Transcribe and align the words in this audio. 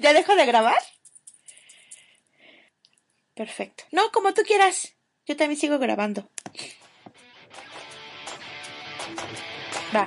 ¿Ya 0.00 0.12
dejo 0.12 0.34
de 0.34 0.46
grabar? 0.46 0.78
Perfecto. 3.34 3.84
No, 3.92 4.10
como 4.12 4.32
tú 4.32 4.42
quieras. 4.42 4.94
Yo 5.26 5.36
también 5.36 5.60
sigo 5.60 5.78
grabando. 5.78 6.28
Va. 9.94 10.06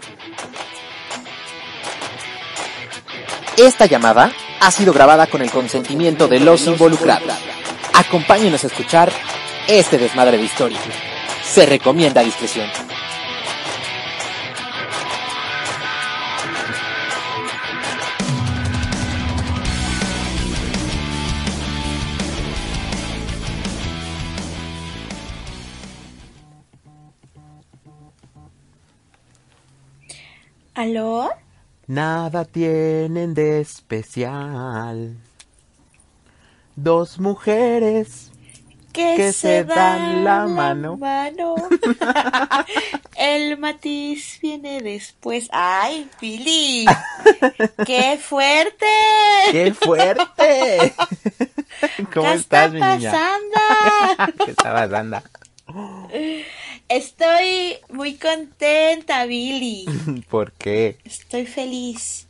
Esta 3.57 3.85
llamada 3.85 4.31
ha 4.61 4.71
sido 4.71 4.93
grabada 4.93 5.27
con 5.27 5.41
el 5.41 5.51
consentimiento 5.51 6.27
de 6.27 6.39
los 6.39 6.65
involucrados. 6.67 7.33
Acompáñenos 7.93 8.63
a 8.63 8.67
escuchar 8.67 9.11
este 9.67 9.97
desmadre 9.97 10.37
de 10.37 10.43
historia. 10.43 10.79
Se 11.43 11.65
recomienda 11.65 12.21
discreción. 12.23 12.69
¿Aló? 30.79 31.29
Nada 31.87 32.45
tienen 32.45 33.33
de 33.33 33.59
especial. 33.59 35.17
Dos 36.77 37.19
mujeres 37.19 38.31
Que, 38.93 39.15
Que 39.17 39.33
se 39.33 39.65
dan 39.65 40.23
la 40.23 40.47
mano. 40.47 40.95
mano. 40.95 41.55
El 43.17 43.57
matiz 43.57 44.39
viene 44.41 44.79
después. 44.79 45.49
¡Ay, 45.51 46.09
Billy! 46.21 46.85
¡Qué 47.85 48.17
fuerte! 48.17 48.85
¡Qué 49.51 49.73
fuerte! 49.73 50.93
¿Cómo 52.13 52.25
¿Qué 52.29 52.33
estás, 52.35 52.37
está 52.37 52.67
mi 52.69 52.79
niña? 52.79 53.11
pasando? 53.11 54.45
¿Qué 54.45 54.51
está 54.51 54.73
pasando? 54.73 55.21
Estoy 56.89 57.77
muy 57.89 58.15
contenta, 58.15 59.25
Billy. 59.27 59.85
¿Por 60.29 60.51
qué? 60.53 60.97
Estoy 61.05 61.45
feliz. 61.45 62.27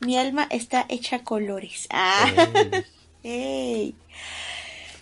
Mi 0.00 0.16
alma 0.16 0.46
está 0.50 0.86
hecha 0.88 1.24
colores. 1.24 1.88
Ah. 1.90 2.30
Ey. 3.24 3.94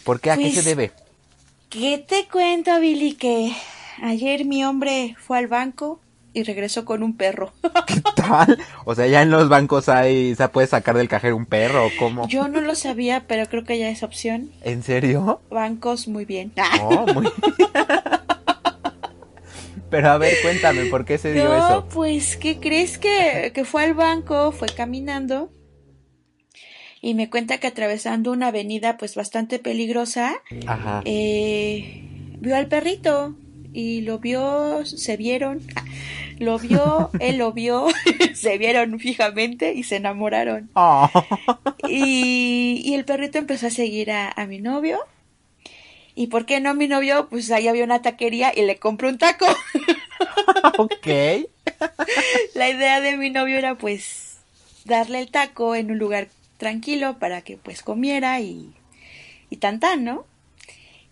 ¿Por 0.02 0.20
qué? 0.20 0.30
¿A 0.30 0.36
qué 0.36 0.44
Pues- 0.44 0.54
se 0.54 0.62
debe? 0.62 0.92
¿Qué 1.68 1.98
te 1.98 2.26
cuento, 2.28 2.78
Billy? 2.80 3.12
Que 3.14 3.52
ayer 4.02 4.44
mi 4.46 4.64
hombre 4.64 5.14
fue 5.18 5.36
al 5.36 5.46
banco 5.48 6.00
y 6.32 6.42
regresó 6.44 6.86
con 6.86 7.02
un 7.02 7.14
perro. 7.16 7.52
¿Qué 7.86 8.00
tal? 8.14 8.58
O 8.86 8.94
sea, 8.94 9.06
ya 9.08 9.20
en 9.20 9.30
los 9.30 9.48
bancos 9.50 9.90
hay, 9.90 10.34
se 10.34 10.48
puede 10.48 10.68
sacar 10.68 10.96
del 10.96 11.08
cajero 11.08 11.36
un 11.36 11.44
perro, 11.44 11.86
¿o 11.86 11.90
¿cómo? 11.98 12.26
Yo 12.28 12.48
no 12.48 12.62
lo 12.62 12.74
sabía, 12.74 13.24
pero 13.26 13.46
creo 13.46 13.64
que 13.64 13.78
ya 13.78 13.90
es 13.90 14.02
opción. 14.02 14.50
¿En 14.62 14.82
serio? 14.82 15.40
Bancos, 15.50 16.08
muy 16.08 16.24
bien. 16.24 16.52
Oh, 16.80 17.06
muy... 17.12 17.28
Pero 19.90 20.10
a 20.10 20.18
ver, 20.18 20.34
cuéntame, 20.42 20.86
¿por 20.86 21.04
qué 21.04 21.16
se 21.18 21.32
dio 21.32 21.44
No, 21.44 21.56
eso? 21.56 21.88
pues, 21.92 22.36
¿qué 22.36 22.58
crees 22.58 22.98
que, 22.98 23.52
que 23.54 23.64
fue 23.64 23.84
al 23.84 23.94
banco? 23.94 24.52
Fue 24.52 24.68
caminando 24.68 25.50
y 27.00 27.14
me 27.14 27.30
cuenta 27.30 27.58
que 27.58 27.68
atravesando 27.68 28.32
una 28.32 28.48
avenida 28.48 28.96
pues 28.96 29.14
bastante 29.14 29.58
peligrosa, 29.60 30.42
Ajá. 30.66 31.02
eh, 31.04 32.02
vio 32.40 32.56
al 32.56 32.66
perrito 32.66 33.36
y 33.72 34.00
lo 34.00 34.18
vio, 34.18 34.84
se 34.86 35.16
vieron, 35.16 35.60
lo 36.38 36.58
vio, 36.58 37.10
él 37.20 37.36
lo 37.38 37.52
vio, 37.52 37.86
se 38.34 38.58
vieron 38.58 38.98
fijamente 38.98 39.74
y 39.74 39.84
se 39.84 39.96
enamoraron. 39.96 40.68
Oh. 40.74 41.08
Y, 41.88 42.82
y 42.84 42.94
el 42.94 43.04
perrito 43.04 43.38
empezó 43.38 43.68
a 43.68 43.70
seguir 43.70 44.10
a, 44.10 44.32
a 44.32 44.46
mi 44.46 44.58
novio. 44.58 44.98
¿Y 46.16 46.26
por 46.26 46.46
qué 46.46 46.60
no 46.60 46.74
mi 46.74 46.88
novio? 46.88 47.28
Pues 47.28 47.50
ahí 47.52 47.68
había 47.68 47.84
una 47.84 48.02
taquería 48.02 48.52
y 48.56 48.62
le 48.62 48.78
compró 48.78 49.08
un 49.08 49.18
taco. 49.18 49.46
ok. 50.78 51.06
La 52.54 52.68
idea 52.68 53.00
de 53.00 53.16
mi 53.16 53.30
novio 53.30 53.58
era 53.58 53.76
pues 53.76 54.38
darle 54.84 55.20
el 55.20 55.30
taco 55.30 55.76
en 55.76 55.92
un 55.92 55.98
lugar 55.98 56.28
tranquilo 56.56 57.18
para 57.18 57.42
que 57.42 57.58
pues 57.58 57.82
comiera 57.82 58.40
y, 58.40 58.72
y 59.50 59.56
tan 59.58 59.78
tan, 59.78 60.04
¿no? 60.04 60.26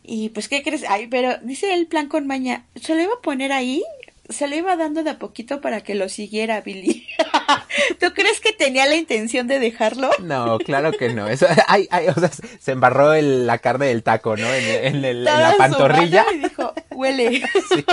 Y 0.07 0.29
pues, 0.31 0.49
¿qué 0.49 0.63
crees? 0.63 0.85
Ay, 0.89 1.07
pero 1.07 1.39
dice 1.39 1.73
el 1.73 1.87
plan 1.87 2.09
con 2.09 2.27
maña, 2.27 2.67
se 2.77 2.95
lo 2.95 3.03
iba 3.03 3.15
a 3.15 3.23
poner 3.23 3.53
ahí, 3.53 3.83
se 4.29 4.49
lo 4.49 4.57
iba 4.57 4.77
dando 4.77 5.03
de 5.03 5.11
a 5.11 5.19
poquito 5.19 5.61
para 5.61 5.83
que 5.83 5.95
lo 5.95 6.09
siguiera 6.09 6.61
Billy. 6.61 7.07
¿Tú 8.01 8.13
crees 8.15 8.41
que 8.41 8.53
tenía 8.53 8.87
la 8.87 8.95
intención 8.97 9.47
de 9.47 9.59
dejarlo? 9.59 10.11
No, 10.21 10.59
claro 10.59 10.93
que 10.93 11.11
no. 11.13 11.29
Eso, 11.29 11.47
ay, 11.69 11.87
ay, 11.91 12.09
o 12.09 12.15
sea, 12.15 12.31
se 12.59 12.73
embarró 12.73 13.13
el- 13.15 13.47
la 13.47 13.59
carne 13.59 13.87
del 13.87 14.03
taco, 14.03 14.37
¿no? 14.37 14.47
En, 14.53 14.65
en 14.97 15.05
el- 15.05 15.19
en 15.19 15.25
la 15.25 15.55
pantorrilla. 15.59 16.25
Y 16.35 16.39
dijo, 16.39 16.73
huele. 16.91 17.43
Sí. 17.75 17.85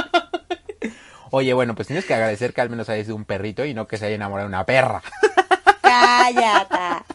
Oye, 1.33 1.53
bueno, 1.53 1.75
pues 1.75 1.87
tienes 1.87 2.03
que 2.05 2.13
agradecer 2.13 2.53
que 2.53 2.59
al 2.61 2.69
menos 2.69 2.89
haya 2.89 3.03
sido 3.03 3.15
un 3.15 3.23
perrito 3.25 3.63
y 3.63 3.73
no 3.73 3.87
que 3.87 3.97
se 3.97 4.05
haya 4.07 4.15
enamorado 4.15 4.49
de 4.49 4.53
una 4.55 4.65
perra. 4.65 5.01
Cállate. 5.81 7.05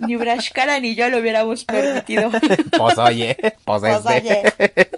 Ni 0.00 0.16
Brashkara 0.16 0.78
ni 0.80 0.94
yo 0.94 1.08
lo 1.08 1.18
hubiéramos 1.18 1.64
permitido. 1.64 2.30
Pues 2.76 2.98
oye, 2.98 3.36
pues, 3.64 3.80
Pues, 3.82 4.04
este. 4.06 4.52
oye. 4.66 4.90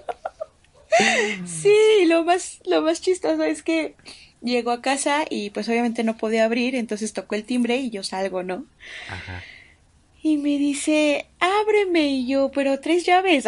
Sí, 1.46 2.06
lo 2.06 2.24
más, 2.24 2.60
lo 2.64 2.82
más 2.82 3.00
chistoso 3.00 3.42
es 3.42 3.62
que 3.62 3.94
llegó 4.42 4.70
a 4.70 4.82
casa 4.82 5.24
y 5.28 5.50
pues 5.50 5.68
obviamente 5.68 6.04
no 6.04 6.16
podía 6.16 6.44
abrir, 6.44 6.74
entonces 6.74 7.12
tocó 7.12 7.34
el 7.34 7.44
timbre 7.44 7.76
y 7.76 7.90
yo 7.90 8.02
salgo, 8.02 8.42
¿no? 8.42 8.64
Ajá. 9.08 9.42
Y 10.22 10.36
me 10.36 10.58
dice, 10.58 11.26
ábreme, 11.38 12.08
y 12.08 12.26
yo, 12.26 12.50
pero 12.52 12.80
tres 12.80 13.04
llaves. 13.04 13.44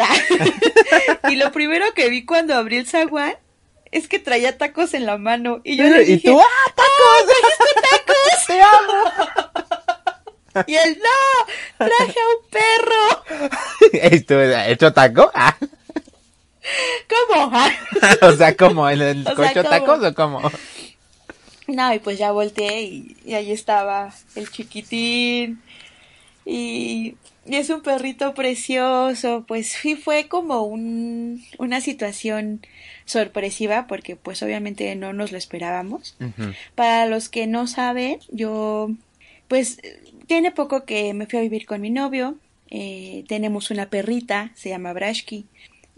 y 1.29 1.35
lo 1.35 1.51
primero 1.51 1.93
que 1.93 2.09
vi 2.09 2.25
cuando 2.25 2.55
abrí 2.55 2.77
el 2.77 2.87
zaguán 2.87 3.35
es 3.91 4.07
que 4.07 4.19
traía 4.19 4.57
tacos 4.57 4.93
en 4.93 5.05
la 5.05 5.17
mano. 5.17 5.59
Y 5.63 5.75
yo 5.75 5.83
le 5.83 6.03
¿Y 6.03 6.05
dije, 6.05 6.29
tú? 6.29 6.39
¡Ah, 6.39 6.73
tacos! 6.75 8.47
¡Te 8.47 8.61
amo! 8.61 9.03
Y 10.67 10.75
él, 10.75 11.01
no, 11.01 11.85
traje 11.85 12.19
a 12.19 12.27
un 12.27 12.49
perro. 12.49 13.49
¿Esto 13.93 14.41
hecho 14.41 14.91
taco? 14.91 15.31
¿Cómo? 17.09 17.51
o 18.21 18.31
sea, 18.33 18.55
¿cómo? 18.55 18.89
¿En 18.89 19.01
el 19.01 19.21
O 19.27 19.35
sea, 19.35 19.35
cocho 19.35 19.63
¿cómo? 19.63 19.69
tacos 19.69 20.03
o 20.03 20.13
cómo? 20.13 20.51
No, 21.67 21.93
y 21.93 21.99
pues 21.99 22.17
ya 22.17 22.31
volteé 22.31 22.83
y, 22.83 23.17
y 23.25 23.33
ahí 23.33 23.51
estaba 23.51 24.13
el 24.35 24.49
chiquitín. 24.51 25.61
Y, 26.45 27.15
y 27.45 27.55
es 27.55 27.69
un 27.69 27.81
perrito 27.81 28.33
precioso. 28.33 29.45
Pues 29.47 29.67
sí 29.67 29.95
fue 29.95 30.27
como 30.27 30.63
un, 30.63 31.43
una 31.57 31.81
situación 31.81 32.61
sorpresiva 33.05 33.87
porque 33.87 34.15
pues 34.15 34.41
obviamente 34.43 34.95
no 34.95 35.13
nos 35.13 35.31
lo 35.31 35.37
esperábamos. 35.37 36.15
Para 36.75 37.05
los 37.05 37.29
que 37.29 37.47
no 37.47 37.67
saben, 37.67 38.19
yo 38.29 38.89
pues 39.47 39.79
tiene 40.27 40.51
poco 40.51 40.85
que 40.85 41.13
me 41.13 41.25
fui 41.25 41.39
a 41.39 41.43
vivir 41.43 41.65
con 41.65 41.81
mi 41.81 41.89
novio. 41.89 42.35
Eh, 42.69 43.25
tenemos 43.27 43.69
una 43.69 43.89
perrita, 43.89 44.51
se 44.55 44.69
llama 44.69 44.93
Brashki. 44.93 45.45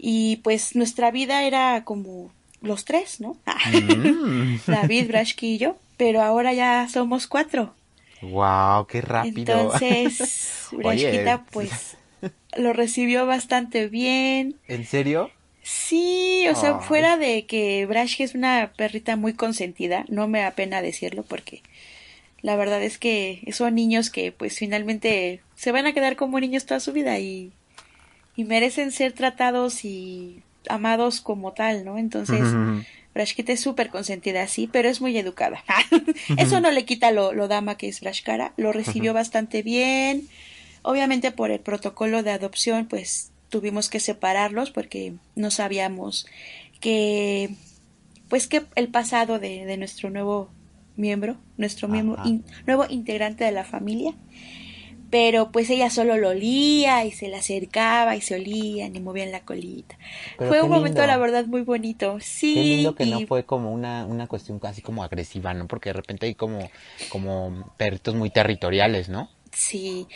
Y 0.06 0.36
pues 0.42 0.76
nuestra 0.76 1.10
vida 1.10 1.44
era 1.44 1.82
como 1.82 2.30
los 2.60 2.84
tres, 2.84 3.22
¿no? 3.22 3.38
Mm. 3.72 4.56
David, 4.66 5.08
Brashki 5.08 5.54
y 5.54 5.58
yo. 5.58 5.78
Pero 5.96 6.20
ahora 6.20 6.52
ya 6.52 6.86
somos 6.92 7.26
cuatro. 7.26 7.74
Wow, 8.20 8.86
qué 8.86 9.00
rápido. 9.00 9.38
Entonces, 9.38 10.68
Brashkita 10.72 11.46
pues 11.50 11.96
lo 12.54 12.74
recibió 12.74 13.24
bastante 13.24 13.88
bien. 13.88 14.56
¿En 14.68 14.84
serio? 14.84 15.30
Sí, 15.62 16.46
o 16.52 16.54
sea, 16.54 16.80
fuera 16.80 17.16
de 17.16 17.46
que 17.46 17.86
Brashki 17.86 18.24
es 18.24 18.34
una 18.34 18.72
perrita 18.76 19.16
muy 19.16 19.32
consentida, 19.32 20.04
no 20.08 20.28
me 20.28 20.40
da 20.40 20.50
pena 20.50 20.82
decirlo 20.82 21.22
porque 21.22 21.62
la 22.42 22.56
verdad 22.56 22.82
es 22.82 22.98
que 22.98 23.40
son 23.52 23.74
niños 23.74 24.10
que 24.10 24.32
pues 24.32 24.58
finalmente 24.58 25.40
se 25.54 25.72
van 25.72 25.86
a 25.86 25.94
quedar 25.94 26.16
como 26.16 26.38
niños 26.40 26.66
toda 26.66 26.80
su 26.80 26.92
vida 26.92 27.18
y, 27.18 27.52
y 28.36 28.44
merecen 28.44 28.90
ser 28.92 29.12
tratados 29.12 29.84
y 29.84 30.42
amados 30.68 31.20
como 31.20 31.52
tal, 31.52 31.84
¿no? 31.84 31.98
Entonces. 31.98 32.40
Brashkita 33.14 33.52
es 33.52 33.60
súper 33.60 33.90
consentida, 33.90 34.48
sí, 34.48 34.66
pero 34.66 34.88
es 34.88 35.00
muy 35.00 35.16
educada. 35.16 35.62
Eso 36.36 36.60
no 36.60 36.72
le 36.72 36.84
quita 36.84 37.12
lo, 37.12 37.32
lo 37.32 37.46
dama 37.46 37.76
que 37.76 37.86
es 37.86 38.00
Brashkara. 38.00 38.52
Lo 38.56 38.72
recibió 38.72 39.14
bastante 39.14 39.62
bien. 39.62 40.26
Obviamente 40.82 41.30
por 41.30 41.52
el 41.52 41.60
protocolo 41.60 42.24
de 42.24 42.32
adopción, 42.32 42.86
pues 42.88 43.30
tuvimos 43.50 43.88
que 43.88 44.00
separarlos 44.00 44.72
porque 44.72 45.14
no 45.36 45.52
sabíamos 45.52 46.26
que, 46.80 47.50
pues 48.28 48.48
que 48.48 48.64
el 48.74 48.88
pasado 48.88 49.38
de, 49.38 49.64
de 49.64 49.76
nuestro 49.76 50.10
nuevo 50.10 50.50
miembro, 50.96 51.36
nuestro 51.56 51.86
miembro, 51.86 52.20
in- 52.26 52.44
nuevo 52.66 52.84
integrante 52.88 53.44
de 53.44 53.52
la 53.52 53.64
familia. 53.64 54.12
Pero 55.14 55.52
pues 55.52 55.70
ella 55.70 55.90
solo 55.90 56.16
lo 56.16 56.30
olía 56.30 57.04
y 57.04 57.12
se 57.12 57.28
le 57.28 57.36
acercaba 57.36 58.16
y 58.16 58.20
se 58.20 58.34
olían 58.34 58.96
y 58.96 59.00
movían 59.00 59.30
la 59.30 59.42
colita. 59.44 59.96
Pero 60.36 60.50
fue 60.50 60.60
un 60.62 60.70
momento, 60.70 61.06
la 61.06 61.16
verdad, 61.18 61.46
muy 61.46 61.60
bonito. 61.62 62.18
Sí. 62.20 62.54
Qué 62.54 62.64
lindo 62.64 62.96
que 62.96 63.06
no 63.06 63.20
fue 63.28 63.44
como 63.44 63.70
una, 63.72 64.06
una 64.06 64.26
cuestión 64.26 64.58
casi 64.58 64.82
como 64.82 65.04
agresiva, 65.04 65.54
¿no? 65.54 65.68
Porque 65.68 65.90
de 65.90 65.92
repente 65.92 66.26
hay 66.26 66.34
como, 66.34 66.68
como 67.10 67.72
perritos 67.76 68.16
muy 68.16 68.30
territoriales, 68.30 69.08
¿no? 69.08 69.30
Sí, 69.52 70.08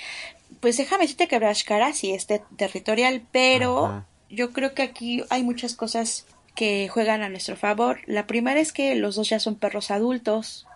pues 0.59 0.77
déjame 0.79 1.03
decirte 1.05 1.29
que 1.29 1.39
Brashkara 1.39 1.93
sí 1.93 2.11
es 2.11 2.27
te- 2.27 2.43
territorial, 2.57 3.23
pero 3.31 3.87
Ajá. 3.87 4.07
yo 4.31 4.53
creo 4.53 4.75
que 4.75 4.83
aquí 4.83 5.23
hay 5.31 5.45
muchas 5.45 5.77
cosas 5.77 6.27
que 6.57 6.89
juegan 6.89 7.23
a 7.23 7.29
nuestro 7.29 7.55
favor. 7.55 8.01
La 8.07 8.27
primera 8.27 8.59
es 8.59 8.73
que 8.73 8.97
los 8.97 9.15
dos 9.15 9.29
ya 9.29 9.39
son 9.39 9.55
perros 9.55 9.93
adultos, 9.93 10.67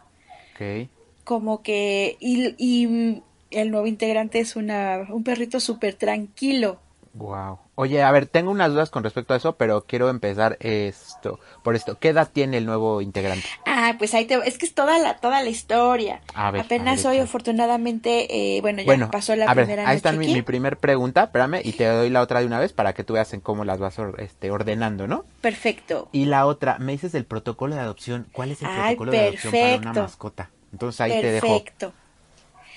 Ok. 0.55 0.89
como 1.25 1.63
que 1.63 2.17
y, 2.21 2.55
y 2.57 3.21
el 3.53 3.71
nuevo 3.71 3.87
integrante 3.87 4.41
es 4.41 4.57
una 4.57 5.07
un 5.11 5.25
perrito 5.25 5.61
súper 5.61 5.95
tranquilo. 5.95 6.79
Wow. 7.15 7.59
Oye, 7.75 8.03
a 8.03 8.11
ver, 8.11 8.27
tengo 8.27 8.51
unas 8.51 8.71
dudas 8.71 8.89
con 8.89 9.05
respecto 9.05 9.35
a 9.35 9.37
eso, 9.37 9.57
pero 9.57 9.85
quiero 9.87 10.09
empezar 10.09 10.57
esto. 10.61 11.41
Por 11.63 11.77
esto, 11.77 11.99
¿qué 11.99 12.09
edad 12.09 12.31
tiene 12.33 12.57
el 12.57 12.65
nuevo 12.65 13.03
integrante? 13.03 13.47
Ah, 13.67 13.97
pues 13.99 14.15
ahí 14.15 14.25
te 14.25 14.35
es 14.47 14.57
que 14.57 14.65
es 14.65 14.75
toda 14.75 14.99
la 14.99 15.19
toda 15.19 15.43
la 15.43 15.51
historia. 15.51 16.21
A 16.35 16.51
ver, 16.51 16.63
Apenas 16.63 17.05
a 17.05 17.11
ver, 17.11 17.19
hoy 17.19 17.25
afortunadamente 17.25 18.57
eh, 18.57 18.61
bueno, 18.63 18.81
ya 18.81 18.87
bueno, 18.87 19.11
pasó 19.11 19.37
la 19.37 19.45
a 19.45 19.55
ver, 19.55 19.67
primera 19.67 19.83
ahí 19.83 19.97
noche 19.97 19.97
está 19.97 20.13
mi, 20.13 20.33
mi 20.33 20.43
primer 20.43 20.79
pregunta, 20.79 21.25
espérame, 21.25 21.61
y 21.63 21.73
te 21.73 21.87
doy 21.87 22.09
la 22.09 22.23
otra 22.23 22.41
de 22.41 22.47
una 22.47 22.59
vez 22.59 22.73
para 22.73 22.95
que 22.95 23.05
tú 23.05 23.15
veas 23.15 23.35
en 23.35 23.41
cómo 23.41 23.65
las 23.65 23.79
vas 23.79 23.99
este, 24.19 24.51
ordenando, 24.51 25.07
¿no? 25.07 25.25
Perfecto. 25.43 26.09
Y 26.13 26.27
la 26.27 26.47
otra, 26.47 26.79
me 26.79 26.93
dices 26.93 27.13
del 27.13 27.25
protocolo 27.27 27.75
de 27.75 27.81
adopción. 27.83 28.27
¿Cuál 28.33 28.53
es 28.53 28.63
el 28.63 28.69
Ay, 28.69 28.97
protocolo 28.97 29.13
de 29.13 29.19
adopción 29.19 29.53
para 29.53 29.77
una 29.77 29.93
mascota? 29.93 30.51
Entonces 30.73 31.01
ahí 31.03 31.11
te 31.21 31.31
dejo 31.33 31.47
Perfecto. 31.47 31.93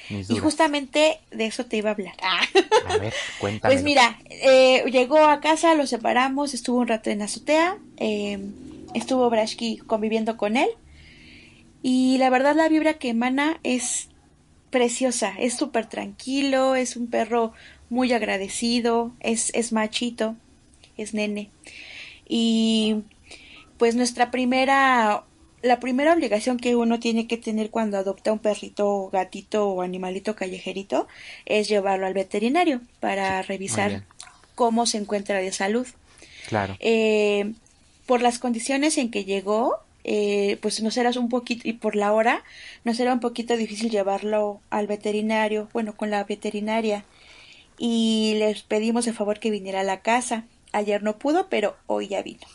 Y 0.09 0.37
justamente 0.37 1.19
de 1.31 1.45
eso 1.45 1.65
te 1.65 1.77
iba 1.77 1.89
a 1.89 1.93
hablar. 1.93 2.15
Ah. 2.21 2.41
A 2.87 2.97
ver, 2.97 3.13
cuéntame. 3.39 3.73
Pues 3.73 3.83
mira, 3.83 4.19
eh, 4.29 4.83
llegó 4.91 5.17
a 5.17 5.39
casa, 5.39 5.75
lo 5.75 5.87
separamos, 5.87 6.53
estuvo 6.53 6.79
un 6.79 6.87
rato 6.87 7.09
en 7.09 7.19
la 7.19 7.25
azotea, 7.25 7.77
eh, 7.97 8.39
estuvo 8.93 9.29
Brashki 9.29 9.77
conviviendo 9.77 10.37
con 10.37 10.57
él 10.57 10.69
y 11.87 12.17
la 12.17 12.31
verdad 12.31 12.55
la 12.55 12.67
vibra 12.67 12.95
que 12.95 13.09
emana 13.09 13.59
es 13.61 14.09
preciosa, 14.71 15.33
es 15.37 15.55
súper 15.55 15.85
tranquilo, 15.85 16.75
es 16.75 16.95
un 16.95 17.07
perro 17.07 17.53
muy 17.89 18.11
agradecido, 18.11 19.11
es, 19.19 19.51
es 19.53 19.71
machito, 19.71 20.35
es 20.97 21.13
nene. 21.13 21.51
Y 22.27 23.03
pues 23.77 23.95
nuestra 23.95 24.31
primera, 24.31 25.25
la 25.65 25.79
primera 25.79 26.13
obligación 26.13 26.57
que 26.57 26.75
uno 26.75 26.99
tiene 26.99 27.25
que 27.25 27.37
tener 27.37 27.71
cuando 27.71 27.97
adopta 27.97 28.31
un 28.31 28.37
perrito, 28.37 29.09
gatito 29.11 29.67
o 29.67 29.81
animalito 29.81 30.35
callejerito 30.35 31.07
es 31.45 31.67
llevarlo 31.67 32.05
al 32.05 32.13
veterinario 32.13 32.81
para 32.99 33.41
revisar 33.41 34.03
cómo 34.53 34.85
se 34.85 34.99
encuentra 34.99 35.39
de 35.39 35.51
salud. 35.51 35.87
Claro. 36.47 36.77
Eh, 36.79 37.53
por 38.05 38.21
las 38.21 38.37
condiciones 38.37 38.99
en 38.99 39.09
que 39.09 39.25
llegó, 39.25 39.79
eh, 40.03 40.59
pues 40.61 40.83
nos 40.83 40.95
era 40.97 41.09
un 41.19 41.29
poquito, 41.29 41.67
y 41.67 41.73
por 41.73 41.95
la 41.95 42.13
hora, 42.13 42.43
nos 42.83 42.99
era 42.99 43.11
un 43.11 43.19
poquito 43.19 43.57
difícil 43.57 43.89
llevarlo 43.89 44.61
al 44.69 44.85
veterinario, 44.85 45.67
bueno, 45.73 45.97
con 45.97 46.11
la 46.11 46.23
veterinaria. 46.25 47.05
Y 47.79 48.35
les 48.37 48.61
pedimos 48.61 49.05
de 49.05 49.13
favor 49.13 49.39
que 49.39 49.49
viniera 49.49 49.79
a 49.79 49.83
la 49.83 50.01
casa. 50.01 50.45
Ayer 50.73 51.01
no 51.01 51.17
pudo, 51.17 51.49
pero 51.49 51.75
hoy 51.87 52.07
ya 52.07 52.21
vino. 52.21 52.45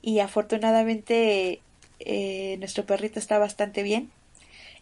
Y 0.00 0.20
afortunadamente 0.20 1.60
eh, 2.00 2.56
nuestro 2.58 2.84
perrito 2.84 3.18
está 3.18 3.38
bastante 3.38 3.82
bien. 3.82 4.10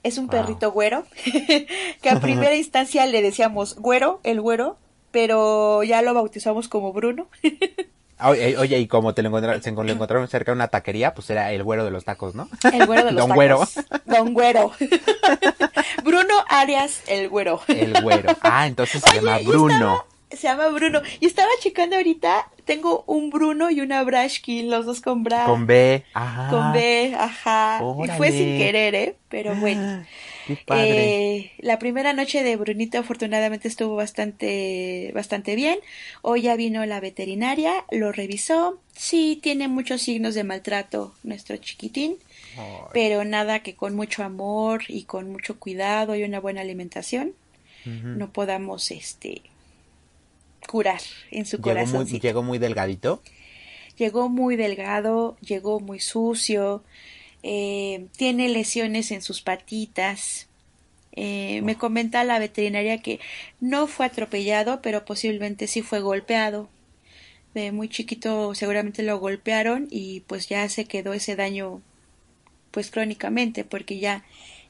Es 0.02 0.18
un 0.18 0.26
Wow. 0.26 0.40
perrito 0.40 0.72
güero, 0.72 1.04
que 2.02 2.10
a 2.10 2.20
primera 2.20 2.54
instancia 2.54 3.06
le 3.06 3.22
decíamos 3.22 3.76
güero, 3.76 4.20
el 4.22 4.40
güero, 4.40 4.76
pero 5.10 5.82
ya 5.82 6.02
lo 6.02 6.12
bautizamos 6.14 6.68
como 6.68 6.92
Bruno. 6.92 7.28
Oye, 8.22 8.56
oye, 8.56 8.78
y 8.78 8.86
como 8.86 9.12
te 9.12 9.22
lo 9.22 9.28
encontraron, 9.28 9.60
se 9.60 9.72
lo 9.72 9.82
encontraron 9.90 10.28
cerca 10.28 10.52
de 10.52 10.56
una 10.56 10.68
taquería, 10.68 11.14
pues 11.14 11.28
era 11.30 11.52
el 11.52 11.64
güero 11.64 11.84
de 11.84 11.90
los 11.90 12.04
tacos, 12.04 12.34
¿no? 12.36 12.48
El 12.72 12.86
güero 12.86 13.04
de 13.06 13.10
los 13.12 13.20
Don 13.26 13.28
tacos. 13.30 13.34
Güero. 13.34 13.68
Don 14.06 14.32
Güero. 14.34 14.72
Bruno 16.04 16.34
Arias, 16.48 17.02
el 17.08 17.28
güero. 17.28 17.60
El 17.66 18.00
güero. 18.02 18.34
Ah, 18.40 18.68
entonces 18.68 19.02
se 19.02 19.18
Oye, 19.18 19.20
llama 19.20 19.38
Bruno. 19.44 20.04
Se 20.36 20.48
llama 20.48 20.68
Bruno. 20.68 21.02
Y 21.20 21.26
estaba 21.26 21.48
checando 21.60 21.96
ahorita, 21.96 22.50
tengo 22.64 23.04
un 23.06 23.30
Bruno 23.30 23.70
y 23.70 23.80
una 23.80 24.02
Brashkin, 24.02 24.70
los 24.70 24.86
dos 24.86 25.00
con 25.00 25.22
Bra. 25.22 25.44
Con 25.44 25.66
B. 25.66 26.04
Ajá. 26.14 26.50
Con 26.50 26.72
B, 26.72 27.14
ajá. 27.16 27.80
Y 28.04 28.08
fue 28.16 28.30
sin 28.30 28.58
querer, 28.58 28.94
¿eh? 28.94 29.16
Pero 29.28 29.54
bueno. 29.54 30.04
Qué 30.46 30.56
padre. 30.56 31.36
Eh, 31.36 31.52
la 31.58 31.78
primera 31.78 32.12
noche 32.12 32.42
de 32.42 32.56
Brunito 32.56 32.98
afortunadamente 32.98 33.66
estuvo 33.66 33.96
bastante, 33.96 35.10
bastante 35.14 35.54
bien. 35.54 35.78
Hoy 36.20 36.42
ya 36.42 36.56
vino 36.56 36.84
la 36.84 37.00
veterinaria, 37.00 37.72
lo 37.90 38.12
revisó. 38.12 38.78
Sí, 38.94 39.40
tiene 39.42 39.68
muchos 39.68 40.02
signos 40.02 40.34
de 40.34 40.44
maltrato 40.44 41.14
nuestro 41.22 41.56
chiquitín, 41.56 42.16
Ay, 42.58 42.66
pero 42.92 43.24
nada 43.24 43.60
que 43.60 43.74
con 43.74 43.96
mucho 43.96 44.22
amor 44.22 44.82
y 44.88 45.04
con 45.04 45.32
mucho 45.32 45.58
cuidado 45.58 46.14
y 46.14 46.24
una 46.24 46.40
buena 46.40 46.60
alimentación 46.60 47.32
no 47.86 48.32
podamos, 48.32 48.90
este, 48.90 49.42
curar 50.66 51.00
en 51.30 51.46
su 51.46 51.56
llegó, 51.56 51.62
corazón. 51.62 52.06
llegó 52.20 52.42
muy 52.42 52.58
delgadito. 52.58 53.22
Llegó 53.96 54.28
muy 54.28 54.56
delgado, 54.56 55.36
llegó 55.40 55.78
muy 55.80 56.00
sucio, 56.00 56.82
eh, 57.42 58.06
tiene 58.16 58.48
lesiones 58.48 59.10
en 59.12 59.22
sus 59.22 59.40
patitas. 59.42 60.48
Eh, 61.12 61.62
Me 61.62 61.76
comenta 61.76 62.24
la 62.24 62.38
veterinaria 62.40 62.98
que 63.02 63.20
no 63.60 63.86
fue 63.86 64.06
atropellado, 64.06 64.82
pero 64.82 65.04
posiblemente 65.04 65.66
sí 65.68 65.82
fue 65.82 66.00
golpeado. 66.00 66.68
De 67.54 67.72
muy 67.72 67.88
chiquito 67.88 68.54
seguramente 68.54 69.02
lo 69.04 69.18
golpearon 69.20 69.88
y 69.90 70.20
pues 70.22 70.48
ya 70.48 70.68
se 70.68 70.86
quedó 70.86 71.12
ese 71.14 71.36
daño 71.36 71.82
pues 72.70 72.90
crónicamente 72.90 73.64
porque 73.64 73.98
ya 73.98 74.24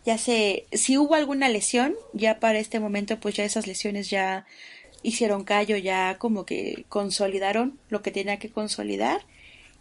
ya 0.04 0.18
se 0.18 0.66
si 0.72 0.98
hubo 0.98 1.14
alguna 1.14 1.48
lesión 1.48 1.94
ya 2.12 2.40
para 2.40 2.58
este 2.58 2.80
momento 2.80 3.18
pues 3.20 3.34
ya 3.36 3.44
esas 3.44 3.66
lesiones 3.66 4.10
ya 4.10 4.46
hicieron 5.04 5.44
callo 5.44 5.76
ya 5.76 6.16
como 6.18 6.44
que 6.44 6.84
consolidaron 6.88 7.78
lo 7.90 8.02
que 8.02 8.10
tenía 8.10 8.40
que 8.40 8.50
consolidar 8.50 9.20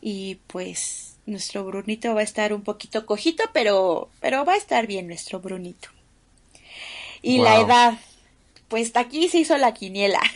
y 0.01 0.35
pues 0.47 1.15
nuestro 1.25 1.63
Brunito 1.63 2.13
va 2.13 2.21
a 2.21 2.25
estar 2.25 2.53
un 2.53 2.61
poquito 2.61 3.07
cojito 3.07 3.43
pero 3.53 4.09
pero 4.19 4.45
va 4.45 4.53
a 4.53 4.57
estar 4.57 4.85
bien 4.85 5.07
nuestro 5.07 5.39
Brunito 5.39 5.89
y 7.23 7.39
la 7.39 7.61
edad 7.61 7.97
pues 8.67 8.91
aquí 8.95 9.29
se 9.29 9.39
hizo 9.39 9.57
la 9.57 9.73
quiniela 9.73 10.21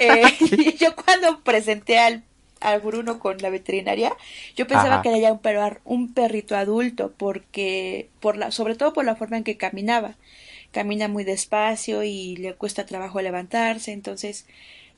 Eh, 0.00 0.76
yo 0.80 0.94
cuando 0.94 1.40
presenté 1.40 1.98
al 1.98 2.22
al 2.64 2.80
Bruno 2.80 3.18
con 3.18 3.38
la 3.38 3.50
veterinaria, 3.50 4.16
yo 4.56 4.66
pensaba 4.66 4.94
Ajá. 4.94 5.02
que 5.02 5.10
era 5.10 5.18
ya 5.18 5.32
un, 5.32 5.38
perro, 5.38 5.78
un 5.84 6.14
perrito 6.14 6.56
adulto, 6.56 7.12
porque, 7.16 8.08
por 8.20 8.36
la, 8.36 8.50
sobre 8.50 8.74
todo 8.74 8.92
por 8.92 9.04
la 9.04 9.16
forma 9.16 9.36
en 9.36 9.44
que 9.44 9.56
caminaba. 9.56 10.16
Camina 10.74 11.06
muy 11.06 11.22
despacio 11.22 12.02
y 12.02 12.36
le 12.36 12.54
cuesta 12.54 12.84
trabajo 12.84 13.22
levantarse, 13.22 13.92
entonces 13.92 14.44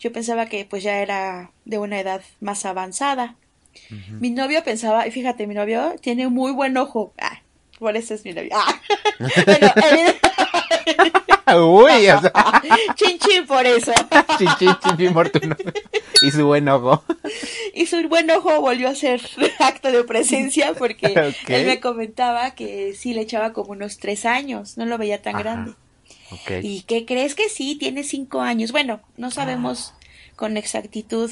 yo 0.00 0.11
pensaba 0.11 0.47
que 0.47 0.65
pues 0.65 0.83
ya 0.83 1.03
era 1.03 1.53
de 1.67 1.79
una 1.79 2.00
edad 2.00 2.23
más 2.41 2.65
avanzada. 2.65 3.37
Mi 4.09 4.31
novio 4.31 4.65
pensaba, 4.65 5.07
y 5.07 5.11
fíjate, 5.11 5.47
mi 5.47 5.55
novio 5.55 5.97
tiene 6.00 6.29
muy 6.29 6.53
buen 6.53 6.79
ojo. 6.79 7.12
Ah, 7.19 7.43
por 7.79 7.95
eso 7.95 8.15
es 8.15 8.25
mi 8.25 8.33
novio. 8.33 8.53
Ah. 8.55 8.81
bueno, 9.45 9.71
Uy, 11.55 12.09
chin 12.97 13.19
chin 13.19 13.47
por 13.47 13.67
eso. 13.67 13.93
chin, 14.39 14.49
chin, 14.59 14.97
chin, 14.97 15.12
por 15.12 15.29
tu 15.29 15.41
nombre. 15.41 15.73
Y 16.23 16.31
su 16.31 16.47
buen 16.47 16.69
ojo. 16.69 17.05
Y 17.75 17.87
su 17.87 18.09
buen 18.09 18.31
ojo 18.31 18.61
volvió 18.61 18.89
a 18.89 18.93
hacer 18.93 19.21
acto 19.59 19.91
de 19.93 20.05
presencia 20.05 20.75
porque 20.75 21.15
él 21.49 21.67
me 21.67 21.81
comentaba 21.81 22.55
que 22.55 22.95
sí 22.95 23.13
le 23.15 23.23
echaba 23.23 23.53
como 23.53 23.73
unos 23.73 23.99
tres 23.99 24.25
años, 24.25 24.77
no 24.79 24.87
lo 24.87 24.99
veía 24.99 25.23
tan 25.23 25.35
Ajá. 25.37 25.43
grande. 25.43 25.73
¿Y 26.63 26.83
qué 26.83 27.05
crees 27.05 27.35
que 27.35 27.49
sí? 27.49 27.77
Tiene 27.77 28.03
cinco 28.05 28.41
años. 28.41 28.73
Bueno, 28.73 29.01
no 29.17 29.31
sabemos 29.31 29.93
Ah. 29.95 30.01
con 30.37 30.57
exactitud 30.57 31.31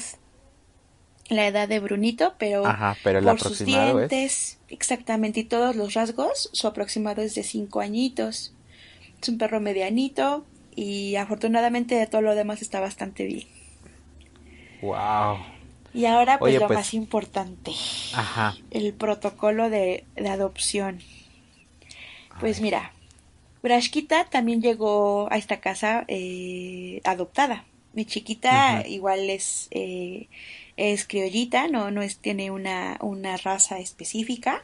la 1.29 1.47
edad 1.47 1.67
de 1.67 1.79
Brunito, 1.79 2.35
pero 2.37 2.65
Ajá, 2.65 2.95
pero 3.03 3.19
el 3.19 3.25
por 3.25 3.39
sus 3.41 3.61
es- 3.61 3.65
dientes, 3.65 4.59
exactamente, 4.69 5.39
y 5.39 5.43
todos 5.45 5.75
los 5.75 5.93
rasgos, 5.95 6.49
su 6.53 6.67
aproximado 6.67 7.21
es 7.23 7.33
de 7.35 7.43
cinco 7.43 7.79
añitos. 7.79 8.53
Es 9.21 9.29
un 9.29 9.37
perro 9.39 9.59
medianito 9.59 10.45
y 10.75 11.15
afortunadamente 11.15 11.95
de 11.95 12.05
todo 12.05 12.21
lo 12.21 12.35
demás 12.35 12.61
está 12.61 12.79
bastante 12.79 13.25
bien. 13.25 13.47
Wow. 14.81 15.37
Y 15.93 16.05
ahora 16.05 16.37
pues 16.39 16.51
Oye, 16.51 16.59
lo 16.59 16.67
pues- 16.67 16.79
más 16.79 16.93
importante, 16.93 17.71
Ajá. 18.13 18.55
el 18.71 18.93
protocolo 18.93 19.69
de, 19.69 20.03
de 20.15 20.29
adopción. 20.29 20.99
Pues 22.39 22.57
Ay. 22.57 22.63
mira, 22.63 22.91
Brashkita 23.63 24.25
también 24.25 24.61
llegó 24.61 25.27
a 25.31 25.37
esta 25.37 25.59
casa 25.61 26.03
eh, 26.07 26.99
adoptada. 27.05 27.63
Mi 27.93 28.03
chiquita 28.05 28.85
igual 28.85 29.29
es, 29.29 29.69
eh, 29.71 30.27
es 30.75 31.07
criollita, 31.07 31.69
no, 31.69 31.91
no 31.91 32.01
es, 32.01 32.17
tiene 32.17 32.51
una, 32.51 32.97
una 32.99 33.37
raza 33.37 33.79
específica. 33.79 34.63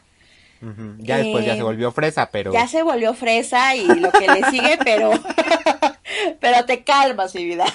Ya 0.99 1.17
después 1.17 1.43
ya 1.45 1.53
Eh, 1.53 1.57
se 1.57 1.63
volvió 1.63 1.91
fresa, 1.91 2.29
pero. 2.29 2.51
Ya 2.53 2.67
se 2.67 2.83
volvió 2.83 3.13
fresa 3.15 3.73
y 3.75 3.87
lo 3.87 4.11
que 4.11 4.27
le 4.27 4.43
sigue, 4.51 4.77
pero, 4.83 5.11
pero 6.41 6.65
te 6.65 6.83
calmas, 6.83 7.33
mi 7.33 7.45
vida. 7.45 7.65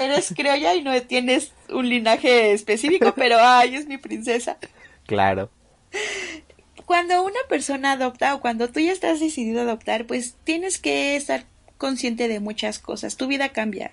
Eres 0.00 0.32
criolla 0.36 0.74
y 0.74 0.82
no 0.82 1.00
tienes 1.02 1.52
un 1.70 1.88
linaje 1.88 2.52
específico, 2.52 3.12
pero 3.16 3.36
ay, 3.40 3.76
es 3.76 3.86
mi 3.86 3.98
princesa. 3.98 4.58
Claro. 5.06 5.50
cuando 6.86 7.22
una 7.22 7.40
persona 7.48 7.92
adopta 7.92 8.34
o 8.34 8.40
cuando 8.40 8.68
tú 8.68 8.80
ya 8.80 8.92
estás 8.92 9.20
decidido 9.20 9.60
a 9.60 9.64
adoptar, 9.64 10.06
pues 10.06 10.34
tienes 10.44 10.78
que 10.78 11.16
estar 11.16 11.44
consciente 11.78 12.28
de 12.28 12.40
muchas 12.40 12.78
cosas. 12.78 13.16
Tu 13.16 13.26
vida 13.26 13.50
cambia. 13.50 13.92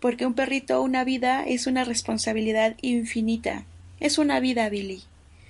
Porque 0.00 0.26
un 0.26 0.34
perrito, 0.34 0.80
una 0.82 1.04
vida, 1.04 1.44
es 1.46 1.66
una 1.66 1.84
responsabilidad 1.84 2.76
infinita. 2.82 3.64
Es 4.00 4.18
una 4.18 4.38
vida, 4.40 4.68
Billy. 4.68 5.02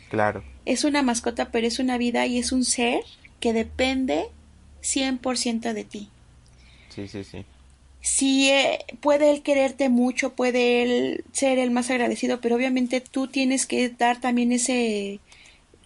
Claro. 0.08 0.42
Es 0.64 0.84
una 0.84 1.02
mascota, 1.02 1.50
pero 1.50 1.66
es 1.66 1.78
una 1.78 1.98
vida 1.98 2.26
y 2.26 2.38
es 2.38 2.52
un 2.52 2.64
ser 2.64 3.00
que 3.40 3.52
depende 3.52 4.26
100% 4.82 5.72
de 5.72 5.84
ti. 5.84 6.08
Sí, 6.88 7.08
sí, 7.08 7.24
sí. 7.24 7.44
Sí, 8.00 8.48
eh, 8.50 8.84
puede 9.00 9.30
él 9.30 9.42
quererte 9.42 9.88
mucho, 9.88 10.34
puede 10.34 10.82
él 10.82 11.24
ser 11.32 11.58
el 11.58 11.70
más 11.70 11.90
agradecido, 11.90 12.40
pero 12.40 12.56
obviamente 12.56 13.00
tú 13.00 13.26
tienes 13.26 13.66
que 13.66 13.88
dar 13.88 14.20
también 14.20 14.52
ese 14.52 15.20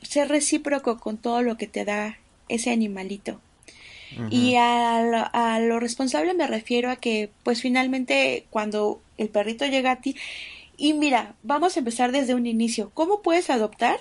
ser 0.03 0.29
recíproco 0.29 0.99
con 0.99 1.17
todo 1.17 1.43
lo 1.43 1.57
que 1.57 1.67
te 1.67 1.85
da 1.85 2.19
ese 2.49 2.71
animalito. 2.71 3.41
Y 4.31 4.57
a 4.57 4.99
a 4.99 5.59
lo, 5.59 5.81
responsable 5.81 6.35
me 6.35 6.47
refiero 6.47 6.91
a 6.91 6.97
que, 6.97 7.31
pues 7.45 7.63
finalmente, 7.63 8.45
cuando 8.51 9.01
el 9.17 9.31
perrito 9.31 9.65
llega 9.65 9.93
a 9.93 10.01
ti, 10.03 10.17
y 10.77 10.93
mira, 10.93 11.35
vamos 11.43 11.77
a 11.77 11.79
empezar 11.79 12.13
desde 12.13 12.35
un 12.35 12.47
inicio. 12.47 12.91
¿Cómo 12.93 13.23
puedes 13.23 13.49
adoptar? 13.49 14.01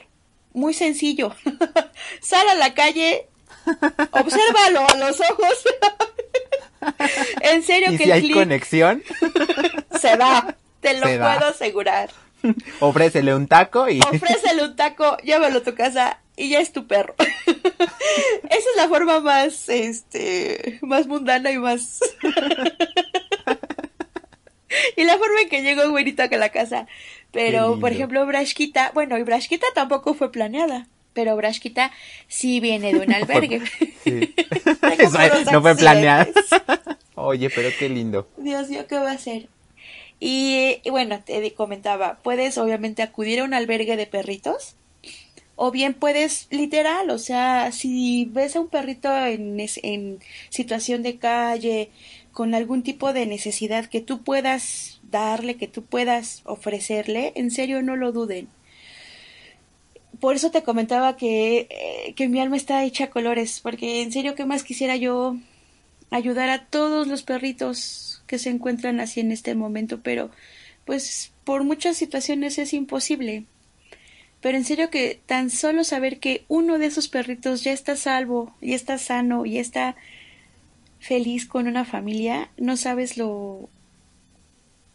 Muy 0.53 0.74
sencillo. 0.74 1.34
Sal 2.22 2.48
a 2.50 2.56
la 2.56 2.74
calle, 2.74 3.27
obsérvalo 4.12 4.82
a 4.82 4.98
los 4.98 5.22
ojos. 5.22 5.63
en 7.42 7.64
serio 7.64 7.92
¿Y 7.92 7.98
que 7.98 8.04
si 8.06 8.12
el 8.12 8.24
hay 8.24 8.32
conexión, 8.32 9.04
se 10.00 10.18
va. 10.18 10.56
Te 10.80 11.00
lo 11.00 11.08
Se 11.08 11.18
da. 11.18 11.38
puedo 11.38 11.52
asegurar. 11.52 12.10
ofrécele 12.80 13.36
un 13.36 13.48
taco 13.48 13.88
y 13.90 14.00
Ofrécele 14.00 14.64
un 14.64 14.76
taco, 14.76 15.18
llévalo 15.18 15.60
a 15.60 15.64
tu 15.64 15.76
casa 15.76 16.20
y 16.36 16.50
ya 16.50 16.60
es 16.60 16.72
tu 16.72 16.88
perro. 16.88 17.16
Esa 17.18 18.70
es 18.70 18.76
la 18.78 18.88
forma 18.88 19.20
más, 19.20 19.70
este, 19.70 20.80
más 20.82 21.06
mundana 21.08 21.52
y 21.52 21.58
más... 21.58 22.00
y 24.98 25.04
la 25.04 25.18
forma 25.18 25.42
en 25.42 25.50
que 25.50 25.62
llegó 25.62 25.88
güerito 25.90 26.24
a 26.24 26.28
la 26.28 26.50
casa. 26.50 26.88
Pero, 27.32 27.80
por 27.80 27.92
ejemplo, 27.92 28.26
Brashquita, 28.26 28.92
bueno, 28.94 29.18
y 29.18 29.24
Brashquita 29.24 29.68
tampoco 29.74 30.14
fue 30.14 30.32
planeada. 30.32 30.88
Pero 31.13 31.36
Brashquita 31.36 31.91
sí 32.27 32.60
viene 32.60 32.94
de 32.94 33.00
un 33.00 33.13
albergue. 33.13 33.62
Sí. 34.03 34.34
Eso, 35.00 35.51
no 35.51 35.62
fue 35.62 35.75
planeado. 35.75 36.32
Oye, 37.15 37.50
pero 37.50 37.70
qué 37.77 37.89
lindo. 37.89 38.27
Dios 38.38 38.70
mío, 38.70 38.88
¿qué 38.88 38.96
va 38.98 39.12
a 39.12 39.15
hacer? 39.15 39.48
Y, 40.20 40.77
y 40.84 40.89
bueno, 40.89 41.20
te 41.24 41.53
comentaba, 41.53 42.20
puedes 42.22 42.58
obviamente 42.58 43.01
acudir 43.01 43.39
a 43.39 43.44
un 43.44 43.53
albergue 43.53 43.98
de 43.98 44.06
perritos 44.06 44.75
o 45.63 45.70
bien 45.70 45.94
puedes 45.94 46.48
literal, 46.50 47.12
o 47.12 47.20
sea, 47.20 47.72
si 47.72 48.25
ves 48.25 48.56
a 48.56 48.62
un 48.62 48.68
perrito 48.68 49.15
en, 49.15 49.60
en 49.60 50.20
situación 50.50 51.03
de 51.03 51.18
calle, 51.18 51.91
con 52.32 52.56
algún 52.56 52.82
tipo 52.82 53.13
de 53.13 53.27
necesidad 53.27 53.86
que 53.86 54.01
tú 54.01 54.24
puedas 54.24 55.01
darle, 55.03 55.58
que 55.58 55.68
tú 55.68 55.84
puedas 55.84 56.41
ofrecerle, 56.46 57.34
en 57.36 57.51
serio 57.51 57.84
no 57.84 57.96
lo 57.96 58.12
duden. 58.12 58.48
Por 60.22 60.36
eso 60.36 60.51
te 60.51 60.63
comentaba 60.63 61.18
que, 61.18 61.68
eh, 61.70 62.13
que 62.16 62.30
mi 62.30 62.40
alma 62.40 62.56
está 62.56 62.86
hecha 62.86 63.06
a 63.06 63.10
colores, 63.10 63.60
porque 63.62 64.01
en 64.01 64.13
serio, 64.13 64.36
¿qué 64.36 64.46
más 64.46 64.63
quisiera 64.63 64.96
yo 64.96 65.36
ayudar 66.12 66.50
a 66.50 66.66
todos 66.66 67.08
los 67.08 67.24
perritos 67.24 68.22
que 68.28 68.38
se 68.38 68.50
encuentran 68.50 69.00
así 69.00 69.22
en 69.22 69.32
este 69.32 69.56
momento, 69.56 70.01
pero 70.01 70.30
pues 70.86 71.32
por 71.44 71.63
muchas 71.63 71.98
situaciones 71.98 72.58
es 72.60 72.74
imposible. 72.74 73.46
Pero 74.42 74.58
en 74.58 74.66
serio 74.66 74.90
que 74.90 75.20
tan 75.25 75.50
solo 75.50 75.84
saber 75.84 76.20
que 76.20 76.46
uno 76.48 76.80
de 76.80 76.88
esos 76.88 77.08
perritos 77.08 77.63
ya 77.63 77.72
está 77.72 77.96
salvo, 77.96 78.56
y 78.62 78.74
está 78.74 78.98
sano, 78.98 79.46
y 79.46 79.58
está 79.58 79.96
feliz 81.00 81.48
con 81.48 81.68
una 81.68 81.86
familia, 81.86 82.51
no 82.58 82.78
sabes 82.78 83.18
lo 83.18 83.70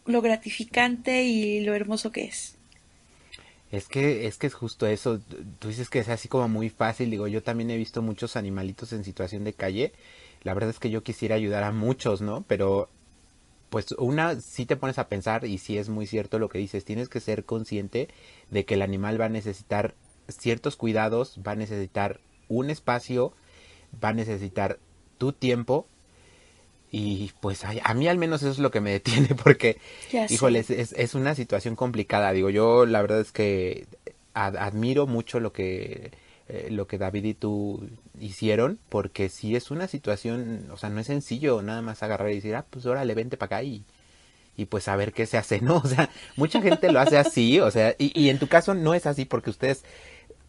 lo 0.04 0.23
gratificante 0.23 1.25
y 1.25 1.61
lo 1.61 1.75
hermoso 1.75 2.12
que 2.12 2.25
es. 2.25 2.55
Es 3.70 3.88
que, 3.88 4.26
es 4.26 4.38
que 4.38 4.46
es 4.46 4.54
justo 4.54 4.87
eso. 4.87 5.20
Tú 5.58 5.68
dices 5.68 5.90
que 5.90 5.99
es 5.99 6.08
así 6.08 6.28
como 6.28 6.49
muy 6.49 6.70
fácil. 6.70 7.11
Digo, 7.11 7.26
yo 7.26 7.42
también 7.42 7.70
he 7.70 7.76
visto 7.76 8.02
muchos 8.02 8.37
animalitos 8.37 8.92
en 8.92 9.04
situación 9.04 9.44
de 9.44 9.54
calle. 9.54 9.92
La 10.42 10.54
verdad 10.54 10.70
es 10.70 10.78
que 10.78 10.90
yo 10.90 11.02
quisiera 11.02 11.35
ayudar 11.35 11.64
a 11.64 11.73
muchos, 11.73 12.20
¿no? 12.20 12.44
Pero, 12.46 12.88
pues, 13.70 13.92
una, 13.99 14.40
sí 14.40 14.66
te 14.66 14.76
pones 14.76 14.99
a 14.99 15.08
pensar, 15.08 15.44
y 15.44 15.58
sí 15.58 15.78
es 15.78 15.88
muy 15.88 16.06
cierto 16.06 16.38
lo 16.38 16.49
que 16.49 16.58
dices, 16.58 16.85
tienes 16.85 17.08
que 17.08 17.20
ser 17.20 17.44
consciente 17.44 18.08
de 18.50 18.64
que 18.64 18.75
el 18.75 18.82
animal 18.82 19.20
va 19.20 19.26
a 19.26 19.30
necesitar 19.30 19.94
ciertos 20.28 20.76
cuidados, 20.76 21.40
va 21.46 21.52
a 21.52 21.56
necesitar 21.56 22.20
un 22.49 22.70
espacio, 22.70 23.32
va 24.02 24.11
a 24.11 24.14
necesitar 24.14 24.78
tu 25.18 25.32
tiempo. 25.32 25.88
Y 26.99 27.33
pues 27.41 27.65
ay, 27.65 27.81
a 27.85 27.95
mí 27.95 28.09
al 28.09 28.17
menos 28.19 28.43
eso 28.43 28.50
es 28.53 28.59
lo 28.59 28.71
que 28.71 28.81
me 28.81 28.93
detiene 28.93 29.29
porque 29.45 29.79
Ya 30.12 30.29
sé. 30.29 30.35
Híjole, 30.35 30.61
es, 30.61 30.71
es, 30.71 30.93
es 30.93 31.15
una 31.15 31.35
situación 31.35 31.76
complicada. 31.76 32.33
Digo, 32.33 32.50
yo 32.50 32.87
la 32.87 33.03
verdad 33.03 33.21
es 33.21 33.33
que 33.33 33.87
ad- 34.35 34.57
admiro 34.57 35.07
mucho 35.07 35.41
lo 35.41 35.53
que 35.53 36.12
eh, 36.49 36.69
lo 36.71 36.87
que 36.87 36.97
David 36.99 37.25
y 37.25 37.35
tú 37.35 37.88
hicieron, 38.21 38.79
porque 38.88 39.29
sí 39.29 39.57
es 39.57 39.71
una 39.71 39.88
situación, 39.88 40.69
o 40.73 40.76
sea, 40.76 40.91
no 40.91 41.00
es 41.00 41.09
sencillo 41.09 41.61
nada 41.62 41.83
más 41.83 42.03
agarrar 42.03 42.31
y 42.31 42.37
decir, 42.37 42.55
ah, 42.55 42.65
pues 42.71 42.87
órale, 42.87 43.15
vente 43.15 43.37
para 43.37 43.57
acá 43.59 43.62
y, 43.65 43.83
y 44.57 44.67
pues 44.67 44.88
a 44.88 44.97
ver 44.97 45.12
qué 45.12 45.26
se 45.26 45.38
hace, 45.38 45.61
¿no? 45.62 45.79
O 45.79 45.87
sea, 45.88 46.11
mucha 46.37 46.62
gente 46.62 46.93
lo 46.93 47.00
hace 47.00 47.19
así, 47.19 47.61
o 47.61 47.71
sea, 47.71 47.95
y, 47.99 48.12
y 48.21 48.31
en 48.31 48.38
tu 48.38 48.49
caso 48.49 48.75
no 48.75 48.95
es 48.95 49.07
así 49.07 49.25
porque 49.25 49.50
ustedes, 49.50 49.85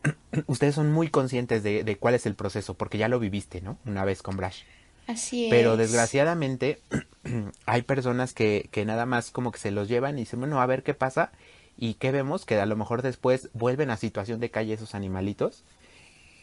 ustedes 0.47 0.75
son 0.75 0.91
muy 0.91 1.09
conscientes 1.09 1.63
de, 1.63 1.83
de 1.83 1.97
cuál 1.97 2.15
es 2.15 2.25
el 2.25 2.35
proceso, 2.35 2.73
porque 2.75 2.97
ya 2.97 3.07
lo 3.09 3.19
viviste, 3.19 3.61
¿no? 3.61 3.77
Una 3.85 4.05
vez 4.05 4.21
con 4.21 4.37
Brash. 4.37 4.61
Así 5.07 5.47
Pero 5.47 5.77
es. 5.77 5.77
desgraciadamente 5.77 6.81
hay 7.65 7.81
personas 7.83 8.33
que, 8.33 8.69
que 8.71 8.85
nada 8.85 9.05
más 9.05 9.31
como 9.31 9.51
que 9.51 9.59
se 9.59 9.71
los 9.71 9.87
llevan 9.87 10.17
y 10.17 10.21
dicen, 10.21 10.39
bueno, 10.39 10.61
a 10.61 10.65
ver 10.65 10.83
qué 10.83 10.93
pasa. 10.93 11.31
Y 11.77 11.95
qué 11.95 12.11
vemos 12.11 12.45
que 12.45 12.59
a 12.59 12.65
lo 12.65 12.75
mejor 12.75 13.01
después 13.03 13.49
vuelven 13.53 13.91
a 13.91 13.97
situación 13.97 14.39
de 14.39 14.49
calle 14.51 14.73
esos 14.73 14.95
animalitos. 14.95 15.63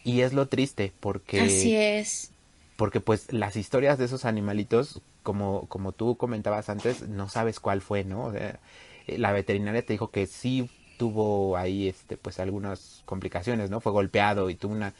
Y 0.04 0.22
es 0.22 0.32
lo 0.34 0.48
triste 0.48 0.92
porque 1.00 1.40
Así 1.42 1.74
es. 1.74 2.32
porque 2.76 3.00
pues 3.00 3.32
las 3.32 3.56
historias 3.56 3.98
de 3.98 4.06
esos 4.06 4.24
animalitos, 4.24 5.00
como, 5.22 5.66
como 5.68 5.92
tú 5.92 6.16
comentabas 6.16 6.68
antes, 6.68 7.08
no 7.08 7.28
sabes 7.28 7.60
cuál 7.60 7.80
fue, 7.82 8.04
¿no? 8.04 8.24
O 8.26 8.32
sea, 8.32 8.58
eh, 9.06 9.18
la 9.18 9.32
veterinaria 9.32 9.84
te 9.84 9.92
dijo 9.94 10.10
que 10.10 10.26
sí 10.26 10.70
tuvo 10.96 11.56
ahí 11.56 11.88
este 11.88 12.16
pues 12.16 12.38
algunas 12.40 13.02
complicaciones, 13.06 13.70
¿no? 13.70 13.80
Fue 13.80 13.92
golpeado 13.92 14.50
y 14.50 14.56
tuvo 14.56 14.72
una, 14.74 14.94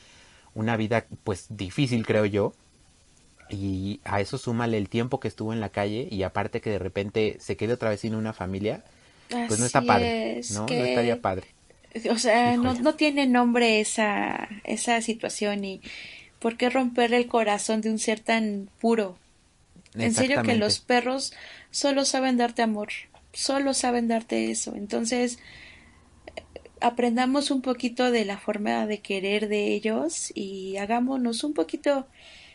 una 0.54 0.76
vida 0.76 1.06
pues 1.25 1.47
difícil, 1.50 2.06
creo 2.06 2.26
yo. 2.26 2.54
Y 3.55 4.01
a 4.05 4.21
eso 4.21 4.39
súmale 4.39 4.77
el 4.79 4.89
tiempo 4.89 5.21
que 5.21 5.29
estuvo 5.29 5.53
en 5.53 5.61
la 5.61 5.69
calle 5.69 6.09
y 6.11 6.23
aparte 6.23 6.61
que 6.61 6.71
de 6.71 6.79
repente 6.79 7.37
se 7.41 7.57
quede 7.57 7.75
otra 7.75 7.91
vez 7.91 8.01
sin 8.01 8.15
una 8.15 8.33
familia, 8.33 8.85
pues 9.29 9.59
no 9.59 9.67
está 9.67 9.83
padre, 9.83 10.39
es, 10.39 10.51
¿no? 10.53 10.67
No 10.67 10.73
estaría 10.73 11.21
padre. 11.21 11.47
O 12.11 12.19
sea, 12.19 12.57
no, 12.57 12.75
no 12.75 12.95
tiene 12.95 13.27
nombre 13.27 13.81
esa, 13.81 14.49
esa 14.65 15.01
situación 15.01 15.65
y 15.65 15.81
¿por 16.41 16.57
qué 16.57 16.69
romperle 16.69 17.19
el 17.19 17.29
corazón 17.29 17.81
de 17.81 17.91
un 17.91 17.99
ser 17.99 18.21
tan 18.21 18.69
puro? 18.81 19.17
En 19.95 20.13
serio 20.13 20.43
que 20.43 20.57
los 20.57 20.81
perros 20.81 21.33
solo 21.71 22.05
saben 22.05 22.37
darte 22.37 22.63
amor, 22.63 22.89
solo 23.33 23.75
saben 23.75 24.09
darte 24.09 24.51
eso. 24.51 24.75
Entonces, 24.75 25.39
aprendamos 26.81 27.51
un 27.51 27.63
poquito 27.63 28.11
de 28.11 28.25
la 28.25 28.39
forma 28.39 28.87
de 28.87 29.01
querer 29.01 29.49
de 29.49 29.73
ellos 29.73 30.33
y 30.35 30.77
hagámonos 30.77 31.45
un 31.45 31.55
poquito 31.55 32.07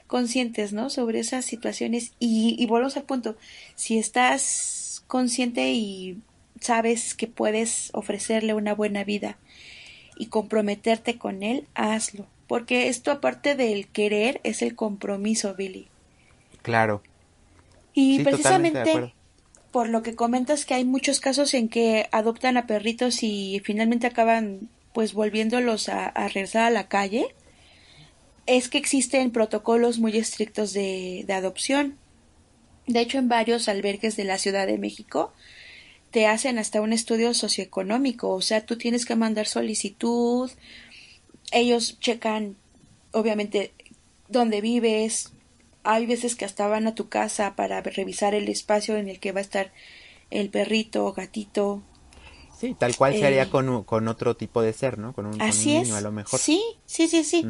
conscientes, 0.09 0.73
¿no? 0.73 0.89
Sobre 0.89 1.19
esas 1.19 1.45
situaciones 1.45 2.11
y, 2.19 2.55
y 2.57 2.65
volvemos 2.65 2.97
al 2.97 3.03
punto. 3.03 3.37
Si 3.75 3.97
estás 3.97 5.03
consciente 5.07 5.71
y 5.71 6.17
sabes 6.59 7.13
que 7.13 7.27
puedes 7.27 7.91
ofrecerle 7.93 8.53
una 8.53 8.73
buena 8.73 9.03
vida 9.03 9.37
y 10.17 10.25
comprometerte 10.25 11.17
con 11.17 11.43
él, 11.43 11.67
hazlo. 11.75 12.25
Porque 12.47 12.89
esto 12.89 13.11
aparte 13.11 13.55
del 13.55 13.87
querer 13.87 14.41
es 14.43 14.63
el 14.63 14.75
compromiso, 14.75 15.53
Billy. 15.53 15.87
Claro. 16.63 17.03
Y 17.93 18.17
Sí, 18.17 18.23
precisamente 18.23 19.13
por 19.71 19.87
lo 19.87 20.01
que 20.01 20.15
comentas 20.15 20.65
que 20.65 20.73
hay 20.73 20.83
muchos 20.83 21.19
casos 21.19 21.53
en 21.53 21.69
que 21.69 22.09
adoptan 22.11 22.57
a 22.57 22.65
perritos 22.65 23.21
y 23.21 23.61
finalmente 23.63 24.07
acaban 24.07 24.69
pues 24.93 25.13
volviéndolos 25.13 25.89
a, 25.89 26.07
a 26.07 26.27
regresar 26.27 26.63
a 26.63 26.69
la 26.71 26.87
calle, 26.87 27.35
es 28.49 28.67
que 28.67 28.79
existen 28.79 29.31
protocolos 29.31 29.99
muy 29.99 30.17
estrictos 30.17 30.73
de, 30.73 31.23
de 31.27 31.33
adopción. 31.33 31.97
De 32.87 32.99
hecho, 32.99 33.19
en 33.19 33.29
varios 33.29 33.69
albergues 33.69 34.15
de 34.15 34.23
la 34.23 34.39
Ciudad 34.39 34.65
de 34.65 34.79
México 34.79 35.31
te 36.09 36.25
hacen 36.25 36.57
hasta 36.57 36.81
un 36.81 36.91
estudio 36.91 37.35
socioeconómico, 37.35 38.29
o 38.29 38.41
sea, 38.41 38.65
tú 38.65 38.77
tienes 38.77 39.05
que 39.05 39.15
mandar 39.15 39.45
solicitud, 39.45 40.49
ellos 41.51 41.99
checan, 41.99 42.55
obviamente, 43.11 43.73
dónde 44.27 44.61
vives, 44.61 45.31
hay 45.83 46.07
veces 46.07 46.35
que 46.35 46.45
hasta 46.45 46.67
van 46.67 46.87
a 46.87 46.95
tu 46.95 47.09
casa 47.09 47.55
para 47.55 47.81
revisar 47.81 48.33
el 48.33 48.49
espacio 48.49 48.97
en 48.97 49.07
el 49.07 49.19
que 49.19 49.31
va 49.31 49.39
a 49.39 49.43
estar 49.43 49.71
el 50.31 50.49
perrito 50.49 51.05
o 51.05 51.13
gatito. 51.13 51.83
Sí, 52.59 52.75
tal 52.77 52.95
cual 52.97 53.13
se 53.13 53.25
haría 53.25 53.43
eh, 53.43 53.49
con, 53.49 53.83
con, 53.83 54.07
otro 54.07 54.35
tipo 54.35 54.61
de 54.61 54.73
ser, 54.73 54.97
¿no? 54.97 55.13
Con 55.13 55.27
un, 55.27 55.41
así 55.41 55.79
niño 55.79 55.95
a 55.95 56.01
lo 56.01 56.11
mejor. 56.11 56.39
Sí, 56.39 56.61
sí, 56.85 57.07
sí, 57.07 57.23
sí. 57.23 57.45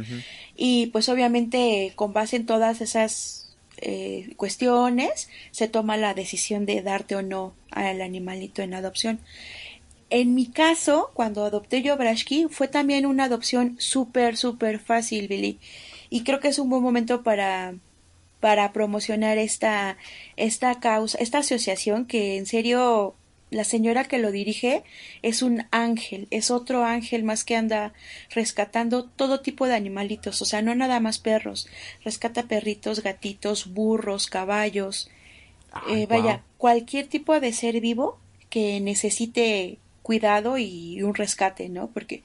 Y 0.61 0.87
pues 0.87 1.07
obviamente 1.07 1.93
con 1.95 2.11
base 2.11 2.35
en 2.35 2.45
todas 2.45 2.81
esas 2.81 3.55
eh, 3.77 4.33
cuestiones 4.35 5.29
se 5.51 5.69
toma 5.69 5.95
la 5.95 6.13
decisión 6.13 6.65
de 6.65 6.81
darte 6.81 7.15
o 7.15 7.21
no 7.21 7.53
al 7.71 8.01
animalito 8.01 8.61
en 8.61 8.73
adopción. 8.73 9.21
En 10.09 10.35
mi 10.35 10.47
caso, 10.47 11.11
cuando 11.13 11.45
adopté 11.45 11.81
yo 11.81 11.95
Brashki, 11.95 12.47
fue 12.49 12.67
también 12.67 13.05
una 13.05 13.23
adopción 13.23 13.77
súper, 13.79 14.35
súper 14.35 14.79
fácil, 14.79 15.29
Billy. 15.29 15.59
Y 16.09 16.23
creo 16.25 16.41
que 16.41 16.49
es 16.49 16.59
un 16.59 16.69
buen 16.69 16.83
momento 16.83 17.23
para, 17.23 17.75
para 18.41 18.73
promocionar 18.73 19.37
esta, 19.37 19.95
esta 20.35 20.81
causa, 20.81 21.17
esta 21.19 21.37
asociación 21.37 22.05
que 22.05 22.35
en 22.35 22.45
serio 22.45 23.15
la 23.51 23.63
señora 23.63 24.03
que 24.03 24.19
lo 24.19 24.31
dirige 24.31 24.83
es 25.21 25.41
un 25.41 25.65
ángel, 25.71 26.27
es 26.29 26.51
otro 26.51 26.83
ángel 26.83 27.23
más 27.23 27.43
que 27.43 27.55
anda 27.55 27.93
rescatando 28.29 29.05
todo 29.05 29.41
tipo 29.41 29.67
de 29.67 29.75
animalitos, 29.75 30.41
o 30.41 30.45
sea, 30.45 30.61
no 30.61 30.75
nada 30.75 30.99
más 30.99 31.19
perros, 31.19 31.67
rescata 32.03 32.43
perritos, 32.43 33.01
gatitos, 33.01 33.73
burros, 33.73 34.27
caballos, 34.27 35.09
eh, 35.89 36.05
vaya, 36.07 36.43
cualquier 36.57 37.07
tipo 37.07 37.39
de 37.39 37.53
ser 37.53 37.79
vivo 37.79 38.19
que 38.49 38.79
necesite 38.79 39.77
cuidado 40.01 40.57
y 40.57 41.01
un 41.03 41.13
rescate, 41.13 41.69
¿no? 41.69 41.87
Porque 41.91 42.23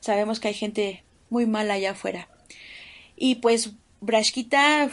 sabemos 0.00 0.38
que 0.38 0.48
hay 0.48 0.54
gente 0.54 1.02
muy 1.30 1.46
mala 1.46 1.74
allá 1.74 1.92
afuera. 1.92 2.28
Y 3.16 3.36
pues 3.36 3.72
Brashquita 4.00 4.90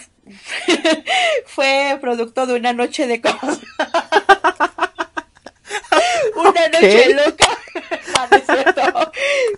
fue 1.46 1.98
producto 2.02 2.46
de 2.48 2.56
una 2.56 2.74
noche 2.74 3.08
de 3.08 3.22
cosas. 3.22 3.60
una 6.52 6.68
noche 6.68 7.14
loca. 7.14 7.48
no, 8.32 8.38
es 8.38 8.46
cierto. 8.46 9.12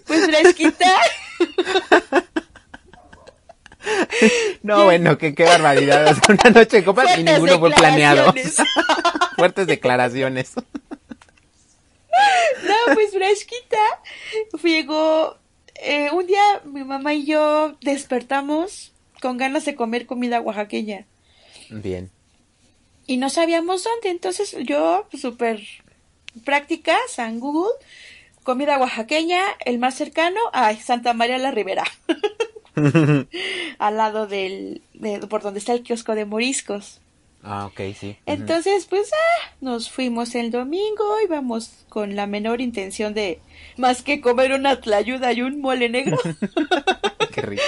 Pues 0.05 0.27
Brashquita. 0.27 0.95
No, 4.62 4.85
bueno, 4.85 5.17
que 5.17 5.35
qué 5.35 5.43
barbaridad. 5.43 6.15
una 6.29 6.50
noche 6.50 6.77
de 6.77 6.83
copas 6.83 7.17
y 7.17 7.23
ninguno 7.23 7.59
fue 7.59 7.71
planeado. 7.71 8.33
Fuertes 9.35 9.67
declaraciones. 9.67 10.53
No, 10.55 10.63
pues 12.93 13.13
Brashquita 13.13 14.01
llegó. 14.63 15.38
Eh, 15.75 16.09
un 16.12 16.27
día 16.27 16.62
mi 16.63 16.83
mamá 16.83 17.13
y 17.13 17.25
yo 17.25 17.75
despertamos 17.81 18.93
con 19.21 19.38
ganas 19.38 19.65
de 19.65 19.75
comer 19.75 20.05
comida 20.05 20.39
oaxaqueña. 20.39 21.07
Bien. 21.69 22.12
Y 23.05 23.17
no 23.17 23.29
sabíamos 23.29 23.83
dónde, 23.83 24.09
entonces 24.09 24.55
yo, 24.63 25.07
súper 25.19 25.62
práctica, 26.45 26.97
San 27.07 27.39
Google, 27.39 27.73
comida 28.43 28.77
oaxaqueña, 28.77 29.41
el 29.65 29.79
más 29.79 29.95
cercano, 29.95 30.39
a 30.53 30.75
Santa 30.75 31.13
María 31.13 31.37
la 31.37 31.51
Ribera. 31.51 31.83
Al 33.79 33.97
lado 33.97 34.27
del, 34.27 34.81
por 35.29 35.41
donde 35.41 35.59
está 35.59 35.73
el 35.73 35.83
kiosco 35.83 36.15
de 36.15 36.25
moriscos. 36.25 36.99
Ah, 37.43 37.65
ok, 37.65 37.81
sí. 37.99 38.15
Entonces, 38.25 38.85
pues, 38.85 39.11
ah, 39.11 39.51
nos 39.59 39.91
fuimos 39.91 40.33
el 40.33 40.49
domingo, 40.49 41.19
íbamos 41.23 41.85
con 41.89 42.15
la 42.15 42.25
menor 42.25 42.61
intención 42.61 43.13
de 43.13 43.39
más 43.75 44.01
que 44.01 44.21
comer 44.21 44.53
una 44.53 44.79
tlayuda 44.79 45.33
y 45.33 45.41
un 45.41 45.59
mole 45.59 45.89
negro. 45.89 46.17
Qué 47.33 47.41
rico. 47.41 47.63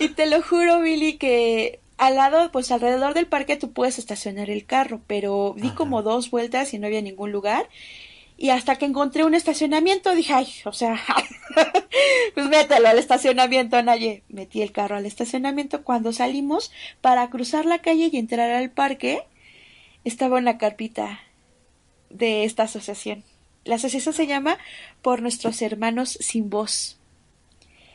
Y 0.00 0.08
te 0.08 0.26
lo 0.26 0.42
juro, 0.42 0.80
Billy, 0.80 1.18
que 1.18 1.78
al 1.98 2.16
lado, 2.16 2.50
pues 2.50 2.72
alrededor 2.72 3.14
del 3.14 3.26
parque 3.26 3.56
tú 3.56 3.72
puedes 3.72 3.98
estacionar 3.98 4.50
el 4.50 4.64
carro, 4.64 5.00
pero 5.06 5.54
di 5.56 5.70
como 5.70 6.02
dos 6.02 6.30
vueltas 6.30 6.74
y 6.74 6.78
no 6.80 6.88
había 6.88 7.00
ningún 7.00 7.30
lugar. 7.30 7.68
Y 8.42 8.50
hasta 8.50 8.74
que 8.74 8.86
encontré 8.86 9.22
un 9.22 9.34
estacionamiento 9.34 10.16
dije, 10.16 10.32
ay, 10.34 10.48
o 10.64 10.72
sea, 10.72 11.00
pues 12.34 12.46
mételo 12.48 12.88
al 12.88 12.98
estacionamiento, 12.98 13.80
Naye. 13.84 14.24
Metí 14.28 14.62
el 14.62 14.72
carro 14.72 14.96
al 14.96 15.06
estacionamiento. 15.06 15.84
Cuando 15.84 16.12
salimos 16.12 16.72
para 17.00 17.30
cruzar 17.30 17.66
la 17.66 17.78
calle 17.82 18.10
y 18.12 18.16
entrar 18.16 18.50
al 18.50 18.72
parque, 18.72 19.22
estaba 20.02 20.38
una 20.38 20.58
carpita 20.58 21.20
de 22.10 22.42
esta 22.42 22.64
asociación. 22.64 23.22
La 23.62 23.76
asociación 23.76 24.12
se 24.12 24.26
llama 24.26 24.58
Por 25.02 25.22
nuestros 25.22 25.62
hermanos 25.62 26.18
sin 26.20 26.50
voz. 26.50 26.98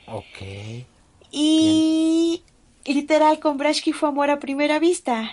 Ok. 0.05 0.85
Y 1.29 2.41
literal 2.85 3.41
con 3.41 3.57
Brashki 3.57 3.91
fue 3.91 4.07
amor 4.07 4.29
a 4.29 4.39
primera 4.39 4.79
vista. 4.79 5.29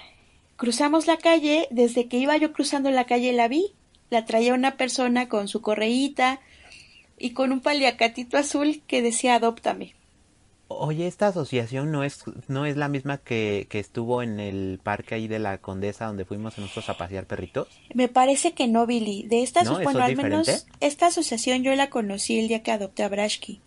Cruzamos 0.57 1.07
la 1.07 1.19
calle, 1.19 1.69
desde 1.71 2.09
que 2.09 2.17
iba 2.17 2.37
yo 2.37 2.53
cruzando 2.53 2.91
la 2.91 3.05
calle 3.07 3.33
la 3.33 3.47
vi 3.47 3.75
la 4.11 4.25
traía 4.25 4.55
una 4.55 4.77
persona 4.77 5.29
con 5.29 5.49
su 5.49 5.61
correíta 5.61 6.40
y 7.19 7.31
con 7.31 7.53
un 7.53 7.61
paliacatito 7.61 8.37
azul 8.37 8.83
que 8.87 9.03
decía 9.03 9.37
adóptame. 9.37 9.95
Oye, 10.69 11.07
esta 11.07 11.29
asociación 11.29 11.93
no 11.93 12.05
es, 12.05 12.25
no 12.49 12.64
es 12.64 12.77
la 12.77 12.88
misma 12.88 13.19
que, 13.19 13.67
que 13.69 13.79
estuvo 13.79 14.23
en 14.23 14.40
el 14.40 14.81
parque 14.83 15.14
ahí 15.14 15.29
de 15.29 15.38
la 15.38 15.59
Condesa 15.59 16.07
donde 16.07 16.25
fuimos 16.25 16.57
nosotros 16.59 16.88
a 16.88 16.97
pasear 16.97 17.27
perritos. 17.27 17.69
Me 17.93 18.09
parece 18.09 18.53
que 18.53 18.67
no, 18.67 18.87
Billy. 18.87 19.25
De 19.25 19.43
esta, 19.43 19.62
bueno, 19.62 20.03
al 20.03 20.17
menos 20.17 20.67
esta 20.81 21.07
asociación 21.07 21.62
yo 21.62 21.75
la 21.75 21.90
conocí 21.90 22.38
el 22.38 22.49
día 22.49 22.62
que 22.62 22.73
adopté 22.73 23.03
a 23.03 23.09
Brashki. 23.09 23.61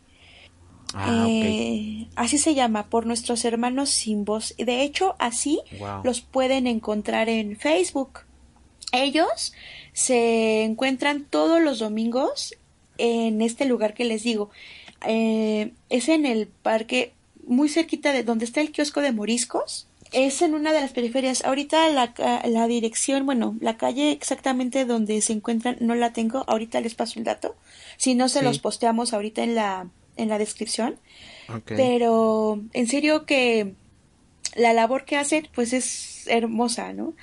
Ah, 0.94 1.28
eh, 1.30 2.08
Así 2.16 2.38
se 2.38 2.56
llama, 2.56 2.90
por 2.90 3.06
nuestros 3.06 3.46
hermanos 3.46 3.90
sin 3.90 4.26
voz. 4.26 4.56
De 4.58 4.84
hecho, 4.84 5.16
así 5.20 5.60
los 6.04 6.22
pueden 6.22 6.66
encontrar 6.66 7.30
en 7.30 7.58
Facebook. 7.58 8.22
Ellos 8.92 9.54
se 9.98 10.62
encuentran 10.64 11.24
todos 11.24 11.60
los 11.60 11.80
domingos 11.80 12.56
en 13.00 13.42
este 13.42 13.66
lugar 13.66 13.96
que 13.96 14.06
les 14.06 14.22
digo. 14.22 14.52
Eh, 15.08 15.72
es 15.90 16.08
en 16.08 16.28
el 16.28 16.46
parque 16.46 17.14
muy 17.48 17.68
cerquita 17.68 18.14
de 18.14 18.22
donde 18.22 18.46
está 18.46 18.62
el 18.62 18.72
kiosco 18.72 19.02
de 19.02 19.12
moriscos. 19.12 19.88
Es 20.12 20.44
en 20.44 20.54
una 20.54 20.72
de 20.72 20.82
las 20.82 20.92
periferias. 20.92 21.44
Ahorita 21.44 21.90
la, 21.90 22.14
la 22.46 22.68
dirección, 22.68 23.26
bueno, 23.26 23.58
la 23.60 23.78
calle 23.78 24.12
exactamente 24.12 24.86
donde 24.86 25.20
se 25.22 25.34
encuentran 25.34 25.78
no 25.80 25.96
la 25.96 26.14
tengo. 26.14 26.44
Ahorita 26.46 26.80
les 26.80 26.94
paso 26.94 27.18
el 27.18 27.26
dato. 27.26 27.56
Si 27.98 28.14
no, 28.14 28.30
se 28.30 28.44
los 28.44 28.60
posteamos 28.60 29.14
ahorita 29.14 29.42
en 29.42 29.56
la, 29.56 29.90
en 30.16 30.30
la 30.30 30.38
descripción. 30.38 31.00
Pero 31.66 32.62
en 32.74 32.88
serio 32.88 33.26
que 33.26 33.74
la 34.56 34.74
labor 34.74 35.06
que 35.06 35.18
hacen 35.18 35.48
pues 35.56 35.74
es 35.74 36.28
hermosa, 36.28 36.94
¿no? 36.94 37.16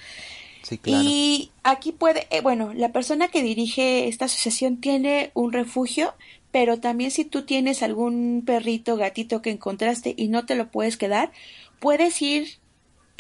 Y 1.02 1.50
aquí 1.62 1.92
puede, 1.92 2.26
eh, 2.30 2.40
bueno, 2.40 2.72
la 2.74 2.90
persona 2.90 3.28
que 3.28 3.42
dirige 3.42 4.08
esta 4.08 4.24
asociación 4.24 4.80
tiene 4.80 5.30
un 5.34 5.52
refugio, 5.52 6.14
pero 6.50 6.80
también 6.80 7.10
si 7.10 7.24
tú 7.24 7.42
tienes 7.42 7.82
algún 7.82 8.42
perrito, 8.46 8.96
gatito 8.96 9.42
que 9.42 9.50
encontraste 9.50 10.14
y 10.16 10.28
no 10.28 10.46
te 10.46 10.54
lo 10.54 10.70
puedes 10.70 10.96
quedar, 10.96 11.32
puedes 11.80 12.20
ir 12.22 12.58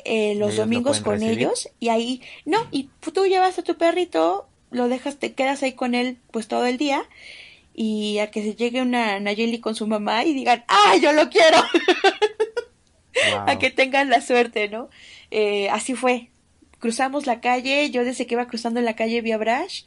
eh, 0.04 0.34
los 0.36 0.56
domingos 0.56 1.00
con 1.00 1.22
ellos 1.22 1.68
y 1.80 1.88
ahí, 1.88 2.22
no, 2.44 2.58
y 2.70 2.90
tú 3.00 3.26
llevas 3.26 3.58
a 3.58 3.62
tu 3.62 3.76
perrito, 3.76 4.46
lo 4.70 4.88
dejas, 4.88 5.18
te 5.18 5.34
quedas 5.34 5.62
ahí 5.62 5.72
con 5.72 5.94
él 5.94 6.18
pues 6.30 6.48
todo 6.48 6.66
el 6.66 6.78
día 6.78 7.04
y 7.74 8.18
a 8.18 8.30
que 8.30 8.42
se 8.42 8.54
llegue 8.54 8.82
una 8.82 9.20
Nayeli 9.20 9.60
con 9.60 9.74
su 9.74 9.86
mamá 9.86 10.24
y 10.24 10.32
digan, 10.32 10.64
¡ah, 10.68 10.94
yo 11.02 11.12
lo 11.12 11.28
quiero! 11.28 11.58
a 13.46 13.58
que 13.58 13.70
tengan 13.70 14.10
la 14.10 14.20
suerte, 14.20 14.68
¿no? 14.68 14.88
Eh, 15.30 15.68
así 15.70 15.94
fue, 15.94 16.30
cruzamos 16.78 17.26
la 17.26 17.40
calle, 17.40 17.90
yo 17.90 18.04
desde 18.04 18.26
que 18.26 18.34
iba 18.34 18.46
cruzando 18.46 18.80
la 18.80 18.96
calle 18.96 19.20
vi 19.20 19.32
a 19.32 19.38
Brash 19.38 19.84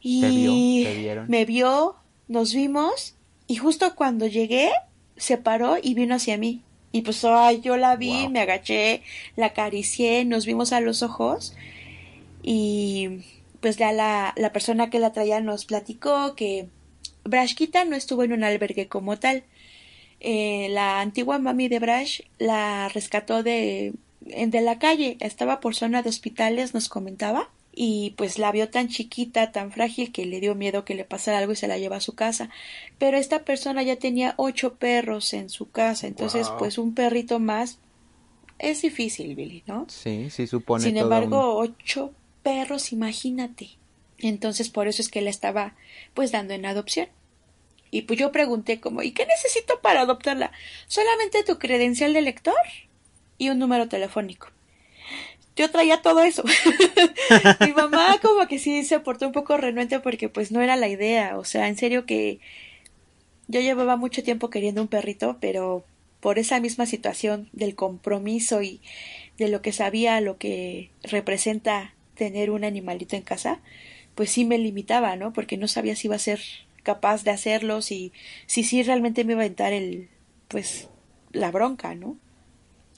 y 0.00 0.86
me 1.28 1.44
vio, 1.44 1.96
nos 2.28 2.54
vimos 2.54 3.14
y 3.46 3.56
justo 3.56 3.94
cuando 3.94 4.26
llegué 4.26 4.70
se 5.16 5.36
paró 5.36 5.76
y 5.82 5.94
vino 5.94 6.14
hacia 6.14 6.38
mí. 6.38 6.62
Y 6.92 7.02
pues 7.02 7.24
ay, 7.24 7.60
yo 7.60 7.76
la 7.76 7.96
vi, 7.96 8.28
me 8.28 8.40
agaché, 8.40 9.02
la 9.36 9.46
acaricié, 9.46 10.24
nos 10.24 10.46
vimos 10.46 10.72
a 10.72 10.80
los 10.80 11.02
ojos 11.02 11.54
y 12.42 13.20
pues 13.60 13.76
ya 13.76 13.92
la, 13.92 14.32
la 14.36 14.52
persona 14.52 14.90
que 14.90 14.98
la 14.98 15.12
traía 15.12 15.40
nos 15.40 15.66
platicó 15.66 16.34
que 16.34 16.68
Brashquita 17.24 17.84
no 17.84 17.96
estuvo 17.96 18.24
en 18.24 18.32
un 18.32 18.44
albergue 18.44 18.88
como 18.88 19.18
tal. 19.18 19.44
Eh, 20.20 20.68
la 20.70 21.00
antigua 21.00 21.38
mami 21.38 21.68
de 21.68 21.78
Brash 21.78 22.22
la 22.38 22.88
rescató 22.88 23.42
de 23.42 23.94
de 24.30 24.60
la 24.60 24.78
calle, 24.78 25.16
estaba 25.20 25.60
por 25.60 25.74
zona 25.74 26.02
de 26.02 26.08
hospitales, 26.08 26.74
nos 26.74 26.88
comentaba, 26.88 27.50
y 27.72 28.14
pues 28.16 28.38
la 28.38 28.50
vio 28.52 28.68
tan 28.68 28.88
chiquita, 28.88 29.52
tan 29.52 29.72
frágil, 29.72 30.12
que 30.12 30.26
le 30.26 30.40
dio 30.40 30.54
miedo 30.54 30.84
que 30.84 30.94
le 30.94 31.04
pasara 31.04 31.38
algo 31.38 31.52
y 31.52 31.56
se 31.56 31.68
la 31.68 31.78
lleva 31.78 31.96
a 31.96 32.00
su 32.00 32.14
casa. 32.14 32.50
Pero 32.98 33.16
esta 33.16 33.44
persona 33.44 33.82
ya 33.82 33.96
tenía 33.96 34.34
ocho 34.36 34.74
perros 34.74 35.32
en 35.34 35.48
su 35.50 35.70
casa, 35.70 36.06
entonces 36.06 36.48
pues 36.58 36.78
un 36.78 36.94
perrito 36.94 37.38
más 37.38 37.78
es 38.58 38.82
difícil, 38.82 39.34
Billy, 39.34 39.62
¿no? 39.66 39.86
Sí, 39.88 40.28
sí 40.30 40.46
supone. 40.46 40.84
Sin 40.84 40.98
embargo, 40.98 41.56
ocho 41.56 42.12
perros, 42.42 42.92
imagínate. 42.92 43.70
Entonces 44.18 44.68
por 44.68 44.86
eso 44.86 45.00
es 45.00 45.08
que 45.08 45.22
la 45.22 45.30
estaba 45.30 45.74
pues 46.12 46.32
dando 46.32 46.54
en 46.54 46.66
adopción. 46.66 47.08
Y 47.90 48.02
pues 48.02 48.18
yo 48.18 48.30
pregunté 48.30 48.80
como, 48.80 49.02
¿y 49.02 49.12
qué 49.12 49.26
necesito 49.26 49.80
para 49.80 50.02
adoptarla? 50.02 50.52
¿Solamente 50.86 51.42
tu 51.42 51.58
credencial 51.58 52.12
de 52.12 52.22
lector? 52.22 52.54
Y 53.40 53.48
un 53.48 53.58
número 53.58 53.88
telefónico. 53.88 54.48
yo 55.56 55.70
traía 55.70 56.02
todo 56.02 56.22
eso. 56.22 56.44
Mi 57.60 57.72
mamá 57.72 58.18
como 58.20 58.46
que 58.46 58.58
sí 58.58 58.84
se 58.84 59.00
portó 59.00 59.26
un 59.26 59.32
poco 59.32 59.56
renuente 59.56 59.98
porque 59.98 60.28
pues 60.28 60.52
no 60.52 60.60
era 60.60 60.76
la 60.76 60.88
idea, 60.88 61.38
o 61.38 61.44
sea, 61.44 61.66
en 61.68 61.76
serio 61.76 62.04
que 62.04 62.38
yo 63.48 63.60
llevaba 63.60 63.96
mucho 63.96 64.22
tiempo 64.22 64.50
queriendo 64.50 64.82
un 64.82 64.88
perrito, 64.88 65.38
pero 65.40 65.84
por 66.20 66.38
esa 66.38 66.60
misma 66.60 66.84
situación 66.84 67.48
del 67.52 67.74
compromiso 67.74 68.62
y 68.62 68.82
de 69.38 69.48
lo 69.48 69.62
que 69.62 69.72
sabía, 69.72 70.20
lo 70.20 70.36
que 70.36 70.90
representa 71.02 71.94
tener 72.14 72.50
un 72.50 72.62
animalito 72.62 73.16
en 73.16 73.22
casa, 73.22 73.60
pues 74.14 74.30
sí 74.30 74.44
me 74.44 74.58
limitaba, 74.58 75.16
¿no? 75.16 75.32
Porque 75.32 75.56
no 75.56 75.66
sabía 75.66 75.96
si 75.96 76.08
iba 76.08 76.16
a 76.16 76.18
ser 76.18 76.40
capaz 76.82 77.24
de 77.24 77.30
hacerlo, 77.30 77.80
si, 77.80 78.12
si 78.46 78.64
sí 78.64 78.82
realmente 78.82 79.24
me 79.24 79.32
iba 79.32 79.40
a 79.40 79.44
aventar 79.44 79.72
el, 79.72 80.08
pues, 80.48 80.88
la 81.32 81.50
bronca, 81.50 81.94
¿no? 81.94 82.18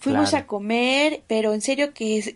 Fuimos 0.02 0.34
a 0.34 0.46
comer, 0.46 1.22
pero 1.28 1.54
en 1.54 1.60
serio 1.60 1.94
que 1.94 2.34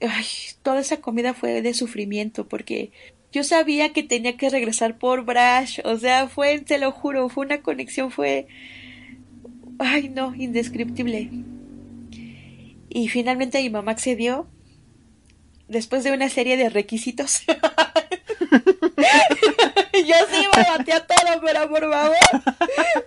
toda 0.63 0.79
esa 0.79 0.99
comida 0.99 1.35
fue 1.35 1.63
de 1.63 1.75
sufrimiento 1.75 2.47
porque 2.47 2.93
yo 3.33 3.43
sabía 3.43 3.93
que 3.93 4.05
tenía 4.05 4.37
que 4.37 4.51
regresar 4.51 4.99
por 4.99 5.25
Brash, 5.25 5.81
o 5.85 5.99
sea, 5.99 6.29
fue, 6.29 6.61
te 6.61 6.79
lo 6.79 6.93
juro, 6.93 7.29
fue 7.29 7.45
una 7.45 7.63
conexión, 7.63 8.13
fue, 8.13 8.47
ay 9.81 10.11
no, 10.11 10.33
indescriptible. 10.37 11.29
Y 12.89 13.09
finalmente 13.09 13.61
mi 13.61 13.69
mamá 13.69 13.91
accedió 13.91 14.47
después 15.67 16.05
de 16.05 16.13
una 16.13 16.29
serie 16.29 16.57
de 16.57 16.69
requisitos. 16.69 17.43
yo 20.07 20.15
sí 20.31 20.47
me 20.55 20.63
a 20.63 21.01
todo, 21.07 21.41
pero 21.45 21.69
por 21.69 21.91
favor, 21.91 22.17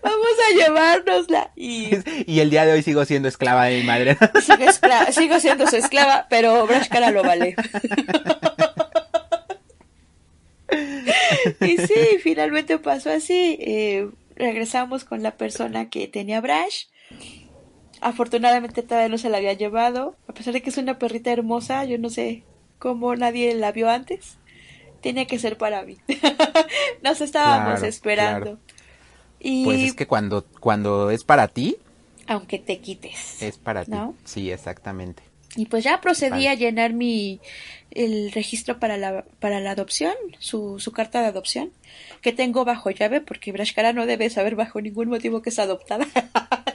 vamos 0.04 0.28
a 0.48 0.56
llevárnosla. 0.56 1.52
Y, 1.56 1.90
y 2.26 2.40
el 2.40 2.50
día 2.50 2.66
de 2.66 2.74
hoy 2.74 2.84
sigo 2.84 3.06
siendo 3.06 3.28
esclava 3.28 3.66
de 3.66 3.78
mi 3.80 3.84
madre. 3.84 4.18
sigo, 4.42 4.66
sigo 5.12 5.40
siendo 5.40 5.68
su 5.68 5.76
esclava, 5.76 6.28
pero 6.30 6.66
Brashkara 6.66 7.12
lo 7.12 7.24
vale. 7.24 7.56
y 11.62 11.78
sí, 11.78 12.18
finalmente 12.22 12.78
pasó 12.80 13.12
así. 13.12 13.58
Eh, 13.62 14.10
regresamos 14.36 15.04
con 15.04 15.22
la 15.24 15.32
persona 15.32 15.90
que 15.90 16.08
tenía 16.08 16.42
Brash. 16.42 16.86
Afortunadamente 18.02 18.82
todavía 18.82 19.10
no 19.10 19.18
se 19.18 19.30
la 19.30 19.38
había 19.38 19.54
llevado. 19.54 20.16
A 20.28 20.34
pesar 20.34 20.54
de 20.54 20.62
que 20.62 20.70
es 20.70 20.78
una 20.78 20.98
perrita 21.00 21.32
hermosa, 21.32 21.84
yo 21.86 21.98
no 21.98 22.10
sé 22.10 22.44
cómo 22.78 23.16
nadie 23.16 23.54
la 23.56 23.74
vio 23.74 23.90
antes 23.90 24.38
tenía 25.02 25.26
que 25.26 25.40
ser 25.40 25.58
para 25.58 25.84
mí. 25.84 25.98
Nos 27.04 27.22
estábamos 27.22 27.84
esperando. 27.84 28.60
Y... 29.40 29.66
Pues 29.66 29.80
es 29.82 29.94
que 29.94 30.08
cuando, 30.08 30.46
cuando 30.60 31.12
es 31.12 31.24
para 31.24 31.48
ti. 31.48 31.78
Aunque 32.28 32.60
te 32.60 32.80
quites. 32.80 33.42
Es 33.42 33.58
para 33.58 33.86
ti. 33.86 33.92
Sí, 34.26 34.52
exactamente. 34.52 35.24
Y 35.56 35.66
pues 35.66 35.84
ya 35.84 36.00
procedí 36.00 36.48
a 36.48 36.54
llenar 36.54 36.94
mi 36.94 37.40
el 37.92 38.32
registro 38.32 38.80
para 38.80 38.98
la, 38.98 39.26
para 39.40 39.60
la 39.60 39.72
adopción, 39.72 40.14
su, 40.38 40.80
su 40.80 40.92
carta 40.92 41.22
de 41.22 41.28
adopción, 41.28 41.72
que 42.22 42.32
tengo 42.32 42.66
bajo 42.66 42.92
llave, 42.92 43.20
porque 43.20 43.52
Brashkara 43.52 43.94
no 43.94 44.06
debe 44.06 44.30
saber 44.30 44.56
bajo 44.56 44.80
ningún 44.80 45.10
motivo 45.10 45.42
que 45.42 45.50
es 45.50 45.58
adoptada. 45.58 46.06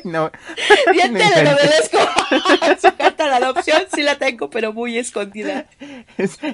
no. 0.04 0.30
Bien 0.92 1.14
te 1.14 1.44
lo 1.44 1.50
obedezco. 1.50 1.98
Su 2.88 2.96
carta 2.96 3.26
de 3.26 3.34
adopción 3.34 3.82
sí 3.94 4.02
la 4.02 4.16
tengo, 4.16 4.50
pero 4.50 4.72
muy 4.72 4.98
escondida. 4.98 5.66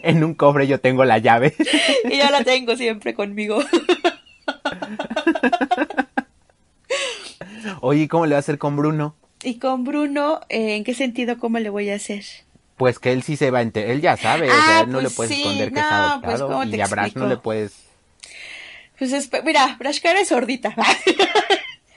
En 0.03 0.25
un 0.25 0.35
cobre 0.35 0.67
yo 0.67 0.81
tengo 0.81 1.05
la 1.05 1.19
llave. 1.19 1.55
Y 2.05 2.19
yo 2.19 2.31
la 2.31 2.45
tengo 2.45 2.77
siempre 2.77 3.15
conmigo. 3.15 3.63
Oye, 7.81 8.09
¿cómo 8.09 8.27
le 8.27 8.33
va 8.33 8.37
a 8.37 8.41
hacer 8.41 8.59
con 8.59 8.77
Bruno? 8.77 9.17
Y 9.43 9.59
con 9.59 9.85
Bruno, 9.85 10.41
eh, 10.49 10.77
¿en 10.77 10.85
qué 10.85 10.95
sentido 10.95 11.39
cómo 11.39 11.59
le 11.59 11.71
voy 11.71 11.91
a 11.91 11.97
hacer? 11.97 12.25
Pues 12.77 12.99
que 12.99 13.13
él 13.13 13.23
sí 13.23 13.37
se 13.37 13.51
va 13.51 13.61
a 13.61 13.63
enterar, 13.63 13.91
él 13.91 14.01
ya 14.01 14.17
sabe, 14.17 14.51
o 14.51 14.53
sea, 14.53 14.81
ah, 14.81 14.85
no 14.87 14.99
le 14.99 15.05
pues 15.05 15.15
puedes 15.15 15.33
esconder 15.33 15.73
que 15.73 15.81
está 15.81 16.21
pues, 16.23 16.41
y 16.73 16.81
a 16.81 16.87
Brash 16.87 17.15
no 17.15 17.27
le 17.27 17.37
puedes... 17.37 17.87
Pues 18.99 19.31
mira, 19.45 19.77
Brashkara 19.79 20.21
es 20.21 20.29
sordita. 20.29 20.75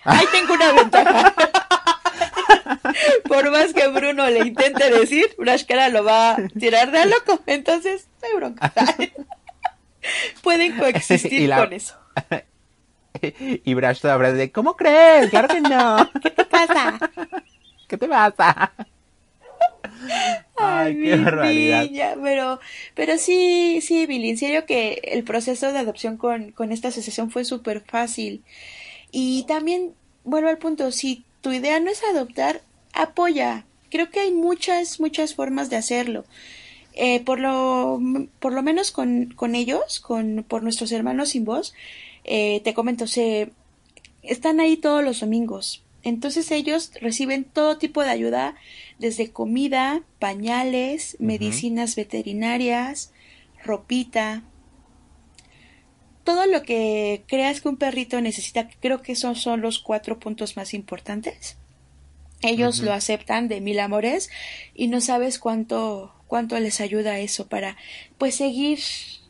Ahí 0.03 0.25
tengo 0.31 0.53
una 0.53 0.71
ventaja. 0.73 1.33
Por 3.27 3.51
más 3.51 3.73
que 3.73 3.87
Bruno 3.87 4.29
le 4.29 4.39
intente 4.39 4.89
decir, 4.89 5.35
Brashkara 5.37 5.89
lo 5.89 6.03
va 6.03 6.31
a 6.31 6.47
tirar 6.59 6.91
de 6.91 6.99
a 6.99 7.05
loco. 7.05 7.41
Entonces, 7.45 8.07
no 8.21 8.27
hay 8.27 8.35
bronca. 8.35 8.73
Pueden 10.43 10.77
coexistir 10.77 11.49
con 11.55 11.73
eso. 11.73 11.95
Y 13.21 13.73
Brash 13.73 14.05
habrá 14.05 14.31
de, 14.31 14.51
¿cómo 14.51 14.75
crees? 14.75 15.29
Claro 15.29 15.47
que 15.47 15.61
no. 15.61 16.09
¿Qué 16.21 16.29
te 16.29 16.45
pasa? 16.45 16.99
¿Qué 17.87 17.97
te 17.97 18.07
pasa? 18.07 18.71
Ay, 20.55 21.01
qué 21.01 21.15
barbaridad. 21.17 22.15
pero, 22.23 22.59
pero 22.95 23.17
sí, 23.17 23.81
sí, 23.81 24.05
Billy, 24.05 24.29
en 24.29 24.37
serio 24.37 24.65
que 24.65 25.01
el 25.03 25.23
proceso 25.23 25.71
de 25.71 25.79
adopción 25.79 26.17
con, 26.17 26.51
con 26.51 26.71
esta 26.71 26.89
asociación 26.89 27.31
fue 27.31 27.45
súper 27.45 27.81
fácil. 27.81 28.43
Y 29.11 29.43
también, 29.43 29.93
vuelvo 30.23 30.49
al 30.49 30.57
punto, 30.57 30.91
si 30.91 31.23
tu 31.41 31.51
idea 31.51 31.79
no 31.79 31.89
es 31.89 32.03
adoptar, 32.03 32.61
apoya. 32.93 33.65
Creo 33.89 34.09
que 34.09 34.19
hay 34.19 34.31
muchas, 34.31 34.99
muchas 34.99 35.33
formas 35.33 35.69
de 35.69 35.77
hacerlo. 35.77 36.25
Eh, 36.93 37.21
por, 37.21 37.39
lo, 37.39 37.99
por 38.39 38.53
lo 38.53 38.61
menos 38.61 38.91
con, 38.91 39.33
con 39.35 39.55
ellos, 39.55 39.99
con, 39.99 40.45
por 40.47 40.63
nuestros 40.63 40.91
hermanos 40.91 41.29
sin 41.29 41.45
voz, 41.45 41.73
eh, 42.23 42.61
te 42.63 42.73
comento, 42.73 43.07
se, 43.07 43.51
están 44.21 44.59
ahí 44.59 44.77
todos 44.77 45.03
los 45.03 45.21
domingos. 45.21 45.83
Entonces 46.03 46.51
ellos 46.51 46.91
reciben 47.01 47.43
todo 47.43 47.77
tipo 47.77 48.03
de 48.03 48.09
ayuda, 48.09 48.55
desde 48.99 49.31
comida, 49.31 50.01
pañales, 50.19 51.17
medicinas 51.19 51.95
veterinarias, 51.95 53.11
ropita, 53.63 54.43
todo 56.29 56.45
lo 56.45 56.61
que 56.61 57.23
creas 57.25 57.59
que 57.59 57.69
un 57.69 57.77
perrito 57.77 58.21
necesita, 58.21 58.69
creo 58.79 59.01
que 59.01 59.13
esos 59.13 59.41
son 59.41 59.61
los 59.61 59.79
cuatro 59.79 60.19
puntos 60.19 60.57
más 60.57 60.75
importantes. 60.75 61.57
Ellos 62.43 62.81
lo 62.81 62.93
aceptan 62.93 63.47
de 63.47 63.61
mil 63.61 63.79
amores 63.79 64.29
y 64.75 64.89
no 64.89 65.01
sabes 65.01 65.39
cuánto 65.39 66.13
cuánto 66.27 66.59
les 66.59 66.81
ayuda 66.81 67.17
eso 67.17 67.47
para 67.47 67.77
pues 68.19 68.35
seguir 68.35 68.77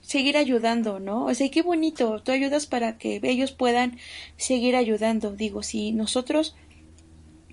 seguir 0.01 0.35
ayudando, 0.35 0.99
¿no? 0.99 1.27
O 1.27 1.33
sea, 1.33 1.49
qué 1.49 1.61
bonito, 1.61 2.21
tú 2.21 2.33
ayudas 2.33 2.65
para 2.65 2.97
que 2.97 3.21
ellos 3.23 3.53
puedan 3.53 3.97
seguir 4.35 4.75
ayudando. 4.75 5.31
Digo, 5.31 5.63
si 5.63 5.93
nosotros 5.93 6.53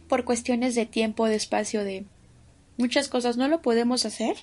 por 0.08 0.24
cuestiones 0.24 0.74
de 0.74 0.86
tiempo, 0.86 1.26
de 1.26 1.36
espacio, 1.36 1.84
de 1.84 2.04
muchas 2.78 3.06
cosas 3.06 3.36
no 3.36 3.46
lo 3.46 3.62
podemos 3.62 4.04
hacer, 4.06 4.38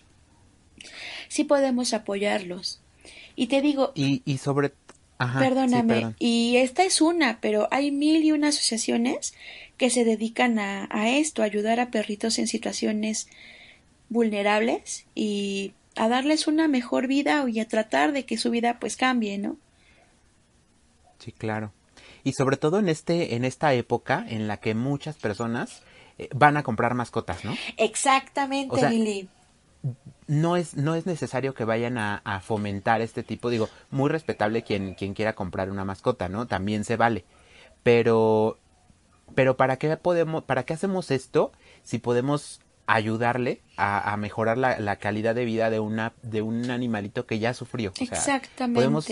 sí 1.27 1.43
podemos 1.43 1.93
apoyarlos. 1.93 2.79
Y 3.35 3.47
te 3.47 3.61
digo, 3.61 3.91
y, 3.95 4.21
y 4.25 4.37
sobre 4.37 4.71
Perdóname, 5.39 6.15
y 6.19 6.57
esta 6.57 6.83
es 6.83 7.01
una, 7.01 7.39
pero 7.41 7.67
hay 7.71 7.91
mil 7.91 8.23
y 8.23 8.31
una 8.31 8.49
asociaciones 8.49 9.33
que 9.77 9.89
se 9.89 10.03
dedican 10.03 10.59
a, 10.59 10.87
a 10.91 11.09
esto, 11.09 11.41
a 11.41 11.45
ayudar 11.45 11.79
a 11.79 11.89
perritos 11.89 12.39
en 12.39 12.47
situaciones 12.47 13.27
vulnerables 14.09 15.05
y 15.15 15.73
a 15.95 16.07
darles 16.07 16.47
una 16.47 16.67
mejor 16.67 17.07
vida 17.07 17.45
y 17.47 17.59
a 17.59 17.67
tratar 17.67 18.13
de 18.13 18.25
que 18.25 18.37
su 18.37 18.49
vida 18.49 18.79
pues 18.79 18.95
cambie, 18.95 19.37
¿no? 19.37 19.57
Sí, 21.19 21.31
claro. 21.31 21.71
Y 22.23 22.33
sobre 22.33 22.57
todo 22.57 22.79
en 22.79 22.89
este 22.89 23.35
en 23.35 23.45
esta 23.45 23.73
época 23.73 24.25
en 24.27 24.47
la 24.47 24.57
que 24.57 24.75
muchas 24.75 25.15
personas 25.17 25.83
eh, 26.17 26.29
van 26.33 26.57
a 26.57 26.63
comprar 26.63 26.93
mascotas, 26.93 27.43
¿no? 27.43 27.55
Exactamente, 27.77 28.89
Lili 28.89 29.27
no 30.27 30.57
es, 30.57 30.75
no 30.75 30.95
es 30.95 31.05
necesario 31.05 31.53
que 31.53 31.65
vayan 31.65 31.97
a, 31.97 32.21
fomentar 32.43 33.01
este 33.01 33.23
tipo, 33.23 33.49
digo, 33.49 33.69
muy 33.89 34.09
respetable 34.09 34.63
quien, 34.63 34.95
quien 34.95 35.13
quiera 35.13 35.33
comprar 35.33 35.69
una 35.69 35.85
mascota, 35.85 36.29
¿no? 36.29 36.47
También 36.47 36.83
se 36.83 36.97
vale. 36.97 37.25
Pero, 37.83 38.57
pero 39.35 39.57
¿para 39.57 39.77
qué 39.77 39.95
podemos, 39.97 40.43
para 40.43 40.63
qué 40.63 40.73
hacemos 40.73 41.11
esto 41.11 41.51
si 41.83 41.99
podemos 41.99 42.61
ayudarle 42.85 43.61
a, 43.77 44.15
mejorar 44.17 44.57
la, 44.57 44.95
calidad 44.97 45.35
de 45.35 45.45
vida 45.45 45.69
de 45.69 45.79
una, 45.79 46.13
de 46.21 46.41
un 46.41 46.69
animalito 46.71 47.25
que 47.25 47.39
ya 47.39 47.53
sufrió? 47.53 47.93
Exactamente. 47.99 48.79
Podemos, 48.79 49.07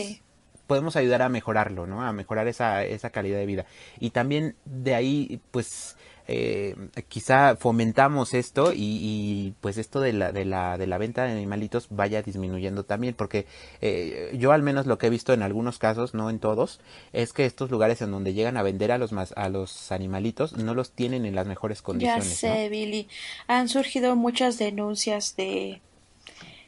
podemos 0.67 0.95
ayudar 0.95 1.21
a 1.21 1.29
mejorarlo, 1.29 1.87
¿no? 1.87 2.01
A 2.01 2.13
mejorar 2.13 2.47
esa, 2.47 2.83
esa 2.85 3.09
calidad 3.09 3.37
de 3.37 3.45
vida. 3.45 3.65
Y 3.99 4.11
también 4.11 4.55
de 4.65 4.95
ahí, 4.95 5.41
pues, 5.51 5.97
eh, 6.33 6.75
quizá 7.09 7.57
fomentamos 7.57 8.33
esto 8.33 8.71
y, 8.73 9.53
pues 9.59 9.77
esto 9.77 9.99
de 9.99 10.13
la, 10.13 10.31
de, 10.31 10.45
la, 10.45 10.77
de 10.77 10.87
la 10.87 10.97
venta 10.97 11.25
de 11.25 11.33
animalitos 11.33 11.87
vaya 11.89 12.21
disminuyendo 12.21 12.85
también 12.85 13.15
porque 13.15 13.45
eh, 13.81 14.33
yo 14.39 14.53
al 14.53 14.63
menos 14.63 14.85
lo 14.85 14.97
que 14.97 15.07
he 15.07 15.09
visto 15.09 15.33
en 15.33 15.41
algunos 15.41 15.77
casos, 15.77 16.13
no 16.13 16.29
en 16.29 16.39
todos, 16.39 16.79
es 17.11 17.33
que 17.33 17.45
estos 17.45 17.69
lugares 17.69 18.01
en 18.01 18.11
donde 18.11 18.33
llegan 18.33 18.55
a 18.55 18.63
vender 18.63 18.93
a 18.93 18.97
los, 18.97 19.11
a 19.11 19.49
los 19.49 19.91
animalitos 19.91 20.55
no 20.55 20.73
los 20.73 20.91
tienen 20.91 21.25
en 21.25 21.35
las 21.35 21.47
mejores 21.47 21.81
condiciones. 21.81 22.39
Ya 22.39 22.53
sé, 22.53 22.69
Billy. 22.69 23.09
Han 23.47 23.67
surgido 23.67 24.15
muchas 24.15 24.57
denuncias 24.57 25.35
de, 25.35 25.81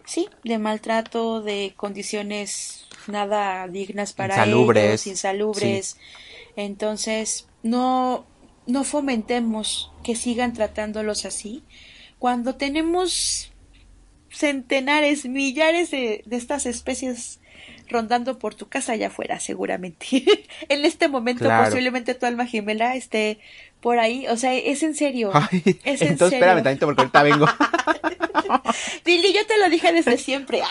sí, 0.06 0.28
de 0.43 0.58
maltrato, 0.58 1.41
de 1.41 1.73
condiciones 1.78 2.86
nada 3.08 3.65
dignas 3.69 4.12
para 4.12 4.36
insalubres. 4.36 4.84
ellos, 4.84 5.08
insalubres. 5.08 5.97
Entonces, 6.58 7.47
no, 7.63 8.26
no 8.65 8.84
fomentemos 8.84 9.91
que 10.04 10.15
sigan 10.15 10.54
tratándolos 10.54 11.26
así 11.26 11.63
cuando 12.19 12.56
tenemos 12.56 13.52
centenares, 14.30 15.26
millares 15.26 15.91
de, 15.91 16.23
de 16.26 16.38
estas 16.38 16.65
especies 16.65 17.39
rondando 17.89 18.39
por 18.39 18.56
tu 18.56 18.67
casa 18.67 18.93
allá 18.93 19.08
afuera, 19.08 19.39
seguramente. 19.39 20.08
en 20.69 20.86
este 20.86 21.08
momento 21.08 21.47
posiblemente 21.47 22.15
tu 22.15 22.26
alma 22.26 22.45
gemela 22.45 22.95
esté 22.95 23.39
por 23.80 23.99
ahí, 23.99 24.28
o 24.28 24.38
sea, 24.38 24.54
es 24.54 24.84
en 24.84 24.95
serio. 24.95 25.32
es 25.84 26.02
en 26.02 26.10
entonces 26.10 26.34
espérame 26.34 26.63
tantito 26.63 26.86
porque 26.86 27.02
ahorita 27.02 27.23
vengo. 27.23 27.45
Billy, 29.06 29.34
yo 29.34 29.45
te 29.45 29.58
lo 29.60 29.69
dije 29.69 29.91
desde 29.91 30.17
siempre. 30.17 30.62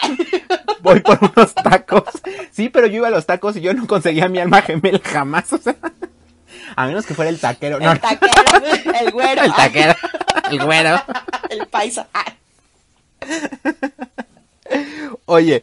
Voy 0.81 1.01
por 1.01 1.19
unos 1.23 1.55
tacos. 1.55 2.05
Sí, 2.51 2.69
pero 2.69 2.87
yo 2.87 2.97
iba 2.97 3.09
a 3.09 3.11
los 3.11 3.27
tacos 3.27 3.57
y 3.57 3.61
yo 3.61 3.75
no 3.75 3.87
conseguía 3.87 4.29
mi 4.29 4.39
alma 4.39 4.63
gemela 4.63 5.01
jamás, 5.03 5.53
o 5.53 5.59
sea. 5.59 5.77
A 6.77 6.87
menos 6.87 7.07
que 7.07 7.15
fuera 7.15 7.31
el 7.31 7.39
taquero. 7.39 7.79
El 7.79 8.01
taquero, 8.01 8.33
el 9.01 9.11
güero. 9.11 9.43
El 9.43 9.55
taquero, 9.55 9.95
el 10.51 10.65
güero. 10.65 11.03
El 11.51 11.67
paisa. 11.67 12.09
Oye, 15.27 15.63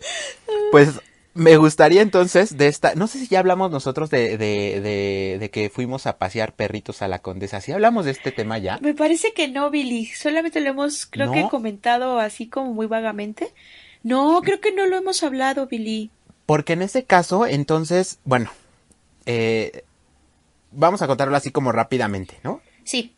pues 0.71 0.99
me 1.33 1.57
gustaría 1.57 2.01
entonces 2.01 2.57
de 2.57 2.67
esta, 2.67 2.95
no 2.95 3.07
sé 3.07 3.19
si 3.19 3.27
ya 3.27 3.39
hablamos 3.39 3.71
nosotros 3.71 4.09
de, 4.09 4.37
de, 4.37 4.81
de, 4.81 5.37
de, 5.39 5.49
que 5.49 5.69
fuimos 5.69 6.05
a 6.05 6.17
pasear 6.17 6.53
perritos 6.53 7.01
a 7.01 7.07
la 7.07 7.19
condesa, 7.19 7.61
¿sí 7.61 7.71
hablamos 7.71 8.05
de 8.05 8.11
este 8.11 8.31
tema 8.31 8.57
ya? 8.57 8.77
Me 8.81 8.93
parece 8.93 9.33
que 9.33 9.47
no, 9.47 9.69
Billy, 9.69 10.05
solamente 10.07 10.59
lo 10.59 10.69
hemos, 10.69 11.05
creo 11.05 11.31
que 11.31 11.47
comentado 11.49 12.19
así 12.19 12.47
como 12.47 12.73
muy 12.73 12.87
vagamente. 12.87 13.53
No, 14.03 14.41
creo 14.43 14.59
que 14.59 14.71
no 14.71 14.85
lo 14.85 14.97
hemos 14.97 15.23
hablado, 15.23 15.67
Billy. 15.67 16.09
Porque 16.45 16.73
en 16.73 16.81
ese 16.81 17.03
caso, 17.03 17.45
entonces, 17.45 18.19
bueno, 18.23 18.49
eh, 19.25 19.83
vamos 20.71 21.01
a 21.01 21.07
contarlo 21.07 21.35
así 21.35 21.51
como 21.51 21.71
rápidamente, 21.71 22.39
¿no? 22.43 22.61
Sí. 22.83 23.15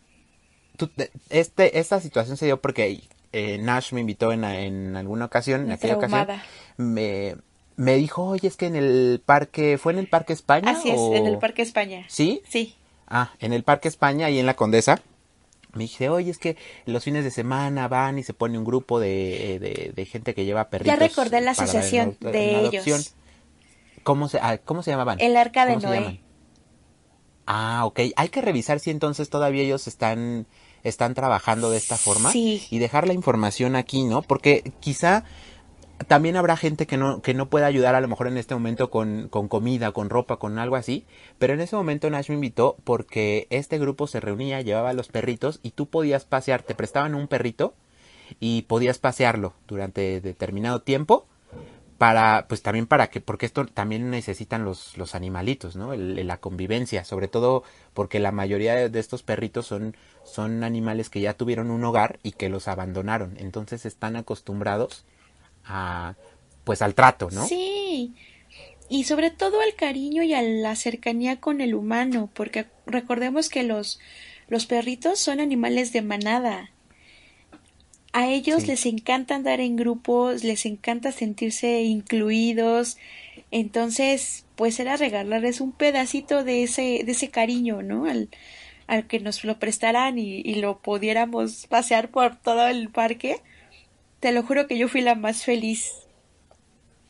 este, 1.29 1.79
esta 1.79 1.99
situación 1.99 2.37
se 2.37 2.45
dio 2.45 2.61
porque 2.61 3.01
eh, 3.33 3.57
Nash 3.59 3.93
me 3.93 4.01
invitó 4.01 4.31
en, 4.31 4.43
en 4.43 4.95
alguna 4.95 5.25
ocasión, 5.25 5.61
en 5.61 5.71
aquella 5.71 5.97
ocasión, 5.97 6.27
me 6.77 7.35
me 7.81 7.95
dijo, 7.95 8.23
oye, 8.23 8.47
es 8.47 8.57
que 8.57 8.67
en 8.67 8.75
el 8.75 9.21
parque, 9.25 9.79
¿fue 9.79 9.93
en 9.93 9.97
el 9.97 10.07
Parque 10.07 10.33
España? 10.33 10.69
Así 10.69 10.91
es, 10.91 10.99
en 10.99 11.25
el 11.25 11.39
Parque 11.39 11.63
España. 11.63 12.05
¿Sí? 12.07 12.43
Sí. 12.47 12.75
Ah, 13.07 13.31
en 13.39 13.53
el 13.53 13.63
Parque 13.63 13.87
España, 13.87 14.29
y 14.29 14.37
en 14.37 14.45
la 14.45 14.55
Condesa. 14.55 15.01
Me 15.73 15.83
dije, 15.83 16.09
oye, 16.09 16.29
es 16.29 16.37
que 16.37 16.57
los 16.85 17.03
fines 17.03 17.23
de 17.23 17.31
semana 17.31 17.87
van 17.87 18.19
y 18.19 18.23
se 18.23 18.33
pone 18.33 18.57
un 18.57 18.65
grupo 18.65 18.99
de, 18.99 19.91
de, 19.95 20.05
gente 20.05 20.35
que 20.35 20.45
lleva 20.45 20.69
perritos. 20.69 20.93
Ya 20.93 21.07
recordé 21.07 21.41
la 21.41 21.51
asociación 21.51 22.17
de 22.19 22.67
ellos. 22.67 23.15
¿Cómo 24.03 24.27
se, 24.27 24.37
ah, 24.39 24.59
¿Cómo 24.63 24.83
se 24.83 24.91
llamaban? 24.91 25.19
El 25.19 25.35
Arca 25.35 25.65
de 25.65 25.77
Noé. 25.77 26.21
Ah, 27.45 27.83
ok. 27.85 27.99
Hay 28.15 28.29
que 28.29 28.41
revisar 28.41 28.79
si 28.79 28.91
entonces 28.91 29.29
todavía 29.29 29.63
ellos 29.63 29.87
están, 29.87 30.47
están 30.83 31.13
trabajando 31.13 31.69
de 31.69 31.77
esta 31.77 31.97
forma. 31.97 32.31
Sí. 32.31 32.65
Y 32.69 32.79
dejar 32.79 33.07
la 33.07 33.13
información 33.13 33.75
aquí, 33.75 34.03
¿no? 34.03 34.21
Porque 34.21 34.73
quizá 34.79 35.25
también 36.07 36.35
habrá 36.35 36.57
gente 36.57 36.87
que 36.87 36.97
no, 36.97 37.21
que 37.21 37.33
no 37.33 37.49
pueda 37.49 37.67
ayudar 37.67 37.95
a 37.95 38.01
lo 38.01 38.07
mejor 38.07 38.27
en 38.27 38.37
este 38.37 38.53
momento 38.53 38.89
con, 38.89 39.27
con, 39.29 39.47
comida, 39.47 39.91
con 39.91 40.09
ropa, 40.09 40.37
con 40.37 40.59
algo 40.59 40.75
así. 40.75 41.05
Pero 41.37 41.53
en 41.53 41.61
ese 41.61 41.75
momento 41.75 42.09
Nash 42.09 42.29
me 42.29 42.35
invitó 42.35 42.77
porque 42.83 43.47
este 43.49 43.77
grupo 43.77 44.07
se 44.07 44.19
reunía, 44.19 44.61
llevaba 44.61 44.93
los 44.93 45.09
perritos 45.09 45.59
y 45.63 45.71
tú 45.71 45.87
podías 45.87 46.25
pasear, 46.25 46.63
te 46.63 46.75
prestaban 46.75 47.15
un 47.15 47.27
perrito 47.27 47.73
y 48.39 48.63
podías 48.63 48.97
pasearlo 48.97 49.53
durante 49.67 50.21
determinado 50.21 50.81
tiempo 50.81 51.27
para, 52.01 52.47
pues 52.47 52.63
también 52.63 52.87
para 52.87 53.11
que, 53.11 53.21
porque 53.21 53.45
esto 53.45 53.63
también 53.67 54.09
necesitan 54.09 54.65
los, 54.65 54.97
los 54.97 55.13
animalitos, 55.13 55.75
¿no? 55.75 55.93
la 55.93 56.39
convivencia, 56.39 57.03
sobre 57.03 57.27
todo 57.27 57.61
porque 57.93 58.19
la 58.19 58.31
mayoría 58.31 58.89
de 58.89 58.99
estos 58.99 59.21
perritos 59.21 59.67
son, 59.67 59.95
son 60.23 60.63
animales 60.63 61.11
que 61.11 61.21
ya 61.21 61.35
tuvieron 61.35 61.69
un 61.69 61.83
hogar 61.83 62.17
y 62.23 62.31
que 62.31 62.49
los 62.49 62.67
abandonaron, 62.67 63.37
entonces 63.37 63.85
están 63.85 64.15
acostumbrados 64.15 65.05
a, 65.63 66.15
pues 66.63 66.81
al 66.81 66.95
trato, 66.95 67.29
¿no? 67.29 67.45
Sí. 67.45 68.15
Y 68.89 69.03
sobre 69.03 69.29
todo 69.29 69.61
al 69.61 69.75
cariño 69.75 70.23
y 70.23 70.33
a 70.33 70.41
la 70.41 70.75
cercanía 70.75 71.39
con 71.39 71.61
el 71.61 71.75
humano, 71.75 72.31
porque 72.33 72.65
recordemos 72.87 73.47
que 73.47 73.61
los, 73.61 73.99
los 74.47 74.65
perritos 74.65 75.19
son 75.19 75.39
animales 75.39 75.93
de 75.93 76.01
manada. 76.01 76.71
A 78.13 78.27
ellos 78.27 78.67
les 78.67 78.85
encanta 78.85 79.35
andar 79.35 79.61
en 79.61 79.77
grupos, 79.77 80.43
les 80.43 80.65
encanta 80.65 81.11
sentirse 81.11 81.81
incluidos. 81.83 82.97
Entonces, 83.51 84.45
pues 84.55 84.79
era 84.79 84.97
regalarles 84.97 85.61
un 85.61 85.71
pedacito 85.71 86.43
de 86.43 86.63
ese, 86.63 87.03
de 87.05 87.11
ese 87.11 87.29
cariño, 87.29 87.81
¿no? 87.83 88.05
Al, 88.05 88.29
al 88.87 89.07
que 89.07 89.19
nos 89.19 89.43
lo 89.45 89.59
prestaran 89.59 90.19
y, 90.19 90.41
y 90.41 90.55
lo 90.55 90.79
pudiéramos 90.79 91.67
pasear 91.67 92.09
por 92.11 92.35
todo 92.37 92.67
el 92.67 92.89
parque 92.89 93.41
te 94.21 94.31
lo 94.31 94.43
juro 94.43 94.67
que 94.67 94.77
yo 94.77 94.87
fui 94.87 95.01
la 95.01 95.15
más 95.15 95.43
feliz. 95.43 95.91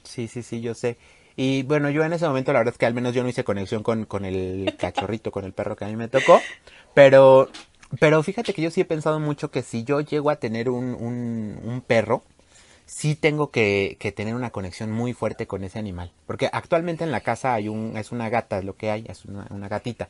Sí, 0.04 0.28
sí, 0.28 0.42
sí, 0.44 0.62
yo 0.62 0.74
sé. 0.74 0.98
Y 1.36 1.64
bueno, 1.64 1.90
yo 1.90 2.04
en 2.04 2.14
ese 2.14 2.28
momento 2.28 2.52
la 2.54 2.60
verdad 2.60 2.74
es 2.74 2.78
que 2.78 2.86
al 2.86 2.94
menos 2.94 3.14
yo 3.14 3.24
no 3.24 3.30
hice 3.30 3.44
conexión 3.44 3.84
con, 3.84 4.06
con 4.06 4.26
el 4.26 4.76
cachorrito, 4.80 5.32
con 5.32 5.46
el 5.46 5.54
perro 5.54 5.76
que 5.76 5.86
a 5.86 5.88
mí 5.88 5.96
me 5.96 6.08
tocó. 6.08 6.42
Pero, 6.94 7.50
pero 8.00 8.22
fíjate 8.24 8.54
que 8.54 8.62
yo 8.62 8.72
sí 8.72 8.82
he 8.82 8.86
pensado 8.86 9.20
mucho 9.20 9.52
que 9.52 9.62
si 9.62 9.84
yo 9.84 10.02
llego 10.02 10.30
a 10.30 10.38
tener 10.38 10.70
un, 10.70 10.96
un, 10.96 11.60
un 11.64 11.82
perro, 11.82 12.24
sí 12.86 13.16
tengo 13.16 13.52
que, 13.52 13.98
que, 14.00 14.12
tener 14.12 14.36
una 14.36 14.52
conexión 14.52 14.92
muy 14.92 15.14
fuerte 15.14 15.48
con 15.48 15.64
ese 15.64 15.80
animal. 15.80 16.12
Porque 16.26 16.50
actualmente 16.52 17.04
en 17.04 17.12
la 17.12 17.22
casa 17.22 17.54
hay 17.54 17.68
un, 17.68 17.98
es 17.98 18.12
una 18.12 18.30
gata, 18.30 18.60
es 18.60 18.66
lo 18.66 18.76
que 18.76 18.92
hay, 18.92 19.06
es 19.08 19.26
una, 19.26 19.48
una 19.50 19.68
gatita. 19.68 20.10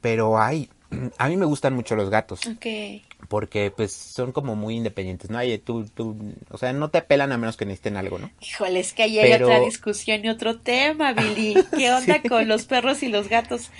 Pero 0.00 0.38
hay, 0.38 0.68
a 1.18 1.28
mí 1.28 1.36
me 1.36 1.46
gustan 1.46 1.74
mucho 1.74 1.96
los 1.96 2.10
gatos. 2.10 2.46
Okay 2.46 3.04
porque 3.28 3.72
pues 3.74 3.92
son 3.92 4.32
como 4.32 4.56
muy 4.56 4.76
independientes, 4.76 5.30
¿no? 5.30 5.38
Hay, 5.38 5.58
tú, 5.58 5.84
tú, 5.86 6.16
o 6.50 6.58
sea, 6.58 6.72
no 6.72 6.90
te 6.90 7.02
pelan 7.02 7.32
a 7.32 7.38
menos 7.38 7.56
que 7.56 7.64
necesiten 7.64 7.96
algo, 7.96 8.18
¿no? 8.18 8.30
Híjole, 8.40 8.80
es 8.80 8.92
que 8.92 9.02
ahí 9.04 9.18
hay 9.18 9.32
otra 9.32 9.60
discusión 9.60 10.24
y 10.24 10.28
otro 10.28 10.58
tema, 10.58 11.12
Billy. 11.12 11.56
¿Qué 11.76 11.90
onda 11.92 12.22
con 12.22 12.46
los 12.46 12.66
perros 12.66 13.02
y 13.02 13.08
los 13.08 13.28
gatos? 13.28 13.70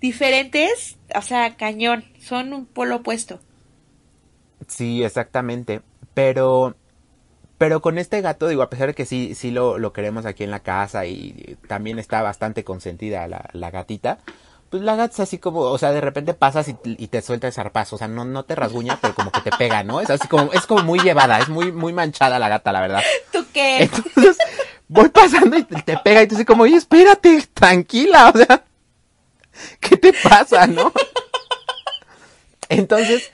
Diferentes, 0.00 0.98
o 1.14 1.22
sea, 1.22 1.56
cañón, 1.56 2.04
son 2.20 2.52
un 2.52 2.66
polo 2.66 2.96
opuesto. 2.96 3.40
Sí, 4.68 5.02
exactamente, 5.02 5.82
pero... 6.14 6.76
Pero 7.58 7.80
con 7.80 7.96
este 7.96 8.20
gato, 8.20 8.48
digo, 8.48 8.60
a 8.60 8.68
pesar 8.68 8.88
de 8.88 8.94
que 8.94 9.06
sí, 9.06 9.34
sí 9.34 9.50
lo, 9.50 9.78
lo 9.78 9.94
queremos 9.94 10.26
aquí 10.26 10.44
en 10.44 10.50
la 10.50 10.60
casa 10.60 11.06
y 11.06 11.56
también 11.66 11.98
está 11.98 12.20
bastante 12.20 12.64
consentida 12.64 13.26
la, 13.28 13.48
la 13.54 13.70
gatita, 13.70 14.18
pues 14.70 14.82
la 14.82 14.96
gata 14.96 15.14
es 15.14 15.20
así 15.20 15.38
como, 15.38 15.60
o 15.60 15.78
sea, 15.78 15.92
de 15.92 16.00
repente 16.00 16.34
pasas 16.34 16.68
y, 16.68 17.06
te 17.06 17.22
suelta 17.22 17.46
el 17.46 17.52
zarpazo, 17.52 17.96
o 17.96 17.98
sea, 17.98 18.08
no, 18.08 18.24
no 18.24 18.44
te 18.44 18.54
rasguña, 18.54 18.98
pero 19.00 19.14
como 19.14 19.30
que 19.30 19.40
te 19.40 19.50
pega, 19.56 19.84
¿no? 19.84 20.00
Es 20.00 20.10
así 20.10 20.26
como, 20.28 20.52
es 20.52 20.66
como 20.66 20.82
muy 20.82 20.98
llevada, 20.98 21.38
es 21.38 21.48
muy, 21.48 21.70
muy 21.72 21.92
manchada 21.92 22.38
la 22.38 22.48
gata, 22.48 22.72
la 22.72 22.80
verdad. 22.80 23.02
¿Tú 23.32 23.46
qué? 23.52 23.84
Entonces, 23.84 24.36
voy 24.88 25.08
pasando 25.08 25.56
y 25.56 25.62
te, 25.64 25.96
pega 25.98 26.22
y 26.22 26.26
tú 26.26 26.34
así 26.34 26.44
como, 26.44 26.64
oye, 26.64 26.76
espérate, 26.76 27.46
tranquila, 27.54 28.32
o 28.34 28.38
sea, 28.38 28.64
¿qué 29.80 29.96
te 29.96 30.12
pasa, 30.12 30.66
no? 30.66 30.92
Entonces, 32.68 33.30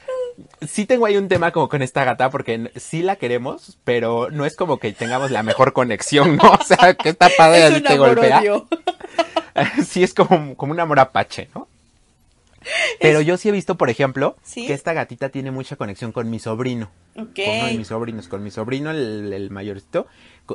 sí 0.68 0.86
tengo 0.86 1.06
ahí 1.06 1.16
un 1.16 1.28
tema 1.28 1.52
como 1.52 1.68
con 1.68 1.82
esta 1.82 2.04
gata 2.04 2.30
porque 2.30 2.70
sí 2.76 3.02
la 3.02 3.16
queremos, 3.16 3.78
pero 3.84 4.30
no 4.30 4.44
es 4.44 4.56
como 4.56 4.78
que 4.78 4.92
tengamos 4.92 5.30
la 5.30 5.42
mejor 5.42 5.72
conexión, 5.72 6.36
¿no? 6.36 6.52
O 6.60 6.64
sea, 6.64 6.94
que 6.94 7.10
esta 7.10 7.30
padre 7.36 7.64
así 7.64 7.80
te 7.80 7.96
golpea. 7.96 8.42
sí 9.86 10.02
es 10.02 10.14
como, 10.14 10.56
como 10.56 10.72
un 10.72 10.80
amor 10.80 11.00
apache, 11.00 11.48
¿no? 11.54 11.68
Pero 13.00 13.20
yo 13.20 13.36
sí 13.36 13.48
he 13.48 13.52
visto, 13.52 13.76
por 13.76 13.90
ejemplo, 13.90 14.36
que 14.54 14.72
esta 14.72 14.92
gatita 14.92 15.28
tiene 15.28 15.50
mucha 15.50 15.76
conexión 15.76 16.12
con 16.12 16.30
mi 16.30 16.38
sobrino. 16.38 16.90
Con 17.14 17.30
uno 17.36 17.66
de 17.66 17.74
mis 17.76 17.88
sobrinos, 17.88 18.28
con 18.28 18.42
mi 18.42 18.50
sobrino, 18.50 18.90
el, 18.90 19.32
el 19.32 19.50
mayorcito. 19.50 20.06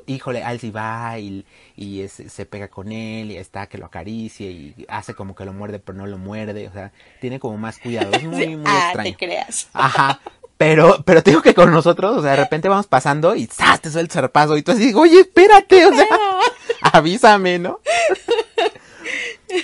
Híjole, 0.06 0.44
sí 0.60 0.72
va 0.72 1.18
y, 1.20 1.46
y 1.76 2.08
se 2.08 2.46
pega 2.46 2.68
con 2.68 2.92
él 2.92 3.32
y 3.32 3.38
está 3.38 3.68
que 3.68 3.78
lo 3.78 3.86
acaricia 3.86 4.50
y 4.50 4.86
hace 4.88 5.14
como 5.14 5.36
que 5.36 5.46
lo 5.46 5.54
muerde, 5.54 5.80
pero 5.80 5.98
no 5.98 6.08
lo 6.08 6.18
muerde. 6.18 6.68
O 6.68 6.74
sea, 6.74 6.92
tiene 7.22 7.40
como 7.40 7.58
más 7.58 7.80
cuidado. 7.80 8.12
Es 8.14 8.24
muy, 8.26 8.56
muy 8.56 8.66
ah, 8.66 8.86
extraño. 8.88 9.12
te 9.12 9.18
creas. 9.18 9.70
Ajá. 9.74 10.20
Pero, 10.58 11.04
pero 11.06 11.22
te 11.22 11.30
digo 11.30 11.44
que 11.44 11.54
con 11.54 11.72
nosotros, 11.72 12.18
o 12.18 12.22
sea, 12.24 12.32
de 12.32 12.38
repente 12.38 12.68
vamos 12.68 12.88
pasando 12.88 13.36
y 13.36 13.46
¡zas! 13.46 13.80
te 13.80 13.92
suelta 13.92 14.20
el 14.20 14.24
zarpazo 14.24 14.58
y 14.58 14.64
tú 14.64 14.72
así, 14.72 14.92
oye, 14.96 15.20
espérate, 15.20 15.86
o 15.86 15.94
sea, 15.94 16.08
avísame, 16.82 17.60
¿no? 17.60 17.80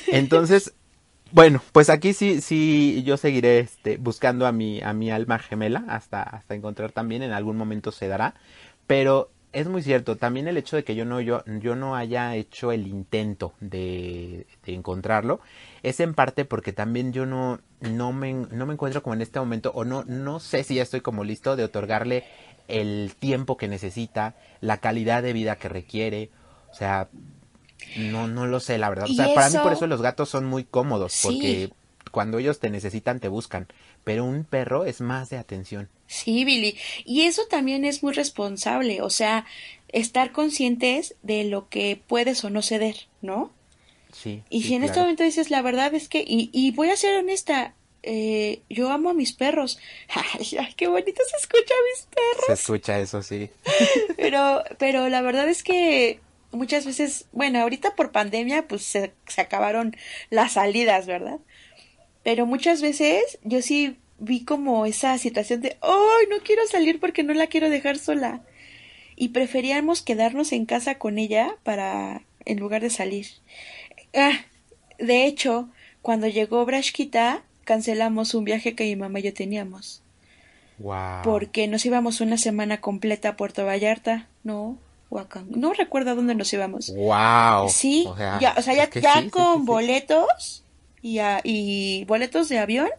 Entonces, 0.07 0.73
bueno, 1.33 1.63
pues 1.71 1.89
aquí 1.89 2.13
sí, 2.13 2.41
sí, 2.41 3.01
yo 3.03 3.17
seguiré 3.17 3.57
este, 3.57 3.97
buscando 3.97 4.45
a 4.45 4.51
mi, 4.51 4.81
a 4.81 4.93
mi 4.93 5.09
alma 5.09 5.39
gemela 5.39 5.83
hasta, 5.89 6.21
hasta 6.21 6.53
encontrar 6.53 6.91
también, 6.91 7.23
en 7.23 7.31
algún 7.31 7.57
momento 7.57 7.91
se 7.91 8.07
dará, 8.07 8.35
pero 8.85 9.31
es 9.51 9.67
muy 9.67 9.81
cierto, 9.81 10.15
también 10.15 10.47
el 10.47 10.57
hecho 10.57 10.75
de 10.75 10.83
que 10.83 10.93
yo 10.93 11.05
no, 11.05 11.21
yo, 11.21 11.43
yo 11.59 11.75
no 11.75 11.95
haya 11.95 12.35
hecho 12.35 12.71
el 12.71 12.85
intento 12.85 13.53
de, 13.59 14.45
de 14.63 14.73
encontrarlo, 14.75 15.39
es 15.81 15.99
en 16.01 16.13
parte 16.13 16.45
porque 16.45 16.71
también 16.71 17.13
yo 17.13 17.25
no, 17.25 17.59
no, 17.81 18.13
me, 18.13 18.31
no 18.33 18.67
me 18.67 18.73
encuentro 18.73 19.01
como 19.01 19.15
en 19.15 19.23
este 19.23 19.39
momento, 19.39 19.71
o 19.73 19.85
no, 19.85 20.03
no 20.03 20.39
sé 20.39 20.63
si 20.63 20.75
ya 20.75 20.83
estoy 20.83 21.01
como 21.01 21.23
listo 21.23 21.55
de 21.55 21.63
otorgarle 21.63 22.25
el 22.67 23.15
tiempo 23.17 23.57
que 23.57 23.67
necesita, 23.67 24.35
la 24.61 24.77
calidad 24.77 25.23
de 25.23 25.33
vida 25.33 25.55
que 25.55 25.67
requiere, 25.67 26.29
o 26.69 26.75
sea, 26.75 27.09
no, 27.97 28.27
no 28.27 28.47
lo 28.47 28.59
sé, 28.59 28.77
la 28.77 28.89
verdad. 28.89 29.07
O 29.09 29.13
sea, 29.13 29.33
para 29.33 29.49
mí 29.49 29.57
por 29.61 29.73
eso 29.73 29.87
los 29.87 30.01
gatos 30.01 30.29
son 30.29 30.45
muy 30.45 30.63
cómodos, 30.63 31.19
porque 31.23 31.71
cuando 32.11 32.37
ellos 32.39 32.59
te 32.59 32.69
necesitan 32.69 33.19
te 33.19 33.27
buscan, 33.27 33.67
pero 34.03 34.25
un 34.25 34.43
perro 34.43 34.85
es 34.85 35.01
más 35.01 35.29
de 35.29 35.37
atención. 35.37 35.89
Sí, 36.07 36.45
Billy. 36.45 36.77
Y 37.05 37.23
eso 37.23 37.43
también 37.49 37.85
es 37.85 38.03
muy 38.03 38.13
responsable, 38.13 39.01
o 39.01 39.09
sea, 39.09 39.45
estar 39.89 40.31
conscientes 40.31 41.15
de 41.23 41.43
lo 41.43 41.69
que 41.69 41.99
puedes 42.07 42.43
o 42.43 42.49
no 42.49 42.61
ceder, 42.61 43.07
¿no? 43.21 43.51
Sí. 44.11 44.43
Y 44.49 44.63
si 44.63 44.75
en 44.75 44.83
este 44.83 44.99
momento 44.99 45.23
dices, 45.23 45.49
la 45.49 45.61
verdad 45.61 45.95
es 45.95 46.07
que, 46.07 46.23
y, 46.25 46.49
y 46.53 46.71
voy 46.71 46.89
a 46.89 46.97
ser 46.97 47.17
honesta, 47.17 47.73
eh, 48.03 48.61
yo 48.69 48.91
amo 48.91 49.09
a 49.09 49.13
mis 49.13 49.33
perros. 49.33 49.79
Ay, 50.09 50.73
qué 50.75 50.87
bonito 50.87 51.21
se 51.29 51.37
escucha 51.37 51.73
a 51.73 51.83
mis 51.89 52.05
perros. 52.07 52.45
Se 52.47 52.53
escucha 52.53 52.99
eso, 52.99 53.23
sí. 53.23 53.49
pero, 54.17 54.63
pero 54.77 55.09
la 55.09 55.21
verdad 55.21 55.47
es 55.47 55.63
que 55.63 56.19
muchas 56.53 56.85
veces, 56.85 57.27
bueno, 57.31 57.59
ahorita 57.59 57.95
por 57.95 58.11
pandemia, 58.11 58.67
pues 58.67 58.83
se, 58.83 59.13
se 59.27 59.41
acabaron 59.41 59.95
las 60.29 60.53
salidas, 60.53 61.05
¿verdad? 61.05 61.39
Pero 62.23 62.45
muchas 62.45 62.81
veces 62.81 63.39
yo 63.43 63.61
sí 63.61 63.97
vi 64.19 64.45
como 64.45 64.85
esa 64.85 65.17
situación 65.17 65.61
de, 65.61 65.77
¡ay, 65.81 66.27
no 66.29 66.37
quiero 66.43 66.65
salir 66.67 66.99
porque 66.99 67.23
no 67.23 67.33
la 67.33 67.47
quiero 67.47 67.69
dejar 67.69 67.97
sola! 67.97 68.41
Y 69.15 69.29
preferíamos 69.29 70.01
quedarnos 70.01 70.51
en 70.53 70.65
casa 70.65 70.97
con 70.97 71.19
ella 71.19 71.55
para, 71.63 72.23
en 72.45 72.59
lugar 72.59 72.81
de 72.81 72.89
salir. 72.89 73.27
Ah, 74.15 74.45
de 74.97 75.25
hecho, 75.25 75.69
cuando 76.01 76.27
llegó 76.27 76.65
Brashkita, 76.65 77.43
cancelamos 77.63 78.33
un 78.33 78.43
viaje 78.43 78.75
que 78.75 78.85
mi 78.85 78.95
mamá 78.95 79.19
y 79.19 79.23
yo 79.23 79.33
teníamos. 79.33 80.01
Wow. 80.79 81.21
Porque 81.23 81.67
nos 81.67 81.85
íbamos 81.85 82.21
una 82.21 82.37
semana 82.37 82.81
completa 82.81 83.29
a 83.29 83.35
Puerto 83.37 83.65
Vallarta, 83.65 84.27
¿no? 84.43 84.77
No 85.49 85.73
recuerdo 85.73 86.11
a 86.11 86.15
dónde 86.15 86.35
nos 86.35 86.51
íbamos. 86.53 86.93
Wow. 86.95 87.69
Sí, 87.69 88.05
o 88.07 88.15
sea, 88.17 88.39
ya, 88.39 88.55
o 88.57 88.61
sea, 88.61 88.73
ya, 88.73 88.89
ya 88.89 89.29
con 89.29 89.65
boletos 89.65 90.63
y, 91.01 91.19
a, 91.19 91.39
y 91.43 92.05
boletos 92.05 92.49
de 92.49 92.59
avión 92.59 92.89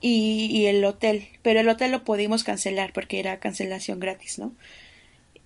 y, 0.00 0.46
y, 0.50 0.66
el 0.66 0.84
hotel. 0.84 1.28
Pero 1.42 1.60
el 1.60 1.68
hotel 1.68 1.92
lo 1.92 2.04
pudimos 2.04 2.44
cancelar 2.44 2.92
porque 2.92 3.20
era 3.20 3.38
cancelación 3.38 4.00
gratis, 4.00 4.38
¿no? 4.38 4.52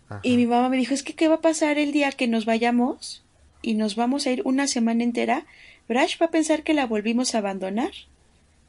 Ajá. 0.09 0.21
Y 0.23 0.37
mi 0.37 0.47
mamá 0.47 0.69
me 0.69 0.77
dijo, 0.79 0.95
es 0.95 1.03
que 1.03 1.15
¿qué 1.15 1.29
va 1.29 1.37
a 1.37 1.41
pasar 1.41 1.79
el 1.79 1.93
día 1.93 2.11
que 2.13 2.27
nos 2.29 2.45
vayamos 2.47 3.23
y 3.63 3.75
nos 3.75 3.95
vamos 3.95 4.27
a 4.27 4.31
ir 4.31 4.43
una 4.45 4.67
semana 4.67 5.05
entera? 5.05 5.45
Brash 5.89 6.17
va 6.21 6.27
a 6.27 6.31
pensar 6.31 6.63
que 6.63 6.75
la 6.75 6.87
volvimos 6.87 7.35
a 7.35 7.39
abandonar 7.39 7.93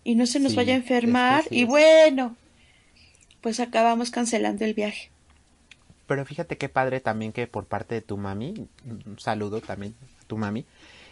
y 0.04 0.16
no 0.16 0.26
se 0.26 0.40
nos 0.40 0.52
Sí, 0.52 0.58
vaya 0.58 0.74
a 0.74 0.78
enfermar. 0.78 1.42
es 1.42 1.48
que 1.50 1.56
sí 1.56 1.62
y 1.62 1.64
bueno, 1.66 2.36
pues 3.42 3.60
acabamos 3.60 4.12
cancelando 4.12 4.66
el 4.66 4.74
viaje. 4.74 5.12
Pero 6.10 6.26
fíjate 6.26 6.58
qué 6.58 6.70
padre 6.70 7.02
también 7.02 7.32
que 7.32 7.46
por 7.46 7.66
parte 7.66 7.94
de 7.94 8.02
tu 8.02 8.18
mami, 8.18 8.68
un 8.84 9.20
saludo 9.20 9.62
también 9.62 9.94
a 10.20 10.26
tu 10.26 10.38
mami, 10.38 10.66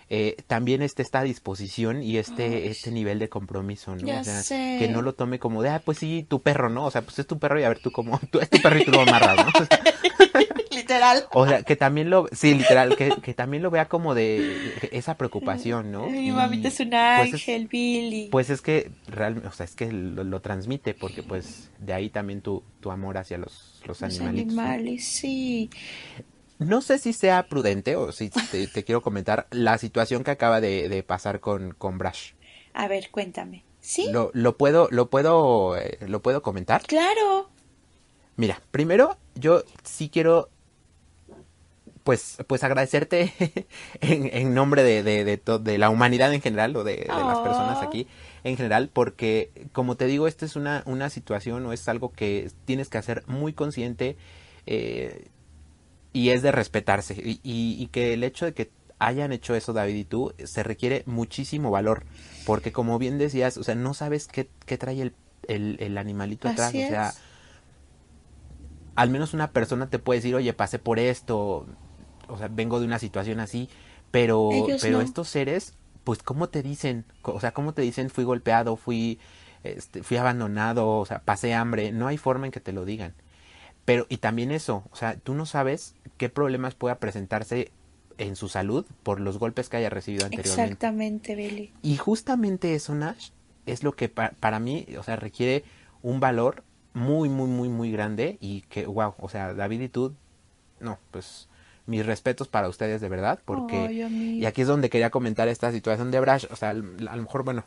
eh, 0.09 0.37
también 0.47 0.81
esté 0.81 1.03
esta 1.03 1.21
disposición 1.21 2.01
y 2.01 2.17
este, 2.17 2.45
Ay. 2.45 2.67
este 2.69 2.89
nivel 2.89 3.19
de 3.19 3.29
compromiso, 3.29 3.95
¿no? 3.95 4.07
Ya 4.07 4.21
o 4.21 4.23
sea, 4.23 4.41
sé. 4.41 4.77
que 4.79 4.87
no 4.87 5.03
lo 5.03 5.13
tome 5.13 5.37
como 5.37 5.61
de, 5.61 5.69
ah, 5.69 5.83
pues 5.85 5.99
sí, 5.99 6.25
tu 6.27 6.41
perro, 6.41 6.71
¿no? 6.71 6.85
O 6.85 6.89
sea, 6.89 7.03
pues 7.03 7.19
es 7.19 7.27
tu 7.27 7.37
perro 7.37 7.59
y 7.59 7.63
a 7.63 7.69
ver 7.69 7.77
tú 7.77 7.91
cómo, 7.91 8.19
tú 8.31 8.39
es 8.39 8.49
tu 8.49 8.59
perro 8.59 8.79
y 8.79 8.85
tú 8.85 8.91
lo 8.91 9.01
amarras, 9.01 9.37
¿no? 9.37 9.51
Literal. 10.77 11.25
O 11.31 11.47
sea, 11.47 11.63
que 11.63 11.75
también 11.75 12.09
lo, 12.09 12.27
sí, 12.31 12.53
literal, 12.53 12.95
que, 12.95 13.09
que 13.21 13.33
también 13.33 13.63
lo 13.63 13.71
vea 13.71 13.87
como 13.87 14.13
de 14.15 14.73
esa 14.91 15.17
preocupación, 15.17 15.91
¿no? 15.91 16.07
Mi 16.07 16.31
mamita 16.31 16.67
es 16.67 16.79
un 16.79 16.89
pues, 16.91 17.27
es- 17.27 17.33
ángel, 17.33 17.67
Billy. 17.67 18.29
Pues 18.31 18.49
es 18.49 18.61
que 18.61 18.91
realmente, 19.07 19.47
o 19.47 19.51
sea, 19.51 19.65
es 19.65 19.75
que 19.75 19.91
lo, 19.91 20.23
lo 20.23 20.39
transmite 20.41 20.93
porque 20.93 21.23
pues 21.23 21.69
de 21.79 21.93
ahí 21.93 22.09
también 22.09 22.41
tu, 22.41 22.63
tu 22.79 22.91
amor 22.91 23.17
hacia 23.17 23.37
los, 23.37 23.81
los 23.85 24.01
Los 24.01 24.03
animalitos. 24.03 24.53
¿no? 24.53 24.61
animales, 24.61 25.05
sí. 25.05 25.69
No 26.59 26.81
sé 26.81 26.97
si 26.97 27.13
sea 27.13 27.47
prudente 27.47 27.95
o 27.95 28.11
si 28.11 28.29
te, 28.29 28.67
te 28.67 28.83
quiero 28.83 29.01
comentar 29.01 29.47
la 29.51 29.77
situación 29.77 30.23
que 30.23 30.31
acaba 30.31 30.59
de, 30.61 30.89
de 30.89 31.03
pasar 31.03 31.39
con, 31.39 31.73
con 31.73 31.97
Brash. 31.97 32.31
A 32.73 32.87
ver, 32.87 33.09
cuéntame. 33.11 33.63
¿Sí? 33.79 34.09
Lo, 34.11 34.31
lo 34.33 34.57
puedo, 34.57 34.87
lo 34.91 35.09
puedo, 35.09 35.77
eh, 35.77 35.97
lo 36.07 36.21
puedo 36.21 36.41
comentar. 36.41 36.81
Claro. 36.83 37.49
Mira, 38.35 38.61
primero 38.71 39.17
yo 39.35 39.63
sí 39.83 40.09
quiero 40.09 40.49
pues, 42.07 42.37
pues 42.47 42.63
agradecerte 42.63 43.33
en, 43.99 44.29
en 44.31 44.53
nombre 44.53 44.81
de, 44.81 45.03
de, 45.03 45.25
de, 45.25 45.77
la 45.77 45.89
humanidad 45.89 46.33
en 46.33 46.39
general 46.41 46.73
o 46.77 46.85
de, 46.85 47.11
las 47.25 47.41
personas 47.41 47.81
aquí 47.81 48.07
en 48.45 48.55
general, 48.55 48.89
porque 48.93 49.51
como 49.73 49.97
te 49.97 50.05
digo, 50.05 50.25
esta 50.25 50.45
es 50.45 50.55
una, 50.55 50.83
una 50.85 51.09
situación 51.09 51.65
o 51.65 51.73
es 51.73 51.85
algo 51.89 52.13
que 52.13 52.49
tienes 52.63 52.87
que 52.87 52.97
hacer 52.97 53.23
muy 53.27 53.51
consciente 53.51 54.15
eh, 54.65 55.27
y 56.13 56.29
es 56.29 56.41
de 56.43 56.53
respetarse. 56.53 57.15
Y, 57.15 57.41
y- 57.43 57.75
y 57.77 57.87
que 57.87 58.13
el 58.13 58.23
hecho 58.23 58.45
de 58.45 58.53
que 58.53 58.71
hayan 58.99 59.33
hecho 59.33 59.53
eso 59.53 59.73
David 59.73 59.95
y 59.95 60.05
tú 60.05 60.33
se 60.45 60.63
requiere 60.63 61.03
muchísimo 61.07 61.71
valor, 61.71 62.05
porque 62.45 62.71
como 62.71 62.99
bien 62.99 63.17
decías, 63.17 63.57
o 63.57 63.65
sea, 63.65 63.75
no 63.75 63.93
sabes 63.93 64.27
qué, 64.27 64.47
qué 64.65 64.77
trae 64.77 65.01
el, 65.01 65.13
el, 65.49 65.75
el 65.81 65.97
animalito 65.97 66.47
atrás, 66.47 66.69
Así 66.69 66.83
o 66.85 66.87
sea, 66.87 67.09
es. 67.09 67.17
al 68.95 69.09
menos 69.09 69.33
una 69.33 69.51
persona 69.51 69.89
te 69.89 69.99
puede 69.99 70.19
decir, 70.19 70.35
oye, 70.35 70.53
pasé 70.53 70.79
por 70.79 70.99
esto, 70.99 71.67
o 72.27 72.37
sea, 72.37 72.47
vengo 72.49 72.79
de 72.79 72.85
una 72.85 72.99
situación 72.99 73.39
así, 73.39 73.69
pero, 74.11 74.49
Ellos 74.51 74.81
pero 74.81 74.97
no. 74.97 75.03
estos 75.03 75.27
seres, 75.27 75.73
pues, 76.03 76.23
¿cómo 76.23 76.49
te 76.49 76.63
dicen? 76.63 77.05
O 77.23 77.39
sea, 77.39 77.53
¿cómo 77.53 77.73
te 77.73 77.81
dicen 77.81 78.09
fui 78.09 78.23
golpeado, 78.23 78.75
fui, 78.77 79.19
este, 79.63 80.03
fui 80.03 80.17
abandonado, 80.17 80.87
o 80.87 81.05
sea, 81.05 81.19
pasé 81.19 81.53
hambre? 81.53 81.91
No 81.91 82.07
hay 82.07 82.17
forma 82.17 82.45
en 82.45 82.51
que 82.51 82.59
te 82.59 82.71
lo 82.73 82.85
digan. 82.85 83.13
Pero, 83.85 84.05
y 84.09 84.17
también 84.17 84.51
eso, 84.51 84.83
o 84.91 84.95
sea, 84.95 85.15
tú 85.17 85.33
no 85.33 85.45
sabes 85.45 85.95
qué 86.17 86.29
problemas 86.29 86.75
pueda 86.75 86.95
presentarse 86.99 87.71
en 88.17 88.35
su 88.35 88.49
salud 88.49 88.85
por 89.03 89.19
los 89.19 89.37
golpes 89.37 89.69
que 89.69 89.77
haya 89.77 89.89
recibido 89.89 90.25
anteriormente. 90.25 90.73
Exactamente, 90.73 91.35
Billy. 91.35 91.71
Y 91.83 91.97
justamente 91.97 92.73
eso, 92.75 92.95
Nash, 92.95 93.29
es 93.65 93.83
lo 93.83 93.93
que 93.95 94.09
pa- 94.09 94.31
para 94.39 94.59
mí, 94.59 94.85
o 94.97 95.03
sea, 95.03 95.15
requiere 95.15 95.63
un 96.01 96.19
valor 96.19 96.63
muy, 96.93 97.29
muy, 97.29 97.47
muy, 97.47 97.69
muy 97.69 97.91
grande 97.91 98.37
y 98.41 98.61
que, 98.61 98.85
wow, 98.87 99.13
o 99.19 99.29
sea, 99.29 99.53
David 99.53 99.81
y 99.81 99.89
tú, 99.89 100.13
no, 100.79 100.97
pues 101.11 101.47
mis 101.87 102.05
respetos 102.05 102.47
para 102.47 102.69
ustedes 102.69 103.01
de 103.01 103.09
verdad, 103.09 103.39
porque, 103.43 103.77
Ay, 103.77 104.39
y 104.39 104.45
aquí 104.45 104.61
es 104.61 104.67
donde 104.67 104.89
quería 104.89 105.09
comentar 105.09 105.47
esta 105.47 105.71
situación 105.71 106.11
de 106.11 106.19
Brash, 106.19 106.45
o 106.51 106.55
sea, 106.55 106.69
a 106.69 106.73
lo 106.73 107.21
mejor, 107.23 107.43
bueno, 107.43 107.65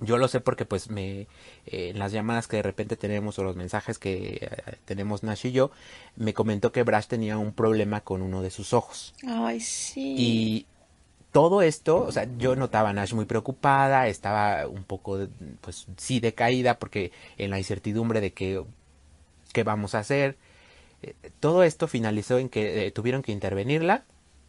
yo 0.00 0.18
lo 0.18 0.28
sé 0.28 0.40
porque 0.40 0.64
pues 0.66 0.90
me 0.90 1.20
eh, 1.20 1.90
en 1.90 1.98
las 1.98 2.12
llamadas 2.12 2.48
que 2.48 2.56
de 2.56 2.62
repente 2.62 2.96
tenemos 2.96 3.38
o 3.38 3.44
los 3.44 3.56
mensajes 3.56 3.98
que 3.98 4.38
eh, 4.40 4.50
tenemos 4.84 5.22
Nash 5.22 5.46
y 5.46 5.52
yo, 5.52 5.70
me 6.16 6.34
comentó 6.34 6.70
que 6.70 6.82
Brash 6.82 7.06
tenía 7.06 7.38
un 7.38 7.52
problema 7.52 8.02
con 8.02 8.22
uno 8.22 8.42
de 8.42 8.50
sus 8.50 8.72
ojos. 8.72 9.14
Ay, 9.26 9.60
sí. 9.60 10.14
Y 10.18 10.66
todo 11.32 11.62
esto, 11.62 12.02
o 12.02 12.12
sea, 12.12 12.28
yo 12.38 12.56
notaba 12.56 12.90
a 12.90 12.92
Nash 12.92 13.14
muy 13.14 13.24
preocupada, 13.24 14.06
estaba 14.08 14.68
un 14.68 14.84
poco, 14.84 15.18
pues 15.62 15.86
sí, 15.96 16.20
decaída, 16.20 16.78
porque 16.78 17.12
en 17.38 17.50
la 17.50 17.58
incertidumbre 17.58 18.20
de 18.20 18.32
qué, 18.32 18.62
qué 19.52 19.62
vamos 19.62 19.94
a 19.94 20.00
hacer. 20.00 20.36
Eh, 21.06 21.30
todo 21.40 21.62
esto 21.62 21.86
finalizó 21.86 22.38
en 22.38 22.48
que 22.48 22.86
eh, 22.86 22.90
tuvieron 22.90 23.22
que 23.22 23.32
intervenirla. 23.32 24.04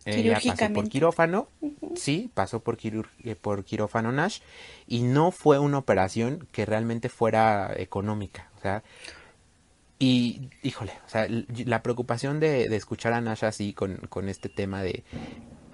Ella 0.06 0.40
pasó 0.42 0.74
por 0.74 0.88
quirófano, 0.88 1.50
sí, 1.96 2.32
pasó 2.34 2.62
por, 2.62 2.78
eh, 2.82 3.36
por 3.36 3.66
quirófano 3.66 4.14
Nash, 4.14 4.40
y 4.88 5.02
no 5.02 5.32
fue 5.32 5.60
una 5.60 5.80
operación 5.80 6.48
que 6.54 6.66
realmente 6.66 7.10
fuera 7.10 7.74
económica. 7.76 8.50
O 8.58 8.62
sea, 8.62 8.84
y, 10.00 10.50
híjole, 10.64 10.94
o 11.06 11.10
sea, 11.10 11.28
la 11.66 11.84
preocupación 11.84 12.40
de, 12.40 12.70
de 12.70 12.76
escuchar 12.78 13.12
a 13.12 13.22
Nash 13.22 13.44
así 13.44 13.74
con, 13.74 13.98
con 14.08 14.30
este 14.30 14.48
tema 14.48 14.82
de... 14.82 15.04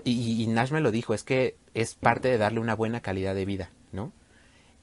Y, 0.03 0.41
y 0.41 0.47
Nash 0.47 0.71
me 0.71 0.81
lo 0.81 0.89
dijo, 0.91 1.13
es 1.13 1.23
que 1.23 1.55
es 1.75 1.93
parte 1.93 2.27
de 2.29 2.37
darle 2.39 2.59
una 2.59 2.75
buena 2.75 3.01
calidad 3.01 3.35
de 3.35 3.45
vida, 3.45 3.69
¿no? 3.91 4.13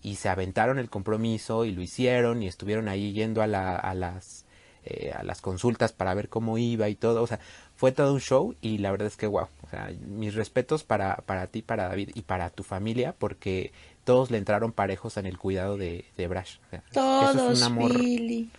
Y 0.03 0.17
se 0.17 0.29
aventaron 0.29 0.79
el 0.79 0.89
compromiso 0.91 1.65
y 1.65 1.73
lo 1.73 1.83
hicieron 1.83 2.43
y 2.43 2.47
estuvieron 2.47 2.89
ahí 2.89 3.13
yendo 3.13 3.43
a, 3.43 3.47
la, 3.47 3.77
a, 3.77 3.95
las, 3.95 4.40
eh, 4.85 5.13
a 5.17 5.23
las 5.23 5.41
consultas 5.41 5.93
para 5.93 6.15
ver 6.15 6.29
cómo 6.29 6.59
iba 6.59 6.89
y 6.89 6.95
todo. 6.95 7.23
O 7.23 7.27
sea, 7.27 7.41
fue 7.77 7.93
todo 7.93 8.13
un 8.15 8.21
show 8.21 8.55
y 8.61 8.79
la 8.79 8.91
verdad 8.91 9.07
es 9.09 9.17
que, 9.17 9.27
wow, 9.27 9.49
o 9.63 9.69
sea, 9.71 9.93
mis 10.07 10.35
respetos 10.35 10.85
para, 10.85 11.17
para 11.27 11.47
ti, 11.49 11.63
para 11.63 11.89
David 11.89 12.11
y 12.15 12.23
para 12.23 12.51
tu 12.51 12.63
familia 12.63 13.15
porque 13.19 13.73
todos 14.05 14.31
le 14.31 14.39
entraron 14.39 14.73
parejos 14.73 15.17
en 15.17 15.27
el 15.27 15.39
cuidado 15.39 15.77
de, 15.77 16.05
de 16.17 16.29
Brash. 16.29 16.57
O 16.67 16.71
sea, 16.71 16.85
eso 16.91 16.93
Todos, 16.93 17.37
es 17.37 17.59
un 17.59 17.63
amor 17.63 17.93
Billy. 17.93 18.51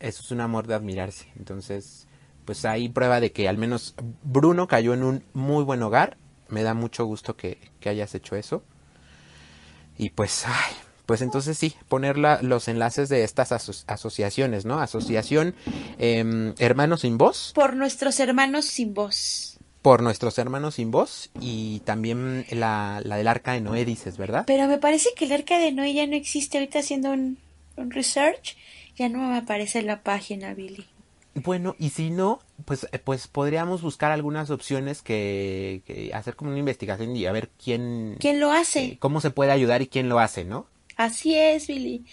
eso 0.00 0.22
es 0.22 0.30
un 0.30 0.40
amor 0.40 0.66
de 0.66 0.74
admirarse. 0.74 1.28
Entonces, 1.36 2.08
pues 2.44 2.64
hay 2.64 2.88
prueba 2.88 3.20
de 3.20 3.32
que 3.32 3.48
al 3.48 3.58
menos 3.58 3.94
Bruno 4.22 4.66
cayó 4.68 4.94
en 4.94 5.02
un 5.04 5.24
muy 5.32 5.64
buen 5.64 5.82
hogar. 5.82 6.16
Me 6.48 6.62
da 6.62 6.74
mucho 6.74 7.04
gusto 7.04 7.36
que, 7.36 7.58
que 7.80 7.88
hayas 7.88 8.14
hecho 8.14 8.36
eso. 8.36 8.62
Y 9.96 10.10
pues, 10.10 10.44
ay, 10.46 10.74
pues 11.06 11.22
entonces 11.22 11.56
sí, 11.56 11.74
poner 11.88 12.18
la- 12.18 12.42
los 12.42 12.68
enlaces 12.68 13.08
de 13.08 13.24
estas 13.24 13.52
aso- 13.52 13.84
asociaciones, 13.86 14.64
¿no? 14.64 14.80
Asociación 14.80 15.54
em, 15.98 16.54
Hermanos 16.58 17.00
sin 17.02 17.16
Voz, 17.18 17.52
Por 17.54 17.74
nuestros 17.76 18.18
hermanos 18.20 18.64
sin 18.66 18.92
voz. 18.94 19.58
por 19.82 20.02
nuestros 20.02 20.36
hermanos 20.38 20.74
sin 20.74 20.90
voz, 20.90 21.30
y 21.40 21.78
también 21.84 22.44
la, 22.50 23.00
la 23.04 23.16
del 23.16 23.28
Arca 23.28 23.52
de 23.52 23.60
Noé, 23.60 23.84
dices, 23.84 24.16
¿verdad? 24.18 24.42
Pero 24.46 24.66
me 24.66 24.78
parece 24.78 25.10
que 25.16 25.26
el 25.26 25.32
arca 25.32 25.58
de 25.58 25.70
Noé 25.70 25.94
ya 25.94 26.06
no 26.08 26.16
existe. 26.16 26.58
Ahorita 26.58 26.80
haciendo 26.80 27.12
un, 27.12 27.38
un 27.76 27.90
research, 27.92 28.56
ya 28.96 29.08
no 29.08 29.18
me 29.20 29.36
aparece 29.36 29.78
en 29.78 29.86
la 29.86 30.00
página, 30.02 30.54
Billy. 30.54 30.86
Bueno, 31.34 31.76
y 31.78 31.90
si 31.90 32.10
no, 32.10 32.40
pues, 32.64 32.88
eh, 32.90 32.98
pues 32.98 33.28
podríamos 33.28 33.80
buscar 33.82 34.10
algunas 34.10 34.50
opciones 34.50 35.02
que, 35.02 35.82
que, 35.86 36.10
hacer 36.14 36.34
como 36.34 36.50
una 36.50 36.58
investigación 36.58 37.14
y 37.14 37.26
a 37.26 37.30
ver 37.32 37.50
quién... 37.62 38.16
¿Quién 38.18 38.40
lo 38.40 38.50
hace? 38.50 38.84
Eh, 38.84 38.96
cómo 38.98 39.20
se 39.20 39.30
puede 39.30 39.52
ayudar 39.52 39.82
y 39.82 39.86
quién 39.86 40.08
lo 40.08 40.18
hace, 40.18 40.44
¿no? 40.44 40.66
Así 40.96 41.34
es, 41.34 41.66
Billy. 41.66 42.04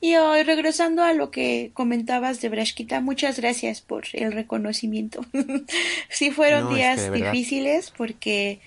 Y 0.00 0.16
hoy, 0.16 0.42
regresando 0.42 1.04
a 1.04 1.12
lo 1.12 1.30
que 1.30 1.70
comentabas 1.74 2.40
de 2.40 2.48
Brashkita, 2.48 3.00
muchas 3.00 3.38
gracias 3.38 3.80
por 3.80 4.04
el 4.14 4.32
reconocimiento. 4.32 5.24
sí 6.08 6.30
fueron 6.30 6.64
No, 6.64 6.70
es 6.70 6.76
días 6.76 7.00
que 7.02 7.10
difíciles 7.10 7.92
porque 7.96 8.60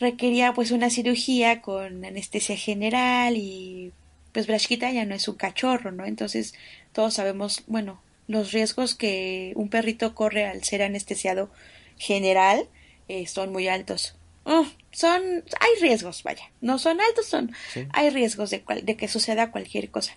requería 0.00 0.54
pues 0.54 0.70
una 0.70 0.90
cirugía 0.90 1.60
con 1.60 2.04
anestesia 2.04 2.56
general 2.56 3.36
y 3.36 3.92
pues 4.32 4.46
Brashkita 4.46 4.90
ya 4.90 5.04
no 5.04 5.14
es 5.14 5.28
un 5.28 5.36
cachorro, 5.36 5.92
¿no? 5.92 6.06
Entonces 6.06 6.54
todos 6.92 7.14
sabemos, 7.14 7.64
bueno, 7.66 8.00
los 8.28 8.52
riesgos 8.52 8.94
que 8.94 9.52
un 9.56 9.68
perrito 9.68 10.14
corre 10.14 10.46
al 10.46 10.62
ser 10.64 10.82
anestesiado 10.82 11.50
general 11.98 12.68
eh, 13.08 13.26
son 13.26 13.52
muy 13.52 13.68
altos. 13.68 14.14
Oh, 14.44 14.66
son, 14.96 15.20
hay 15.60 15.80
riesgos, 15.82 16.22
vaya, 16.22 16.50
no 16.62 16.78
son 16.78 17.00
altos, 17.02 17.26
son, 17.26 17.52
Sí. 17.72 17.86
hay 17.92 18.08
riesgos 18.08 18.48
de, 18.48 18.62
cual- 18.62 18.84
de 18.86 18.96
que 18.96 19.08
suceda 19.08 19.50
cualquier 19.50 19.90
cosa. 19.90 20.14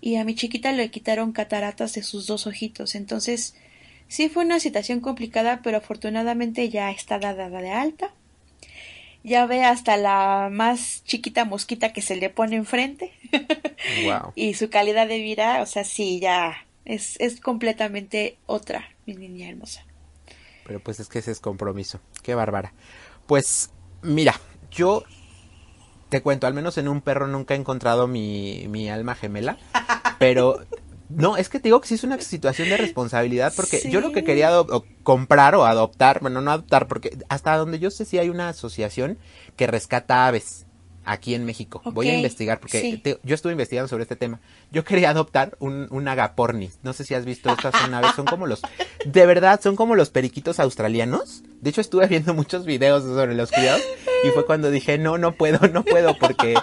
Y 0.00 0.16
a 0.16 0.24
mi 0.24 0.36
chiquita 0.36 0.70
le 0.70 0.88
quitaron 0.90 1.32
cataratas 1.32 1.94
de 1.94 2.02
sus 2.04 2.26
dos 2.28 2.46
ojitos, 2.46 2.94
entonces 2.94 3.56
sí 4.06 4.28
fue 4.28 4.44
una 4.44 4.60
situación 4.60 5.00
complicada, 5.00 5.62
pero 5.64 5.78
afortunadamente 5.78 6.68
ya 6.68 6.92
está 6.92 7.18
dada 7.18 7.48
de 7.50 7.70
alta. 7.70 8.14
Ya 9.24 9.44
ve 9.46 9.64
hasta 9.64 9.96
la 9.96 10.48
más 10.50 11.02
chiquita 11.04 11.44
mosquita 11.44 11.92
que 11.92 12.00
se 12.00 12.14
le 12.16 12.30
pone 12.30 12.56
enfrente 12.56 13.12
Wow. 14.04 14.32
y 14.36 14.54
su 14.54 14.70
calidad 14.70 15.08
de 15.08 15.18
vida, 15.18 15.60
o 15.60 15.66
sea, 15.66 15.82
sí, 15.84 16.20
ya 16.20 16.64
es, 16.84 17.16
es 17.20 17.40
completamente 17.40 18.38
otra, 18.46 18.88
mi 19.06 19.14
niña 19.14 19.48
hermosa. 19.48 19.84
Pero 20.64 20.78
pues 20.80 21.00
es 21.00 21.08
que 21.08 21.18
ese 21.18 21.32
es 21.32 21.40
compromiso. 21.40 22.00
Qué 22.22 22.34
bárbara. 22.36 22.72
Pues 23.26 23.70
mira, 24.02 24.40
yo 24.70 25.04
te 26.08 26.22
cuento, 26.22 26.46
al 26.46 26.54
menos 26.54 26.76
en 26.78 26.88
un 26.88 27.00
perro 27.00 27.26
nunca 27.26 27.54
he 27.54 27.56
encontrado 27.56 28.06
mi, 28.06 28.66
mi 28.68 28.90
alma 28.90 29.14
gemela. 29.14 29.58
Pero 30.18 30.60
no, 31.08 31.36
es 31.36 31.48
que 31.48 31.58
te 31.58 31.64
digo 31.64 31.80
que 31.80 31.88
sí 31.88 31.94
es 31.94 32.04
una 32.04 32.20
situación 32.20 32.68
de 32.68 32.76
responsabilidad 32.76 33.52
porque 33.56 33.82
yo 33.90 34.00
lo 34.00 34.12
que 34.12 34.24
quería 34.24 34.60
o 34.60 34.84
comprar 35.02 35.54
o 35.54 35.64
adoptar, 35.64 36.20
bueno, 36.20 36.40
no 36.40 36.52
adoptar, 36.52 36.86
porque 36.86 37.18
hasta 37.28 37.56
donde 37.56 37.78
yo 37.78 37.90
sé 37.90 38.04
sí 38.04 38.18
hay 38.18 38.28
una 38.28 38.48
asociación 38.48 39.18
que 39.56 39.66
rescata 39.66 40.26
aves 40.26 40.66
aquí 41.10 41.34
en 41.34 41.44
México. 41.44 41.82
Voy 41.92 42.08
a 42.08 42.14
investigar 42.16 42.60
porque 42.60 42.80
sí. 42.80 42.96
te- 42.98 43.18
yo 43.22 43.34
estuve 43.34 43.52
investigando 43.52 43.88
sobre 43.88 44.02
este 44.04 44.16
tema. 44.16 44.40
Yo 44.70 44.84
quería 44.84 45.10
adoptar 45.10 45.56
un, 45.58 45.86
un 45.90 46.08
agapornis. 46.08 46.78
No 46.82 46.92
sé 46.92 47.04
si 47.04 47.14
has 47.14 47.24
visto 47.24 47.50
estas 47.50 47.74
son 47.80 47.92
aves, 47.94 48.12
son 48.14 48.26
como 48.26 48.46
los, 48.46 48.62
de 49.04 49.26
verdad, 49.26 49.60
son 49.60 49.76
como 49.76 49.94
los 49.96 50.10
periquitos 50.10 50.60
australianos. 50.60 51.42
De 51.60 51.70
hecho 51.70 51.80
estuve 51.80 52.06
viendo 52.06 52.32
muchos 52.34 52.64
videos 52.64 53.02
sobre 53.04 53.34
los 53.34 53.50
cuidados 53.50 53.82
y 54.24 54.28
fue 54.30 54.46
cuando 54.46 54.70
dije, 54.70 54.98
no, 54.98 55.18
no 55.18 55.32
puedo, 55.34 55.66
no 55.68 55.84
puedo 55.84 56.16
porque 56.18 56.54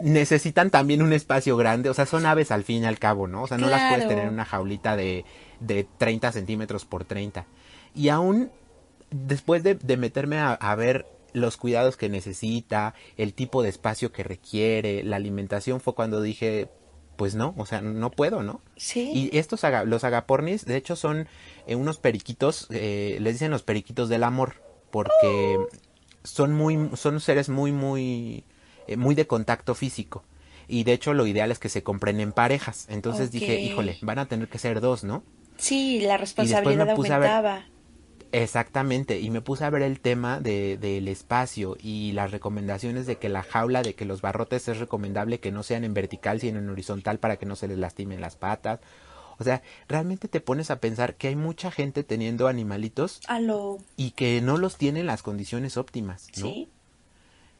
necesitan 0.00 0.70
también 0.70 1.02
un 1.02 1.12
espacio 1.12 1.56
grande. 1.56 1.88
O 1.90 1.94
sea, 1.94 2.06
son 2.06 2.26
aves 2.26 2.50
al 2.50 2.64
fin 2.64 2.82
y 2.82 2.86
al 2.86 2.98
cabo, 2.98 3.26
¿no? 3.28 3.42
O 3.42 3.46
sea, 3.46 3.58
no 3.58 3.68
las 3.68 3.90
puedes 3.92 4.08
tener 4.08 4.24
en 4.26 4.34
una 4.34 4.44
jaulita 4.44 4.96
de, 4.96 5.24
de 5.60 5.86
30 5.98 6.32
centímetros 6.32 6.84
por 6.84 7.04
30. 7.04 7.46
Y 7.94 8.08
aún 8.10 8.50
después 9.10 9.62
de, 9.62 9.74
de 9.76 9.96
meterme 9.96 10.38
a, 10.38 10.52
a 10.52 10.74
ver 10.74 11.06
los 11.32 11.56
cuidados 11.56 11.96
que 11.96 12.08
necesita, 12.08 12.94
el 13.16 13.34
tipo 13.34 13.62
de 13.62 13.68
espacio 13.68 14.12
que 14.12 14.22
requiere, 14.24 15.02
la 15.04 15.16
alimentación, 15.16 15.80
fue 15.80 15.94
cuando 15.94 16.20
dije, 16.22 16.68
pues 17.16 17.34
no, 17.34 17.54
o 17.56 17.66
sea, 17.66 17.80
no 17.80 18.10
puedo, 18.10 18.42
¿no? 18.42 18.60
Sí. 18.76 19.10
Y 19.32 19.36
estos 19.38 19.64
aga- 19.64 19.84
los 19.84 20.04
agapornis, 20.04 20.64
de 20.64 20.76
hecho, 20.76 20.96
son 20.96 21.28
eh, 21.66 21.74
unos 21.74 21.98
periquitos, 21.98 22.66
eh, 22.70 23.18
les 23.20 23.34
dicen 23.34 23.50
los 23.50 23.62
periquitos 23.62 24.08
del 24.08 24.22
amor, 24.24 24.54
porque 24.90 25.58
son 26.24 26.52
muy, 26.54 26.90
son 26.96 27.20
seres 27.20 27.48
muy, 27.48 27.72
muy, 27.72 28.44
eh, 28.86 28.96
muy 28.96 29.14
de 29.14 29.26
contacto 29.26 29.74
físico. 29.74 30.24
Y 30.68 30.84
de 30.84 30.92
hecho, 30.94 31.14
lo 31.14 31.26
ideal 31.26 31.52
es 31.52 31.58
que 31.58 31.68
se 31.68 31.82
compren 31.82 32.18
en 32.20 32.32
parejas. 32.32 32.86
Entonces 32.88 33.30
dije, 33.30 33.54
híjole, 33.60 33.98
van 34.02 34.18
a 34.18 34.26
tener 34.26 34.48
que 34.48 34.58
ser 34.58 34.80
dos, 34.80 35.04
¿no? 35.04 35.22
Sí, 35.58 36.00
la 36.00 36.16
responsabilidad 36.16 36.86
me 36.86 36.96
puse 36.96 37.12
a 37.12 37.18
ver- 37.18 37.30
aumentaba. 37.30 37.66
Exactamente, 38.42 39.18
y 39.18 39.30
me 39.30 39.40
puse 39.40 39.64
a 39.64 39.70
ver 39.70 39.80
el 39.80 39.98
tema 39.98 40.40
de, 40.40 40.76
del 40.76 41.08
espacio 41.08 41.74
y 41.82 42.12
las 42.12 42.32
recomendaciones 42.32 43.06
de 43.06 43.16
que 43.16 43.30
la 43.30 43.42
jaula, 43.42 43.82
de 43.82 43.94
que 43.94 44.04
los 44.04 44.20
barrotes 44.20 44.68
es 44.68 44.78
recomendable 44.78 45.40
que 45.40 45.50
no 45.50 45.62
sean 45.62 45.84
en 45.84 45.94
vertical 45.94 46.38
sino 46.38 46.58
en 46.58 46.68
horizontal 46.68 47.18
para 47.18 47.38
que 47.38 47.46
no 47.46 47.56
se 47.56 47.66
les 47.66 47.78
lastimen 47.78 48.20
las 48.20 48.36
patas. 48.36 48.80
O 49.38 49.44
sea, 49.44 49.62
realmente 49.88 50.28
te 50.28 50.42
pones 50.42 50.70
a 50.70 50.80
pensar 50.80 51.14
que 51.14 51.28
hay 51.28 51.36
mucha 51.36 51.70
gente 51.70 52.04
teniendo 52.04 52.46
animalitos 52.46 53.20
A 53.26 53.40
lo, 53.40 53.78
y 53.96 54.10
que 54.10 54.42
no 54.42 54.58
los 54.58 54.76
tienen 54.76 55.00
en 55.00 55.06
las 55.06 55.22
condiciones 55.22 55.78
óptimas, 55.78 56.26
¿no? 56.36 56.46
sí, 56.46 56.68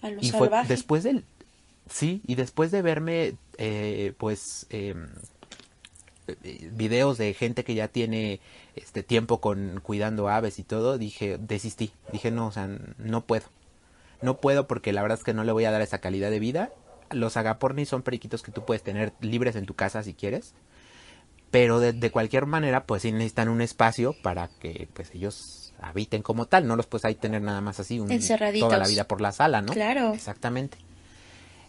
a 0.03 0.11
lo 0.11 0.21
y 0.21 0.31
fue 0.31 0.41
salvaje. 0.41 0.69
después 0.69 1.05
del 1.05 1.25
sí 1.89 2.21
y 2.27 2.35
después 2.35 2.71
de 2.71 2.83
verme 2.83 3.37
eh, 3.57 4.13
pues 4.19 4.67
eh, 4.69 4.95
videos 6.73 7.19
de 7.19 7.33
gente 7.35 7.65
que 7.65 7.75
ya 7.75 7.89
tiene 7.89 8.41
este 8.75 9.03
tiempo 9.03 9.41
con 9.41 9.81
cuidando 9.83 10.29
aves 10.29 10.59
y 10.59 10.65
todo 10.65 10.99
dije 10.99 11.39
desistí. 11.39 11.93
Dije 12.13 12.31
no 12.31 12.47
o 12.49 12.53
sea 12.53 12.69
no 12.99 13.21
puedo. 13.23 13.45
No 14.23 14.39
puedo 14.39 14.67
porque 14.67 14.93
la 14.93 15.03
verdad 15.03 15.19
es 15.19 15.25
que 15.25 15.35
no 15.35 15.45
le 15.45 15.53
voy 15.53 15.65
a 15.67 15.71
dar 15.71 15.83
esa 15.83 15.99
calidad 15.99 16.31
de 16.31 16.39
vida. 16.41 16.71
Los 17.11 17.37
agapornis 17.37 17.89
son 17.89 18.03
periquitos 18.03 18.43
que 18.43 18.51
tú 18.53 18.65
puedes 18.65 18.83
tener 18.83 19.13
libres 19.21 19.57
en 19.57 19.67
tu 19.67 19.75
casa 19.75 20.03
si 20.03 20.15
quieres. 20.15 20.55
Pero 21.51 21.79
de, 21.81 21.93
de 21.93 22.11
cualquier 22.11 22.47
manera 22.47 22.85
pues 22.87 23.03
sí 23.03 23.13
necesitan 23.13 23.49
un 23.49 23.61
espacio 23.61 24.15
para 24.23 24.49
que 24.49 24.89
pues 24.95 25.15
ellos 25.15 25.73
habiten 25.81 26.23
como 26.23 26.47
tal. 26.47 26.67
No 26.67 26.75
los 26.77 26.87
puedes 26.87 27.05
ahí 27.05 27.15
tener 27.15 27.43
nada 27.43 27.61
más 27.61 27.79
así 27.79 28.01
un- 28.01 28.11
Encerraditos. 28.11 28.69
toda 28.69 28.79
la 28.81 28.89
vida 28.89 29.05
por 29.07 29.21
la 29.21 29.33
sala 29.33 29.63
no 29.63 29.73
Claro. 29.73 30.13
exactamente. 30.15 30.79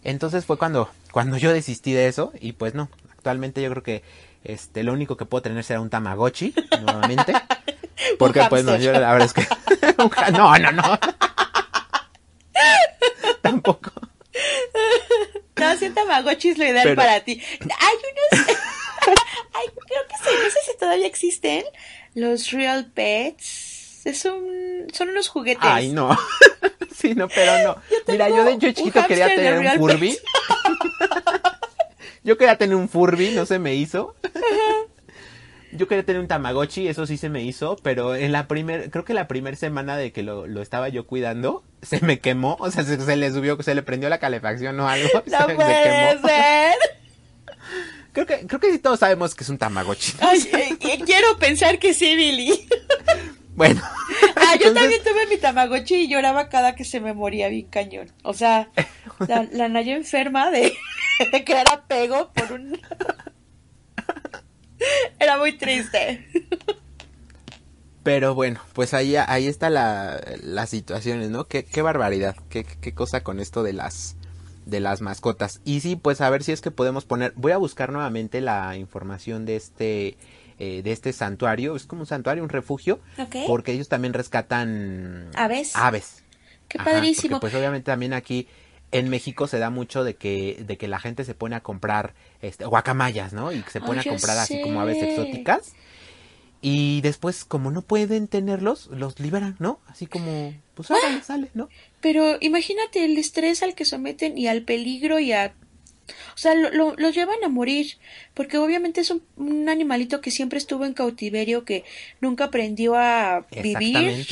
Entonces 0.03 0.45
fue 0.45 0.57
cuando 0.57 0.89
cuando 1.11 1.37
yo 1.37 1.51
desistí 1.53 1.91
de 1.93 2.07
eso 2.07 2.31
y 2.39 2.53
pues 2.53 2.73
no 2.73 2.89
actualmente 3.11 3.61
yo 3.61 3.69
creo 3.69 3.83
que 3.83 4.03
este 4.43 4.83
lo 4.83 4.93
único 4.93 5.17
que 5.17 5.25
puedo 5.25 5.41
tener 5.41 5.63
será 5.63 5.81
un 5.81 5.89
tamagotchi 5.89 6.53
nuevamente 6.81 7.33
porque 8.19 8.43
pues 8.49 8.63
no 8.63 8.77
yo 8.77 8.91
la 8.93 9.11
verdad 9.13 9.25
es 9.27 9.33
que 9.33 9.47
no 10.31 10.57
no 10.57 10.71
no 10.71 10.99
tampoco 13.41 13.91
No, 15.57 15.75
sí, 15.75 15.85
un 15.87 15.95
Tamagotchi 15.95 16.49
es 16.49 16.57
lo 16.59 16.65
ideal 16.65 16.83
Pero- 16.83 16.95
para 16.95 17.19
ti. 17.21 17.41
Hay 17.61 17.95
unos. 18.39 18.47
Ay, 19.53 19.65
creo 19.87 20.01
que 20.07 20.15
sí, 20.23 20.29
no 20.43 20.49
sé 20.51 20.59
si 20.71 20.77
todavía 20.77 21.07
existen. 21.07 21.63
Los 22.13 22.51
Real 22.51 22.91
Pets. 22.93 24.05
Es 24.05 24.23
un. 24.25 24.85
Son 24.93 25.09
unos 25.09 25.27
juguetes. 25.29 25.63
ay 25.63 25.89
no 25.89 26.15
sí 26.95 27.13
no 27.13 27.27
pero 27.27 27.51
no 27.63 27.81
mira 28.07 28.27
yo 28.29 28.43
de 28.43 28.53
hecho 28.53 28.71
chiquito 28.71 29.05
quería 29.07 29.27
tener 29.27 29.59
un 29.59 29.77
Furby. 29.79 30.17
Yo 32.27 32.37
quería 32.37 32.57
tener 32.57 32.75
un 32.75 32.87
Furby 32.89 33.31
no 33.31 33.47
se 33.47 33.57
me 33.57 33.73
hizo 33.73 34.15
Yo 35.71 35.87
quería 35.87 36.05
tener 36.05 36.21
un 36.21 36.27
Tamagotchi, 36.27 36.87
eso 36.87 37.05
sí 37.05 37.17
se 37.17 37.29
me 37.29 37.43
hizo, 37.43 37.75
pero 37.83 38.15
en 38.15 38.31
la 38.31 38.47
primer, 38.47 38.89
creo 38.89 39.03
que 39.03 39.13
la 39.13 39.27
primera 39.27 39.57
semana 39.57 39.97
de 39.97 40.11
que 40.11 40.23
lo, 40.23 40.47
lo 40.47 40.61
estaba 40.61 40.87
yo 40.89 41.05
cuidando, 41.05 41.63
se 41.81 41.99
me 42.01 42.19
quemó, 42.19 42.55
o 42.59 42.71
sea, 42.71 42.83
se, 42.85 42.99
se 42.99 43.15
le 43.17 43.31
subió, 43.31 43.61
se 43.61 43.75
le 43.75 43.83
prendió 43.83 44.07
la 44.09 44.17
calefacción 44.19 44.79
o 44.79 44.87
algo, 44.87 45.09
se, 45.25 45.31
No 45.31 45.47
se 45.47 45.55
puede 45.55 45.83
quemó. 45.83 46.27
ser. 46.27 46.75
Creo 48.13 48.25
que, 48.25 48.47
creo 48.47 48.59
que 48.59 48.71
sí 48.71 48.79
todos 48.79 48.97
sabemos 48.99 49.35
que 49.35 49.43
es 49.43 49.49
un 49.49 49.59
Tamagotchi. 49.59 50.13
Ay, 50.21 50.39
eh, 50.51 50.77
eh, 50.79 50.99
quiero 51.05 51.37
pensar 51.37 51.77
que 51.77 51.93
sí, 51.93 52.15
Billy. 52.15 52.67
Bueno. 53.55 53.79
Ah, 54.35 54.55
yo 54.59 54.73
también 54.73 55.01
tuve 55.03 55.27
mi 55.27 55.37
Tamagotchi 55.37 55.95
y 55.95 56.07
lloraba 56.07 56.49
cada 56.49 56.73
que 56.75 56.83
se 56.83 56.99
me 56.99 57.13
moría 57.13 57.47
bien 57.49 57.67
cañón. 57.67 58.11
O 58.23 58.33
sea, 58.33 58.69
la, 59.27 59.47
la 59.51 59.67
Naya 59.69 59.95
enferma 59.95 60.49
de 60.49 60.73
que 61.45 61.59
era 61.59 61.85
pego 61.87 62.31
por 62.33 62.51
un... 62.53 62.79
Era 65.19 65.37
muy 65.37 65.57
triste. 65.57 66.27
Pero 68.03 68.35
bueno, 68.35 68.61
pues 68.73 68.93
ahí, 68.93 69.15
ahí 69.15 69.47
está 69.47 69.69
la, 69.69 70.21
las 70.43 70.69
situaciones, 70.69 71.29
¿no? 71.29 71.45
Qué, 71.45 71.65
qué 71.65 71.81
barbaridad, 71.81 72.35
qué, 72.49 72.63
qué 72.63 72.93
cosa 72.93 73.21
con 73.23 73.39
esto 73.39 73.63
de 73.63 73.73
las 73.73 74.15
de 74.65 74.79
las 74.81 75.01
mascotas. 75.01 75.61
Y 75.63 75.79
sí, 75.79 75.95
pues 75.95 76.19
a 76.21 76.29
ver 76.29 76.43
si 76.43 76.51
es 76.51 76.59
que 76.61 76.71
podemos 76.71 77.05
poner, 77.05 77.31
voy 77.37 77.53
a 77.53 77.57
buscar 77.57 77.91
nuevamente 77.91 78.41
la 78.41 78.75
información 78.75 79.45
de 79.45 79.55
este 79.55 80.17
eh, 80.59 80.81
de 80.83 80.91
este 80.91 81.13
santuario, 81.13 81.75
es 81.75 81.85
como 81.85 82.01
un 82.01 82.07
santuario, 82.07 82.43
un 82.43 82.49
refugio, 82.49 82.99
Ok. 83.17 83.35
porque 83.47 83.71
ellos 83.71 83.87
también 83.89 84.13
rescatan 84.13 85.29
¿Aves? 85.35 85.75
aves. 85.75 86.23
Qué 86.67 86.79
Ajá, 86.79 86.91
padrísimo. 86.91 87.39
porque, 87.39 87.51
pues 87.51 87.59
obviamente 87.59 87.85
también 87.85 88.13
aquí 88.13 88.47
en 88.91 89.09
México 89.09 89.47
se 89.47 89.59
da 89.59 89.69
mucho 89.69 90.03
de 90.03 90.15
que 90.15 90.63
de 90.65 90.77
que 90.77 90.87
la 90.87 90.99
gente 90.99 91.25
se 91.25 91.33
pone 91.33 91.55
a 91.55 91.61
comprar 91.61 92.13
este 92.41 92.65
guacamayas, 92.65 93.33
¿no? 93.33 93.51
Y 93.51 93.63
se 93.71 93.81
pone 93.81 94.01
a 94.01 94.03
comprar 94.03 94.37
así 94.37 94.55
sé. 94.55 94.61
como 94.61 94.81
aves 94.81 95.01
exóticas. 95.01 95.73
Y 96.59 97.01
después, 97.01 97.45
como 97.45 97.69
no 97.69 97.83
pueden 97.83 98.27
tenerlos, 98.27 98.87
los 98.87 99.19
liberan, 99.19 99.55
¿no? 99.59 99.79
Así 99.87 100.07
como, 100.07 100.55
pues 100.73 100.89
órale, 100.89 101.21
sale, 101.21 101.49
¿no? 101.53 101.69
Pero 102.01 102.37
imagínate 102.41 103.05
el 103.05 103.17
estrés 103.17 103.61
al 103.61 103.75
que 103.75 103.85
someten 103.85 104.37
y 104.37 104.47
al 104.47 104.63
peligro 104.63 105.19
y 105.19 105.33
a 105.33 105.53
O 106.33 106.37
sea, 106.37 106.55
lo, 106.55 106.95
los 106.95 107.13
llevan 107.13 107.43
a 107.43 107.47
morir, 107.47 107.97
porque 108.33 108.57
obviamente 108.57 109.01
es 109.01 109.11
un, 109.11 109.69
animalito 109.69 110.19
que 110.19 110.31
siempre 110.31 110.57
estuvo 110.57 110.83
en 110.85 110.93
cautiverio, 110.93 111.63
que 111.63 111.83
nunca 112.21 112.45
aprendió 112.45 112.95
a 112.95 113.45
vivir 113.61 114.25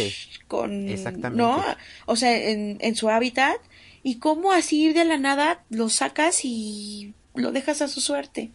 con, 0.48 0.88
¿no? 1.36 1.64
O 2.08 2.16
sea, 2.16 2.36
en, 2.36 2.78
en 2.80 2.96
su 2.96 3.10
hábitat, 3.10 3.58
y 4.06 4.20
cómo 4.20 4.52
así 4.52 4.94
de 4.94 5.04
la 5.04 5.18
nada 5.18 5.64
lo 5.72 5.90
sacas 5.90 6.46
y 6.46 7.16
lo 7.34 7.52
dejas 7.52 7.82
a 7.82 7.88
su 7.88 8.02
suerte. 8.02 8.52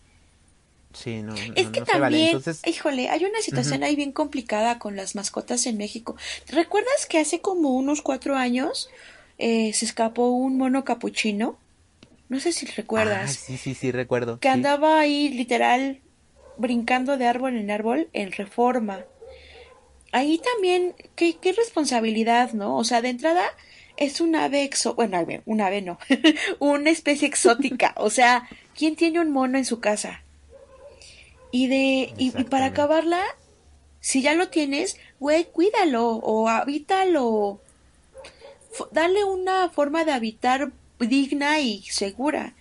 Sí, 0.92 1.22
no, 1.22 1.34
es 1.34 1.70
que 1.70 1.80
también, 1.80 2.40
híjole, 2.64 3.08
hay 3.08 3.24
una 3.24 3.40
situación 3.40 3.82
ahí 3.82 3.96
bien 3.96 4.12
complicada 4.12 4.78
con 4.78 4.94
las 4.94 5.16
mascotas 5.16 5.66
en 5.66 5.76
México. 5.76 6.14
¿Recuerdas 6.46 7.04
que 7.08 7.18
hace 7.18 7.40
como 7.40 7.70
unos 7.70 8.00
cuatro 8.00 8.36
años 8.36 8.90
eh, 9.38 9.72
se 9.72 9.86
escapó 9.86 10.28
un 10.28 10.56
mono 10.56 10.84
capuchino? 10.84 11.58
No 12.28 12.38
sé 12.38 12.52
si 12.52 12.66
recuerdas. 12.66 13.32
sí, 13.32 13.56
sí, 13.56 13.74
sí, 13.74 13.90
recuerdo. 13.90 14.38
Que 14.38 14.48
andaba 14.48 15.00
ahí 15.00 15.30
literal 15.30 15.98
brincando 16.58 17.16
de 17.16 17.26
árbol 17.26 17.56
en 17.56 17.72
árbol 17.72 18.08
en 18.12 18.30
reforma. 18.30 19.00
Ahí 20.12 20.38
también, 20.54 20.94
qué, 21.16 21.38
qué 21.38 21.52
responsabilidad, 21.52 22.52
¿no? 22.52 22.76
O 22.76 22.84
sea, 22.84 23.02
de 23.02 23.08
entrada 23.08 23.44
es 24.00 24.20
un 24.20 24.34
ave 24.34 24.64
exo... 24.64 24.94
Bueno, 24.94 25.24
un 25.46 25.60
ave 25.60 25.82
no. 25.82 25.98
una 26.58 26.90
especie 26.90 27.28
exótica. 27.28 27.94
O 27.96 28.10
sea, 28.10 28.48
¿quién 28.74 28.96
tiene 28.96 29.20
un 29.20 29.30
mono 29.30 29.58
en 29.58 29.64
su 29.64 29.78
casa? 29.78 30.22
Y 31.52 31.68
de 31.68 32.12
y, 32.16 32.30
para 32.44 32.66
acabarla, 32.66 33.22
si 34.00 34.22
ya 34.22 34.34
lo 34.34 34.48
tienes, 34.48 34.96
güey, 35.20 35.44
cuídalo 35.44 36.08
o 36.08 36.48
habítalo. 36.48 37.60
Dale 38.90 39.24
una 39.24 39.68
forma 39.68 40.04
de 40.04 40.12
habitar 40.12 40.72
digna 40.98 41.60
y 41.60 41.82
segura. 41.82 42.54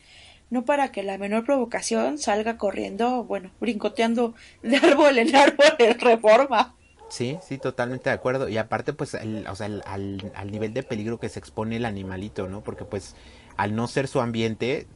No 0.49 0.65
para 0.65 0.91
que 0.91 1.03
la 1.03 1.17
menor 1.17 1.45
provocación 1.45 2.17
salga 2.17 2.57
corriendo, 2.57 3.23
bueno, 3.23 3.51
brincoteando 3.59 4.33
de 4.63 4.77
árbol 4.77 5.19
en 5.19 5.35
árbol 5.35 5.75
en 5.77 5.99
reforma. 5.99 6.75
Sí, 7.09 7.37
sí, 7.45 7.57
totalmente 7.57 8.09
de 8.09 8.15
acuerdo. 8.15 8.47
Y 8.49 8.57
aparte, 8.57 8.93
pues, 8.93 9.15
o 9.15 9.55
sea, 9.55 9.65
al, 9.85 10.31
al, 10.35 10.51
nivel 10.51 10.73
de 10.73 10.83
peligro 10.83 11.19
que 11.19 11.29
se 11.29 11.39
expone 11.39 11.77
el 11.77 11.85
animalito, 11.85 12.47
¿no? 12.47 12.61
Porque, 12.61 12.85
pues, 12.85 13.15
al 13.57 13.75
no 13.75 13.87
ser 13.87 14.07
su 14.07 14.21
ambiente, 14.21 14.87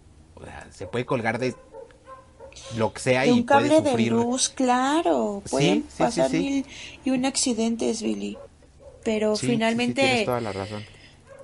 se 0.72 0.88
puede 0.88 1.05
colgar 1.05 1.39
de 1.39 1.55
lo 2.78 2.93
que 2.93 2.99
sea 2.99 3.26
y 3.26 3.32
un 3.32 3.43
cable 3.43 3.82
de 3.82 3.97
luz, 3.97 4.49
claro, 4.49 5.41
pueden 5.49 5.84
pasar 5.97 6.32
mil 6.32 6.66
y 7.03 7.09
un 7.09 7.26
accidente 7.26 7.89
es 7.89 8.01
Billy. 8.01 8.38
Pero 9.03 9.36
finalmente 9.36 10.01
tienes 10.01 10.26
toda 10.26 10.39
la 10.39 10.53
razón. 10.53 10.86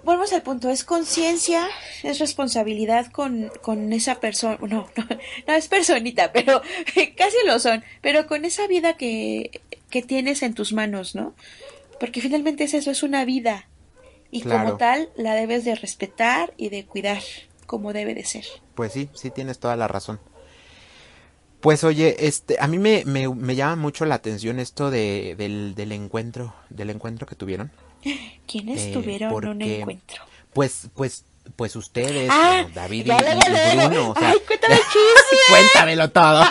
Volvemos 0.03 0.31
al 0.31 0.43
punto, 0.43 0.69
es 0.69 0.85
conciencia, 0.85 1.67
es 2.03 2.19
responsabilidad 2.19 3.11
con, 3.11 3.51
con 3.61 3.91
esa 3.91 4.19
persona, 4.21 4.57
no, 4.61 4.67
no, 4.95 5.07
no 5.47 5.53
es 5.53 5.67
personita, 5.67 6.31
pero 6.31 6.61
casi 7.17 7.37
lo 7.45 7.59
son, 7.59 7.83
pero 8.01 8.25
con 8.25 8.45
esa 8.45 8.65
vida 8.67 8.95
que, 8.95 9.61
que 9.89 10.01
tienes 10.01 10.43
en 10.43 10.53
tus 10.53 10.73
manos, 10.73 11.15
¿no? 11.15 11.33
Porque 11.99 12.21
finalmente 12.21 12.63
es 12.63 12.73
eso, 12.73 12.91
es 12.91 13.03
una 13.03 13.25
vida. 13.25 13.67
Y 14.31 14.41
como 14.41 14.77
tal, 14.77 15.09
la 15.15 15.33
debes 15.33 15.65
de 15.65 15.75
respetar 15.75 16.53
y 16.55 16.69
de 16.69 16.85
cuidar 16.85 17.21
como 17.65 17.93
debe 17.93 18.13
de 18.13 18.23
ser. 18.23 18.45
Pues 18.75 18.93
sí, 18.93 19.09
sí 19.13 19.31
tienes 19.31 19.59
toda 19.59 19.75
la 19.75 19.87
razón. 19.87 20.19
Pues 21.61 21.83
oye, 21.83 22.15
este, 22.25 22.55
a 22.59 22.67
mí 22.67 22.79
me, 22.79 23.03
me, 23.05 23.55
llama 23.55 23.75
mucho 23.75 24.05
la 24.05 24.15
atención 24.15 24.59
esto 24.59 24.91
de, 24.91 25.35
del, 25.37 25.75
del 25.75 25.91
encuentro, 25.91 26.55
del 26.69 26.89
encuentro 26.89 27.27
que 27.27 27.35
tuvieron.¿ 27.35 27.71
Quiénes 28.47 28.85
eh, 28.85 28.91
tuvieron 28.93 29.45
un 29.45 29.61
encuentro? 29.61 30.23
Pues, 30.53 30.87
pues, 30.95 31.25
pues 31.55 31.75
ustedes, 31.75 32.29
ah, 32.31 32.65
David 32.73 33.07
y, 33.07 33.11
Bruno. 33.87 34.13
Ay, 34.15 34.37
cuéntame 34.47 34.75
el 34.75 34.81
chisme. 34.87 35.37
cuéntamelo 35.49 36.09
todo. 36.09 36.43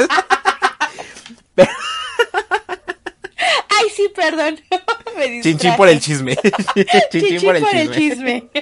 Ay, 1.57 1.66
sí, 3.99 4.12
perdón. 4.14 4.59
Chinchín 5.42 5.76
por 5.76 5.88
el 5.88 6.01
chisme. 6.01 6.36
Chinchín, 7.11 7.40
por 7.40 7.57
el 7.57 7.90
chisme. 7.90 8.49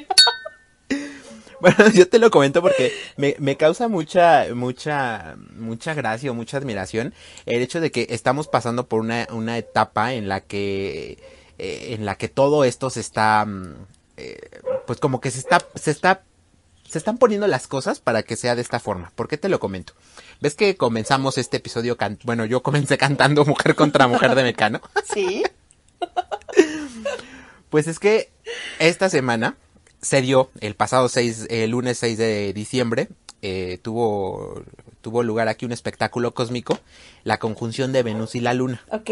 Bueno, 1.58 1.88
yo 1.94 2.06
te 2.06 2.18
lo 2.18 2.30
comento 2.30 2.60
porque 2.60 2.92
me, 3.16 3.34
me 3.38 3.56
causa 3.56 3.88
mucha, 3.88 4.44
mucha, 4.54 5.36
mucha 5.56 5.94
gracia 5.94 6.30
o 6.30 6.34
mucha 6.34 6.58
admiración 6.58 7.14
el 7.46 7.62
hecho 7.62 7.80
de 7.80 7.90
que 7.90 8.08
estamos 8.10 8.46
pasando 8.46 8.88
por 8.88 9.00
una, 9.00 9.26
una 9.30 9.56
etapa 9.56 10.12
en 10.12 10.28
la 10.28 10.42
que, 10.42 11.18
eh, 11.58 11.94
en 11.94 12.04
la 12.04 12.16
que 12.16 12.28
todo 12.28 12.62
esto 12.64 12.90
se 12.90 13.00
está, 13.00 13.46
mm, 13.46 13.74
eh, 14.18 14.38
pues 14.86 15.00
como 15.00 15.22
que 15.22 15.30
se 15.30 15.38
está, 15.38 15.66
se 15.74 15.90
está, 15.92 16.24
se 16.96 16.98
están 17.00 17.18
poniendo 17.18 17.46
las 17.46 17.66
cosas 17.66 18.00
para 18.00 18.22
que 18.22 18.36
sea 18.36 18.54
de 18.54 18.62
esta 18.62 18.80
forma. 18.80 19.12
¿Por 19.14 19.28
qué 19.28 19.36
te 19.36 19.50
lo 19.50 19.60
comento? 19.60 19.92
¿Ves 20.40 20.54
que 20.54 20.78
comenzamos 20.78 21.36
este 21.36 21.58
episodio, 21.58 21.98
bueno, 22.24 22.46
yo 22.46 22.62
comencé 22.62 22.96
cantando 23.06 23.44
Mujer 23.44 23.74
contra 23.74 24.08
Mujer 24.08 24.34
de 24.34 24.42
Mecano? 24.42 24.80
Sí. 25.12 25.42
pues 27.68 27.86
es 27.86 27.98
que 27.98 28.30
esta 28.78 29.10
semana 29.10 29.58
se 30.00 30.22
dio 30.22 30.48
el 30.60 30.74
pasado 30.74 31.10
6, 31.10 31.48
el 31.50 31.72
lunes 31.72 31.98
6 31.98 32.16
de 32.16 32.54
diciembre, 32.54 33.08
eh, 33.42 33.78
tuvo, 33.82 34.62
tuvo 35.02 35.22
lugar 35.22 35.48
aquí 35.48 35.66
un 35.66 35.72
espectáculo 35.72 36.32
cósmico, 36.32 36.78
la 37.24 37.36
conjunción 37.36 37.92
de 37.92 38.04
Venus 38.04 38.34
y 38.36 38.40
la 38.40 38.54
Luna. 38.54 38.82
Ok. 38.90 39.10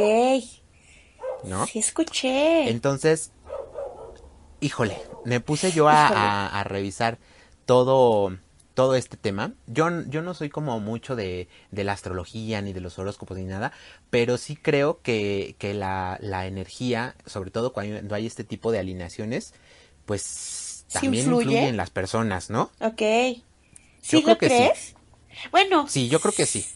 ¿No? 1.45 1.67
Sí, 1.67 1.81
escuché. 1.81 2.71
Entonces, 2.71 3.31
híjole, 4.61 4.97
me 5.27 5.41
puse 5.41 5.71
yo 5.71 5.91
a, 5.91 6.47
a, 6.47 6.65
revisar 6.65 7.19
todo, 7.67 8.37
todo 8.75 8.95
este 8.95 9.17
tema. 9.17 9.53
Yo, 9.67 9.89
yo 10.09 10.23
no 10.23 10.35
soy 10.35 10.51
como 10.51 10.79
mucho 10.81 11.17
de, 11.17 11.49
de, 11.71 11.85
la 11.85 11.93
astrología 11.93 12.61
ni 12.63 12.73
de 12.73 12.81
los 12.81 12.99
horóscopos 12.99 13.39
ni 13.39 13.45
nada, 13.45 13.73
pero 14.11 14.37
sí 14.37 14.57
creo 14.57 15.01
que, 15.03 15.57
que 15.59 15.75
la, 15.75 16.19
la 16.21 16.47
energía, 16.47 17.17
sobre 17.27 17.51
todo 17.51 17.73
cuando 17.73 18.15
hay 18.15 18.27
este 18.27 18.45
tipo 18.45 18.73
de 18.73 18.79
alineaciones, 18.79 19.55
pues 20.07 20.85
también 20.93 21.25
influye? 21.25 21.69
en 21.69 21.77
las 21.77 21.91
personas, 21.91 22.51
¿no? 22.51 22.71
Ok. 22.81 23.03
¿Sí 24.03 24.23
lo 24.23 24.37
crees? 24.39 24.95
Bueno. 25.51 25.87
Sí, 25.89 26.09
yo 26.09 26.21
creo 26.21 26.33
que 26.33 26.47
sí. 26.47 26.67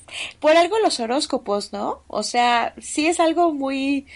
Por 0.40 0.56
algo 0.56 0.78
los 0.78 0.98
horóscopos, 1.00 1.72
¿no? 1.72 2.02
O 2.08 2.22
sea, 2.22 2.74
sí 2.80 3.06
es 3.06 3.20
algo 3.20 3.52
muy... 3.52 4.06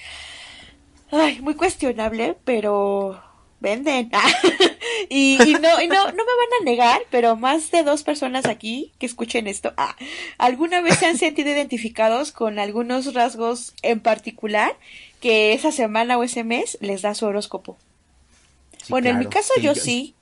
Ay, 1.11 1.41
muy 1.43 1.55
cuestionable, 1.55 2.37
pero 2.45 3.23
venden. 3.61 4.11
y, 5.09 5.39
no, 5.61 5.81
y 5.81 5.89
no, 5.89 6.05
no 6.05 6.13
me 6.13 6.17
van 6.17 6.61
a 6.61 6.65
negar, 6.65 7.03
pero 7.11 7.37
más 7.37 7.71
de 7.71 7.83
dos 7.83 8.03
personas 8.03 8.47
aquí 8.47 8.93
que 8.99 9.07
escuchen 9.07 9.47
esto, 9.47 9.73
ah, 9.77 9.97
alguna 10.39 10.81
vez 10.81 10.99
se 10.99 11.07
han 11.07 11.19
sentido 11.19 11.51
identificados 11.51 12.33
con 12.33 12.59
algunos 12.59 13.15
rasgos 13.15 13.75
en 13.83 14.01
particular 14.01 14.77
que 15.21 15.53
esa 15.53 15.73
semana 15.73 16.19
o 16.19 16.23
ese 16.23 16.45
mes 16.45 16.79
les 16.81 17.03
da 17.03 17.15
su 17.15 17.27
horóscopo 17.27 17.77
bueno, 18.89 19.11
en 19.11 19.19
mi 19.19 19.27
caso 19.27 19.53
yo, 19.61 19.75
sí. 19.75 20.15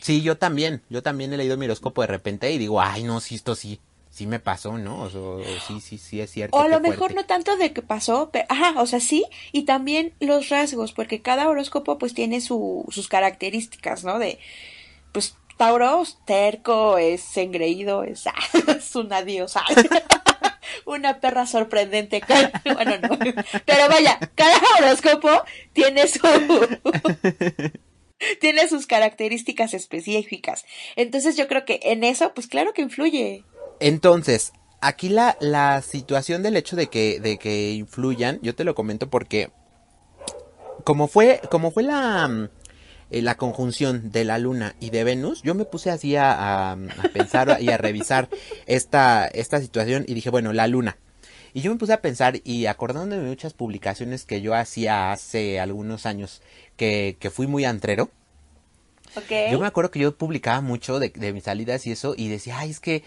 Sí, 0.00 0.22
yo 0.22 0.36
también. 0.36 0.82
Yo 0.88 1.02
también 1.02 1.32
he 1.32 1.36
leído 1.36 1.56
mi 1.56 1.66
horóscopo 1.66 2.02
de 2.02 2.08
repente 2.08 2.50
y 2.52 2.58
digo, 2.58 2.80
ay, 2.80 3.02
no, 3.02 3.20
sí, 3.20 3.34
esto 3.34 3.54
sí, 3.54 3.80
sí 4.16 4.26
me 4.26 4.40
pasó, 4.40 4.78
¿no? 4.78 5.02
O, 5.02 5.42
sí, 5.68 5.78
sí, 5.80 5.98
sí, 5.98 6.22
es 6.22 6.30
cierto. 6.30 6.56
O 6.56 6.62
a 6.62 6.68
lo 6.68 6.80
mejor 6.80 7.14
no 7.14 7.26
tanto 7.26 7.58
de 7.58 7.74
que 7.74 7.82
pasó, 7.82 8.30
pero, 8.32 8.46
ajá, 8.48 8.80
o 8.80 8.86
sea, 8.86 8.98
sí, 8.98 9.26
y 9.52 9.64
también 9.64 10.14
los 10.20 10.48
rasgos, 10.48 10.94
porque 10.94 11.20
cada 11.20 11.46
horóscopo 11.50 11.98
pues 11.98 12.14
tiene 12.14 12.40
su, 12.40 12.86
sus 12.88 13.08
características, 13.08 14.04
¿no? 14.04 14.18
De, 14.18 14.38
pues, 15.12 15.36
Tauro, 15.58 16.02
terco, 16.24 16.96
es 16.96 17.36
engreído, 17.36 18.04
es, 18.04 18.24
es 18.68 18.96
una 18.96 19.22
diosa. 19.22 19.62
una 20.86 21.20
perra 21.20 21.46
sorprendente. 21.46 22.22
Bueno, 22.64 22.96
no. 22.98 23.18
Pero 23.18 23.88
vaya, 23.88 24.18
cada 24.34 24.58
horóscopo 24.78 25.28
tiene 25.74 26.08
su. 26.08 26.20
tiene 28.40 28.66
sus 28.66 28.86
características 28.86 29.74
específicas. 29.74 30.64
Entonces 30.96 31.36
yo 31.36 31.48
creo 31.48 31.66
que 31.66 31.80
en 31.82 32.02
eso, 32.02 32.32
pues 32.32 32.46
claro 32.46 32.72
que 32.72 32.82
influye. 32.82 33.44
Entonces, 33.80 34.52
aquí 34.80 35.08
la, 35.08 35.36
la 35.40 35.82
situación 35.82 36.42
del 36.42 36.56
hecho 36.56 36.76
de 36.76 36.88
que, 36.88 37.20
de 37.20 37.38
que 37.38 37.72
influyan, 37.72 38.38
yo 38.42 38.54
te 38.54 38.64
lo 38.64 38.74
comento 38.74 39.10
porque 39.10 39.50
como 40.84 41.08
fue, 41.08 41.40
como 41.50 41.70
fue 41.70 41.82
la, 41.82 42.48
eh, 43.10 43.22
la 43.22 43.36
conjunción 43.36 44.10
de 44.10 44.24
la 44.24 44.38
Luna 44.38 44.76
y 44.80 44.90
de 44.90 45.04
Venus, 45.04 45.42
yo 45.42 45.54
me 45.54 45.64
puse 45.64 45.90
así 45.90 46.16
a, 46.16 46.76
pensar 47.12 47.58
y 47.60 47.70
a 47.70 47.76
revisar 47.76 48.28
esta, 48.66 49.26
esta 49.26 49.60
situación 49.60 50.04
y 50.06 50.14
dije, 50.14 50.30
bueno, 50.30 50.52
la 50.52 50.66
Luna. 50.66 50.96
Y 51.52 51.62
yo 51.62 51.70
me 51.70 51.78
puse 51.78 51.92
a 51.92 52.02
pensar 52.02 52.40
y 52.44 52.66
acordándome 52.66 53.22
de 53.22 53.28
muchas 53.28 53.54
publicaciones 53.54 54.26
que 54.26 54.42
yo 54.42 54.54
hacía 54.54 55.12
hace 55.12 55.58
algunos 55.58 56.04
años 56.04 56.42
que, 56.76 57.16
que 57.18 57.30
fui 57.30 57.46
muy 57.46 57.64
antrero. 57.64 58.10
Yo 59.50 59.58
me 59.58 59.66
acuerdo 59.66 59.90
que 59.90 59.98
yo 59.98 60.16
publicaba 60.16 60.60
mucho 60.60 60.98
de, 60.98 61.08
de, 61.10 61.32
mis 61.32 61.44
salidas 61.44 61.86
y 61.86 61.92
eso 61.92 62.14
y 62.16 62.28
decía, 62.28 62.58
ay, 62.58 62.70
es 62.70 62.80
que 62.80 63.02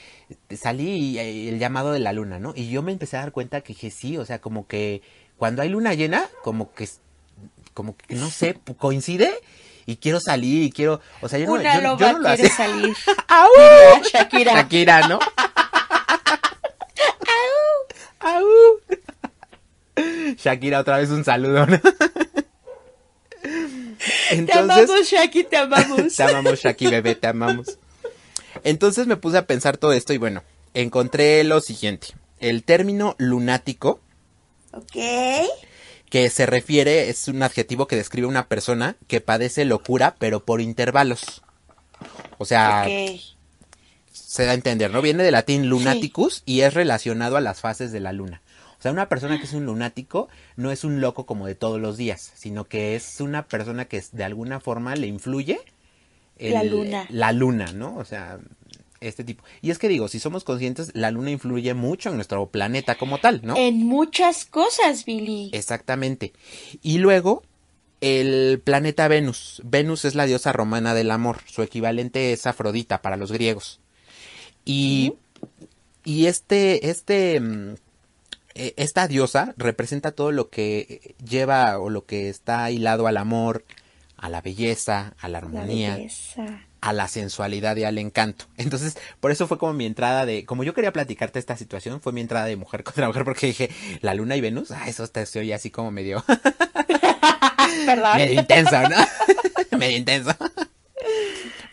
salí 0.56 0.90
y, 0.90 1.20
eh, 1.20 1.50
el 1.50 1.60
llamado 1.60 1.92
de 1.92 2.00
la 2.00 2.14
luna, 2.14 2.40
¿no? 2.40 2.54
Y 2.56 2.70
yo 2.70 2.82
me 2.82 2.92
empecé 2.92 3.18
a 3.18 3.22
dar 3.22 3.32
cuenta 3.32 3.62
que 3.62 3.74
dije, 3.74 3.92
sí, 3.92 4.18
o 4.18 4.26
sea, 4.26 4.40
como 4.40 4.68
que 4.68 5.02
cuando 5.38 5.62
hay 5.62 5.70
luna 5.70 5.94
llena, 5.94 6.26
como 6.44 6.74
que, 6.74 6.90
como 7.74 7.96
que, 7.96 8.16
no 8.16 8.30
sé, 8.30 8.58
coincide 8.78 9.32
y 9.86 9.98
quiero 9.98 10.20
salir 10.20 10.64
y 10.64 10.72
quiero, 10.72 11.02
o 11.22 11.30
sea, 11.30 11.40
yo 11.40 11.46
no, 11.48 11.54
Una 11.54 11.76
yo, 11.76 11.82
loba 11.82 11.98
yo 12.00 12.14
no 12.14 12.20
lo 12.20 12.28
quiere 12.28 12.48
hacía. 12.48 12.58
salir. 12.68 12.96
¡Au! 13.28 13.50
Shakira. 14.12 14.54
Shakira, 14.54 15.08
¿no? 15.08 15.20
¡Au! 18.20 18.46
Shakira, 20.38 20.80
otra 20.80 20.98
vez 20.98 21.10
un 21.10 21.24
saludo, 21.24 21.66
¿no? 21.66 21.80
Te 24.46 24.54
amamos, 24.54 25.10
Shaki, 25.10 25.44
te 25.44 25.58
amamos. 25.58 26.16
Te 26.16 26.24
amamos, 26.24 26.60
Shaki, 26.60 26.88
bebé, 26.88 27.16
te 27.16 27.28
amamos. 27.28 27.78
Entonces 28.64 29.08
me 29.08 29.18
puse 29.18 29.38
a 29.38 29.46
pensar 29.46 29.78
todo 29.78 29.94
esto 29.94 30.14
y 30.14 30.18
bueno, 30.18 30.44
encontré 30.74 31.44
lo 31.44 31.62
siguiente. 31.62 32.08
El 32.40 32.64
término 32.64 33.16
lunático, 33.18 34.00
ok. 34.72 34.96
que 36.10 36.30
se 36.30 36.46
refiere, 36.46 37.10
es 37.10 37.28
un 37.28 37.44
adjetivo 37.44 37.88
que 37.88 37.96
describe 37.96 38.28
una 38.28 38.48
persona 38.48 38.96
que 39.08 39.22
padece 39.22 39.66
locura, 39.66 40.16
pero 40.20 40.46
por 40.46 40.62
intervalos. 40.62 41.42
O 42.38 42.46
sea, 42.46 42.88
se 44.30 44.46
da 44.46 44.52
a 44.52 44.56
entender, 44.56 44.92
¿no? 44.92 45.02
Viene 45.02 45.24
del 45.24 45.34
latín 45.34 45.68
lunaticus 45.68 46.44
y 46.46 46.62
es 46.62 46.74
relacionado 46.74 47.36
a 47.36 47.42
las 47.42 47.60
fases 47.60 47.92
de 47.92 48.00
la 48.00 48.14
luna. 48.14 48.42
O 48.80 48.82
sea, 48.82 48.92
una 48.94 49.10
persona 49.10 49.38
que 49.38 49.46
es 49.46 49.54
un 49.54 49.66
lunático 49.66 50.30
no 50.56 50.72
es 50.72 50.86
un 50.86 51.02
loco 51.02 51.26
como 51.26 51.46
de 51.48 51.56
todos 51.56 51.82
los 51.82 51.98
días, 51.98 52.32
sino 52.36 52.64
que 52.64 52.96
es 52.96 53.20
una 53.20 53.46
persona 53.46 53.86
que 53.86 54.02
de 54.14 54.24
alguna 54.24 54.62
forma 54.62 54.96
le 54.96 55.08
influye 55.08 55.60
La 56.40 56.64
luna. 56.64 57.06
La 57.10 57.34
luna, 57.34 57.74
¿no? 57.74 57.98
O 57.98 58.06
sea, 58.06 58.40
este 59.02 59.26
tipo. 59.26 59.44
Y 59.62 59.72
es 59.72 59.80
que 59.80 59.90
digo, 59.90 60.08
si 60.08 60.20
somos 60.20 60.46
conscientes, 60.46 60.92
la 60.94 61.12
luna 61.12 61.32
influye 61.32 61.74
mucho 61.74 62.10
en 62.10 62.16
nuestro 62.16 62.48
planeta 62.48 62.96
como 62.96 63.18
tal, 63.18 63.42
¿no? 63.44 63.58
En 63.58 63.86
muchas 63.86 64.46
cosas, 64.46 65.04
Billy. 65.04 65.50
Exactamente. 65.54 66.32
Y 66.82 67.00
luego, 67.00 67.44
el 68.02 68.62
planeta 68.64 69.10
Venus. 69.10 69.62
Venus 69.66 70.06
es 70.06 70.16
la 70.16 70.26
diosa 70.26 70.54
romana 70.54 70.94
del 70.94 71.12
amor. 71.12 71.40
Su 71.48 71.64
equivalente 71.64 72.32
es 72.32 72.46
Afrodita 72.48 73.02
para 73.02 73.18
los 73.18 73.32
griegos. 73.32 73.82
Y, 74.64 75.16
y 76.06 76.28
este, 76.28 76.90
este, 76.90 77.40
mm, 77.40 77.76
esta 78.78 79.08
diosa 79.08 79.54
representa 79.58 80.12
todo 80.12 80.32
lo 80.32 80.50
que 80.50 81.16
lleva 81.24 81.78
o 81.80 81.90
lo 81.90 82.06
que 82.06 82.30
está 82.30 82.70
hilado 82.72 83.08
al 83.08 83.18
amor, 83.18 83.64
a 84.18 84.30
la 84.30 84.42
belleza, 84.42 85.14
a 85.20 85.28
la 85.30 85.38
armonía, 85.40 85.96
a 86.82 86.94
la 86.94 87.08
sensualidad 87.08 87.76
y 87.78 87.84
al 87.86 87.98
encanto. 87.98 88.46
Entonces, 88.58 88.98
por 89.20 89.32
eso 89.32 89.48
fue 89.48 89.58
como 89.58 89.74
mi 89.74 89.86
entrada 89.86 90.26
de, 90.26 90.46
como 90.46 90.64
yo 90.64 90.74
quería 90.74 90.92
platicarte 90.94 91.40
esta 91.40 91.58
situación, 91.58 92.02
fue 92.02 92.12
mi 92.14 92.22
entrada 92.22 92.46
de 92.46 92.56
mujer 92.56 92.84
contra 92.84 93.08
mujer 93.08 93.24
porque 93.26 93.48
dije, 93.48 93.70
la 94.02 94.14
luna 94.14 94.36
y 94.36 94.42
Venus, 94.42 94.72
ah, 94.72 94.88
eso 94.88 95.08
te 95.08 95.26
se 95.26 95.40
oye 95.40 95.54
así 95.54 95.70
como 95.72 95.92
medio, 95.92 96.24
medio 98.18 98.40
intenso, 98.42 98.80
¿no? 98.82 98.98
medio 99.78 99.98
intenso. 99.98 100.36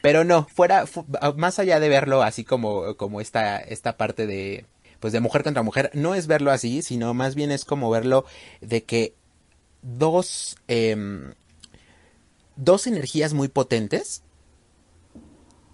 Pero 0.03 0.22
no, 0.24 0.47
fuera, 0.55 0.87
fu- 0.87 1.05
más 1.37 1.59
allá 1.59 1.80
de 1.80 1.89
verlo 1.89 2.22
así 2.22 2.45
como, 2.45 2.97
como 2.97 3.20
esta, 3.20 3.59
esta 3.59 3.97
parte 3.97 4.26
de, 4.26 4.64
pues 5.07 5.12
de 5.12 5.20
mujer 5.20 5.44
contra 5.44 5.62
mujer, 5.62 5.92
no 5.94 6.16
es 6.16 6.26
verlo 6.26 6.50
así, 6.50 6.82
sino 6.82 7.14
más 7.14 7.36
bien 7.36 7.52
es 7.52 7.64
como 7.64 7.88
verlo 7.90 8.24
de 8.61 8.82
que 8.82 9.14
dos, 9.82 10.57
em, 10.66 11.32
dos 12.57 12.88
energías 12.88 13.32
muy 13.32 13.46
potentes 13.46 14.24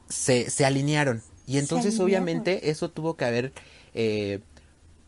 se, 0.07 0.51
se 0.51 0.67
alinearon. 0.67 1.23
Y 1.47 1.57
entonces 1.57 1.95
alinearon. 1.95 2.05
obviamente 2.05 2.69
eso 2.69 2.91
tuvo 2.91 3.17
que 3.17 3.25
haber 3.25 3.55
eh, 3.95 4.41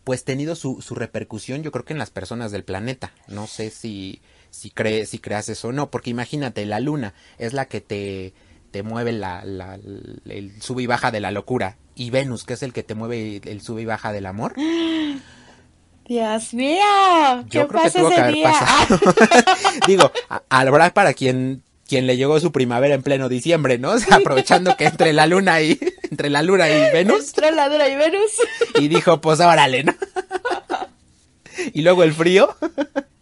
pues 0.04 0.24
tenido 0.24 0.56
su, 0.56 0.80
su 0.80 0.94
repercusión 0.94 1.62
yo 1.62 1.70
creo 1.70 1.84
que 1.84 1.92
en 1.92 1.98
las 1.98 2.08
personas 2.08 2.50
del 2.50 2.64
planeta. 2.64 3.12
No 3.28 3.46
sé 3.46 3.68
si, 3.68 4.22
si, 4.48 4.72
si 5.04 5.18
creas 5.18 5.48
eso 5.50 5.68
o 5.68 5.72
no, 5.72 5.90
porque 5.90 6.08
imagínate, 6.08 6.64
la 6.64 6.80
luna 6.80 7.12
es 7.36 7.52
la 7.52 7.66
que 7.66 7.82
te, 7.82 8.32
te 8.74 8.82
mueve 8.82 9.12
la, 9.12 9.44
la- 9.44 9.78
el 10.28 10.60
sube 10.60 10.82
y 10.82 10.86
baja 10.88 11.12
de 11.12 11.20
la 11.20 11.30
locura. 11.30 11.76
Y 11.94 12.10
Venus, 12.10 12.42
que 12.42 12.54
es 12.54 12.62
el 12.64 12.72
que 12.72 12.82
te 12.82 12.96
mueve 12.96 13.40
el 13.44 13.60
sube 13.60 13.82
y 13.82 13.84
baja 13.84 14.10
del 14.10 14.26
amor. 14.26 14.54
Dios 16.08 16.52
mío. 16.54 16.82
¿Qué 17.48 17.58
Yo 17.58 17.68
creo 17.68 17.82
que 17.84 17.90
tuvo 17.92 18.08
que 18.08 18.16
haber 18.16 18.34
día? 18.34 18.50
pasado. 18.50 18.98
Digo, 19.86 20.10
habrá 20.48 20.92
para 20.92 21.14
quien 21.14 21.62
quien 21.86 22.06
le 22.08 22.16
llegó 22.16 22.40
su 22.40 22.50
primavera 22.50 22.96
en 22.96 23.02
pleno 23.04 23.28
diciembre, 23.28 23.78
¿no? 23.78 23.90
O 23.92 23.98
sea, 24.00 24.16
aprovechando 24.16 24.76
que 24.76 24.86
entre 24.86 25.12
la 25.12 25.28
luna 25.28 25.60
y 25.60 25.78
entre 26.10 26.30
la 26.30 26.42
luna 26.42 26.68
y 26.68 26.72
Venus 26.92 27.28
Entró 27.28 27.50
la 27.52 27.68
luna 27.68 27.86
y 27.88 27.94
Venus. 27.94 28.32
y 28.80 28.88
dijo, 28.88 29.20
pues 29.20 29.38
órale, 29.38 29.84
¿no? 29.84 29.94
Y 31.72 31.82
luego 31.82 32.02
el 32.02 32.12
frío, 32.12 32.56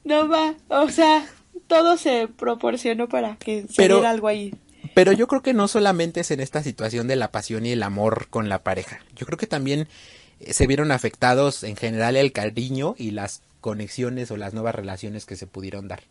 No 0.04 0.28
va. 0.30 0.54
O 0.68 0.88
sea, 0.88 1.26
todo 1.66 1.98
se 1.98 2.26
proporcionó 2.26 3.06
para 3.08 3.36
que 3.36 3.62
se 3.62 3.74
Pero- 3.76 3.96
diera 3.96 4.10
algo 4.10 4.28
ahí. 4.28 4.54
Pero 4.94 5.12
yo 5.12 5.26
creo 5.28 5.42
que 5.42 5.54
no 5.54 5.68
solamente 5.68 6.20
es 6.20 6.30
en 6.30 6.40
esta 6.40 6.62
situación 6.62 7.08
de 7.08 7.16
la 7.16 7.30
pasión 7.30 7.66
y 7.66 7.72
el 7.72 7.82
amor 7.82 8.28
con 8.28 8.48
la 8.48 8.62
pareja. 8.62 9.00
Yo 9.16 9.26
creo 9.26 9.38
que 9.38 9.46
también 9.46 9.88
eh, 10.40 10.52
se 10.52 10.66
vieron 10.66 10.92
afectados 10.92 11.62
en 11.64 11.76
general 11.76 12.16
el 12.16 12.32
cariño 12.32 12.94
y 12.98 13.12
las 13.12 13.42
conexiones 13.60 14.30
o 14.30 14.36
las 14.36 14.54
nuevas 14.54 14.74
relaciones 14.74 15.26
que 15.26 15.36
se 15.36 15.46
pudieron 15.46 15.88
dar. 15.88 16.02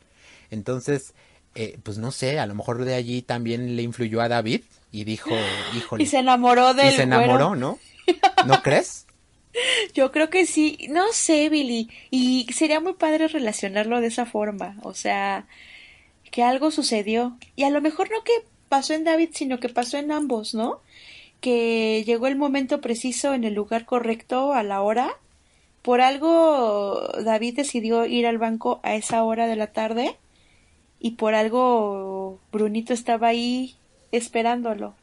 Entonces, 0.50 1.14
eh, 1.56 1.78
pues 1.84 1.98
no 1.98 2.12
sé, 2.12 2.40
a 2.40 2.46
lo 2.46 2.56
mejor 2.56 2.84
de 2.86 2.96
allí 2.96 3.22
también 3.22 3.76
le 3.76 3.84
influyó 3.84 4.22
a 4.22 4.30
David 4.30 4.62
y 4.92 5.04
dijo, 5.04 5.30
híjole, 5.76 6.04
Y 6.04 6.08
se 6.08 6.20
enamoró 6.20 6.74
del 6.74 6.94
y 6.94 6.96
se 6.96 7.04
enamoró, 7.04 7.50
güero. 7.50 7.56
¿no? 7.56 7.80
¿No 8.46 8.62
crees? 8.62 9.06
Yo 9.94 10.12
creo 10.12 10.30
que 10.30 10.46
sí. 10.46 10.88
No 10.90 11.12
sé, 11.12 11.50
Billy. 11.50 11.90
Y 12.10 12.48
sería 12.54 12.80
muy 12.80 12.94
padre 12.94 13.28
relacionarlo 13.28 14.00
de 14.00 14.08
esa 14.08 14.26
forma. 14.26 14.78
O 14.84 14.94
sea, 14.94 15.46
que 16.32 16.44
algo 16.44 16.72
sucedió. 16.72 17.38
Y 17.56 17.64
a 17.64 17.70
lo 17.70 17.82
mejor 17.82 18.10
no 18.10 18.24
que 18.24 18.32
pasó 18.72 18.94
en 18.94 19.04
David, 19.04 19.32
sino 19.34 19.60
que 19.60 19.68
pasó 19.68 19.98
en 19.98 20.14
ambos, 20.14 20.54
¿no? 20.54 20.80
Que 21.42 22.04
llegó 22.06 22.28
el 22.28 22.38
momento 22.38 22.80
preciso 22.80 23.34
en 23.34 23.44
el 23.44 23.54
lugar 23.54 23.86
correcto 23.86 24.54
a 24.54 24.64
la 24.64 24.82
hora. 24.82 25.12
Por 25.82 26.00
algo 26.00 27.02
David 27.22 27.58
decidió 27.58 28.06
ir 28.06 28.26
al 28.26 28.38
banco 28.38 28.80
a 28.84 28.96
esa 28.96 29.24
hora 29.26 29.48
de 29.48 29.58
la 29.58 29.68
tarde 29.74 30.16
y 31.02 31.12
por 31.12 31.34
algo 31.34 32.40
Brunito 32.54 32.94
estaba 32.94 33.28
ahí 33.28 33.76
esperándolo. 34.14 34.94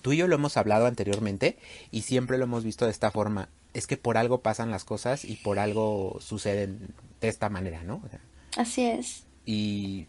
Tú 0.00 0.12
y 0.12 0.16
yo 0.16 0.26
lo 0.26 0.34
hemos 0.34 0.56
hablado 0.56 0.86
anteriormente 0.86 1.56
y 1.92 2.02
siempre 2.02 2.36
lo 2.36 2.44
hemos 2.44 2.64
visto 2.64 2.86
de 2.86 2.90
esta 2.90 3.12
forma. 3.12 3.48
Es 3.74 3.86
que 3.86 3.96
por 3.96 4.16
algo 4.16 4.40
pasan 4.40 4.72
las 4.72 4.82
cosas 4.84 5.24
y 5.24 5.36
por 5.36 5.60
algo 5.60 6.18
suceden 6.20 6.94
de 7.20 7.28
esta 7.28 7.48
manera, 7.48 7.84
¿no? 7.84 8.02
O 8.04 8.08
sea, 8.08 8.20
Así 8.56 8.84
es. 8.86 9.24
y 9.46 10.06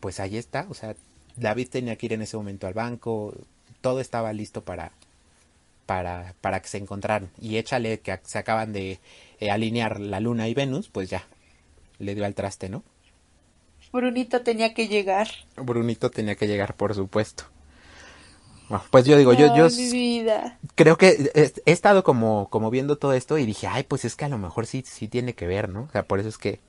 pues 0.00 0.20
ahí 0.20 0.38
está, 0.38 0.66
o 0.70 0.74
sea, 0.74 0.94
David 1.38 1.68
tenía 1.68 1.96
que 1.96 2.06
ir 2.06 2.12
en 2.12 2.22
ese 2.22 2.36
momento 2.36 2.66
al 2.66 2.74
banco, 2.74 3.34
todo 3.80 4.00
estaba 4.00 4.32
listo 4.32 4.62
para 4.62 4.92
para 5.86 6.34
para 6.40 6.60
que 6.60 6.68
se 6.68 6.78
encontraran 6.78 7.30
y 7.40 7.56
échale 7.56 8.00
que 8.00 8.18
se 8.24 8.38
acaban 8.38 8.72
de 8.72 9.00
eh, 9.40 9.50
alinear 9.50 10.00
la 10.00 10.20
luna 10.20 10.48
y 10.48 10.54
Venus, 10.54 10.88
pues 10.88 11.10
ya 11.10 11.26
le 11.98 12.14
dio 12.14 12.24
al 12.24 12.34
traste, 12.34 12.68
¿no? 12.68 12.82
Brunito 13.92 14.42
tenía 14.42 14.74
que 14.74 14.88
llegar. 14.88 15.28
Brunito 15.56 16.10
tenía 16.10 16.34
que 16.34 16.46
llegar, 16.46 16.74
por 16.74 16.94
supuesto. 16.94 17.44
Bueno, 18.68 18.84
pues 18.90 19.06
yo 19.06 19.16
digo, 19.16 19.32
yo, 19.32 19.56
yo 19.56 19.68
mi 19.70 19.90
vida. 19.90 20.58
creo 20.74 20.98
que 20.98 21.30
he, 21.34 21.52
he 21.64 21.72
estado 21.72 22.04
como, 22.04 22.50
como 22.50 22.70
viendo 22.70 22.98
todo 22.98 23.14
esto 23.14 23.38
y 23.38 23.46
dije, 23.46 23.66
ay, 23.66 23.84
pues 23.84 24.04
es 24.04 24.14
que 24.14 24.26
a 24.26 24.28
lo 24.28 24.36
mejor 24.36 24.66
sí, 24.66 24.84
sí 24.86 25.08
tiene 25.08 25.32
que 25.34 25.46
ver, 25.46 25.70
¿no? 25.70 25.84
O 25.84 25.90
sea, 25.90 26.02
por 26.02 26.20
eso 26.20 26.28
es 26.28 26.36
que, 26.36 26.60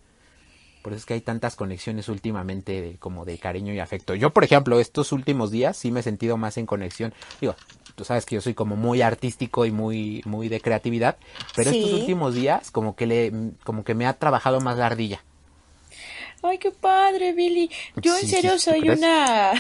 por 0.82 0.94
eso 0.94 1.00
es 1.00 1.06
que 1.06 1.14
hay 1.14 1.22
tantas 1.22 1.56
conexiones 1.56 2.10
últimamente 2.10 2.82
de, 2.82 2.98
como 2.98 3.26
de 3.26 3.38
cariño 3.38 3.74
y 3.74 3.80
afecto. 3.80 4.16
Yo, 4.16 4.32
por 4.32 4.44
ejemplo, 4.44 4.80
estos 4.80 5.12
últimos 5.12 5.52
días 5.52 5.78
sí 5.78 5.92
me 5.92 6.00
he 6.00 6.04
sentido 6.04 6.38
más 6.38 6.58
en 6.58 6.66
conexión. 6.66 7.14
Digo, 7.42 7.56
tú 7.96 8.06
sabes 8.06 8.26
que 8.26 8.36
yo 8.36 8.42
soy 8.42 8.54
como 8.54 8.76
muy 8.76 9.02
artístico 9.02 9.66
y 9.66 9.72
muy, 9.72 10.22
muy 10.26 10.48
de 10.48 10.62
creatividad, 10.62 11.18
pero 11.56 11.72
estos 11.72 11.94
últimos 11.94 12.34
días 12.34 12.72
como 12.72 12.96
que 12.96 13.06
le, 13.06 13.32
como 13.64 13.84
que 13.84 13.94
me 13.94 14.08
ha 14.08 14.14
trabajado 14.14 14.62
más 14.62 14.78
la 14.78 14.86
ardilla. 14.86 15.24
Ay, 16.42 16.58
qué 16.58 16.72
padre, 16.72 17.34
Billy. 17.34 17.70
Yo 17.98 18.18
en 18.18 18.28
serio 18.28 18.52
sí, 18.52 18.66
¿tú 18.66 18.72
soy 18.72 18.82
crees? 18.82 19.00
una 19.00 19.52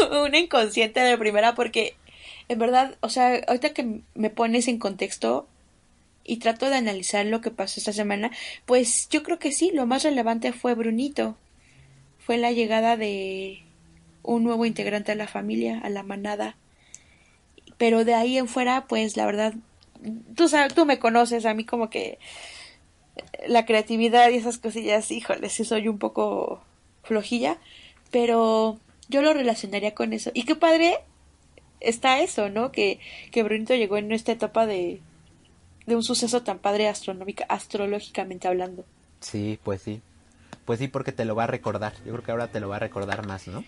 una 0.24 0.38
inconsciente 0.38 1.00
de 1.00 1.18
primera 1.18 1.54
porque 1.54 1.96
en 2.48 2.58
verdad, 2.58 2.96
o 3.00 3.10
sea, 3.10 3.42
ahorita 3.46 3.74
que 3.74 4.00
me 4.14 4.30
pones 4.30 4.68
en 4.68 4.78
contexto 4.78 5.46
y 6.28 6.36
trato 6.36 6.68
de 6.68 6.76
analizar 6.76 7.24
lo 7.24 7.40
que 7.40 7.50
pasó 7.50 7.80
esta 7.80 7.94
semana, 7.94 8.30
pues 8.66 9.08
yo 9.08 9.22
creo 9.22 9.38
que 9.38 9.50
sí, 9.50 9.70
lo 9.72 9.86
más 9.86 10.02
relevante 10.02 10.52
fue 10.52 10.74
Brunito. 10.74 11.38
Fue 12.18 12.36
la 12.36 12.52
llegada 12.52 12.98
de 12.98 13.62
un 14.22 14.44
nuevo 14.44 14.66
integrante 14.66 15.12
a 15.12 15.14
la 15.14 15.26
familia, 15.26 15.80
a 15.82 15.88
la 15.88 16.02
manada. 16.02 16.56
Pero 17.78 18.04
de 18.04 18.12
ahí 18.12 18.36
en 18.36 18.46
fuera, 18.46 18.86
pues 18.86 19.16
la 19.16 19.24
verdad, 19.24 19.54
tú 20.36 20.48
sabes, 20.50 20.74
tú 20.74 20.84
me 20.84 20.98
conoces, 20.98 21.46
a 21.46 21.54
mí 21.54 21.64
como 21.64 21.88
que 21.88 22.18
la 23.46 23.64
creatividad 23.64 24.28
y 24.28 24.36
esas 24.36 24.58
cosillas, 24.58 25.10
híjole, 25.10 25.48
sí 25.48 25.64
soy 25.64 25.88
un 25.88 25.98
poco 25.98 26.62
flojilla, 27.04 27.56
pero 28.10 28.78
yo 29.08 29.22
lo 29.22 29.32
relacionaría 29.32 29.94
con 29.94 30.12
eso. 30.12 30.30
Y 30.34 30.42
qué 30.42 30.56
padre 30.56 30.98
está 31.80 32.20
eso, 32.20 32.50
¿no? 32.50 32.70
Que, 32.70 33.00
que 33.32 33.42
Brunito 33.42 33.74
llegó 33.74 33.96
en 33.96 34.12
esta 34.12 34.32
etapa 34.32 34.66
de, 34.66 35.00
de 35.88 35.96
un 35.96 36.02
suceso 36.02 36.42
tan 36.42 36.58
padre 36.58 36.88
astronómica, 36.88 37.44
astrológicamente 37.48 38.46
hablando. 38.46 38.84
Sí, 39.20 39.58
pues 39.64 39.82
sí. 39.82 40.00
Pues 40.64 40.78
sí, 40.78 40.88
porque 40.88 41.12
te 41.12 41.24
lo 41.24 41.34
va 41.34 41.44
a 41.44 41.46
recordar. 41.46 41.94
Yo 42.04 42.12
creo 42.12 42.22
que 42.22 42.30
ahora 42.30 42.48
te 42.48 42.60
lo 42.60 42.68
va 42.68 42.76
a 42.76 42.80
recordar 42.80 43.26
más, 43.26 43.48
¿no? 43.48 43.64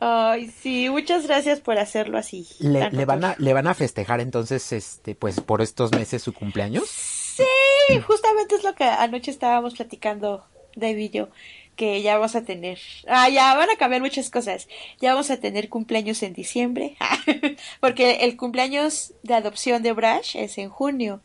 Ay, 0.00 0.50
sí, 0.50 0.90
muchas 0.90 1.28
gracias 1.28 1.60
por 1.60 1.78
hacerlo 1.78 2.18
así. 2.18 2.48
¿Le, 2.58 2.90
le 2.90 3.04
van 3.04 3.24
a, 3.24 3.36
¿Le 3.38 3.52
van 3.52 3.68
a 3.68 3.74
festejar 3.74 4.20
entonces, 4.20 4.72
este, 4.72 5.14
pues, 5.14 5.40
por 5.40 5.62
estos 5.62 5.92
meses 5.92 6.20
su 6.20 6.34
cumpleaños? 6.34 6.88
Sí, 6.88 8.00
justamente 8.04 8.56
es 8.56 8.64
lo 8.64 8.74
que 8.74 8.84
anoche 8.84 9.30
estábamos 9.30 9.74
platicando 9.74 10.44
David 10.74 11.04
y 11.04 11.10
yo, 11.10 11.28
que 11.76 12.02
ya 12.02 12.16
vamos 12.16 12.36
a 12.36 12.44
tener, 12.44 12.78
ah, 13.06 13.28
ya 13.28 13.54
van 13.54 13.70
a 13.70 13.76
cambiar 13.76 14.02
muchas 14.02 14.30
cosas. 14.30 14.68
Ya 15.00 15.12
vamos 15.12 15.30
a 15.30 15.38
tener 15.38 15.68
cumpleaños 15.68 16.22
en 16.22 16.34
diciembre, 16.34 16.96
porque 17.80 18.24
el 18.24 18.36
cumpleaños 18.36 19.14
de 19.22 19.34
adopción 19.34 19.82
de 19.82 19.92
Brash 19.92 20.36
es 20.36 20.58
en 20.58 20.68
junio 20.68 21.20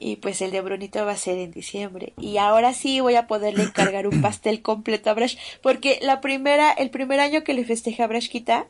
y 0.00 0.16
pues 0.16 0.40
el 0.42 0.52
de 0.52 0.60
Brunito 0.60 1.04
va 1.04 1.12
a 1.12 1.16
ser 1.16 1.38
en 1.38 1.50
diciembre. 1.50 2.12
Y 2.16 2.36
ahora 2.38 2.72
sí 2.72 3.00
voy 3.00 3.16
a 3.16 3.26
poderle 3.26 3.64
encargar 3.64 4.06
un 4.06 4.22
pastel 4.22 4.62
completo 4.62 5.10
a 5.10 5.14
Brash, 5.14 5.36
porque 5.60 5.98
la 6.02 6.20
primera, 6.20 6.70
el 6.70 6.90
primer 6.90 7.20
año 7.20 7.42
que 7.42 7.54
le 7.54 7.64
festejé 7.64 8.02
a 8.02 8.06
Brashquita, 8.06 8.66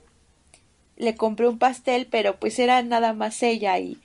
le 0.96 1.14
compré 1.14 1.46
un 1.46 1.58
pastel, 1.58 2.06
pero 2.10 2.36
pues 2.36 2.58
era 2.58 2.82
nada 2.82 3.12
más 3.12 3.42
ella 3.42 3.78
y, 3.78 3.98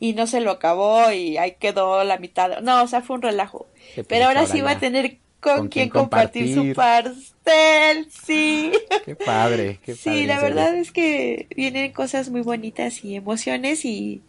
y 0.00 0.14
no 0.14 0.26
se 0.26 0.40
lo 0.40 0.50
acabó 0.50 1.12
y 1.12 1.36
ahí 1.36 1.56
quedó 1.60 2.02
la 2.02 2.16
mitad. 2.16 2.60
No, 2.60 2.82
o 2.82 2.86
sea, 2.88 3.02
fue 3.02 3.16
un 3.16 3.22
relajo. 3.22 3.66
pero 4.08 4.26
ahora 4.26 4.46
sí 4.46 4.60
va 4.62 4.72
a 4.72 4.80
tener 4.80 5.18
con, 5.40 5.68
quien 5.68 5.88
compartir, 5.88 6.54
su 6.54 6.72
pastel, 6.74 8.08
sí. 8.10 8.72
Qué 9.04 9.16
padre, 9.16 9.80
qué 9.84 9.94
padre. 9.94 10.18
Sí, 10.18 10.26
la 10.26 10.40
verdad 10.40 10.74
es 10.74 10.92
que 10.92 11.48
vienen 11.56 11.92
cosas 11.92 12.28
muy 12.28 12.42
bonitas 12.42 13.04
y 13.04 13.16
emociones 13.16 13.84
y 13.84 14.22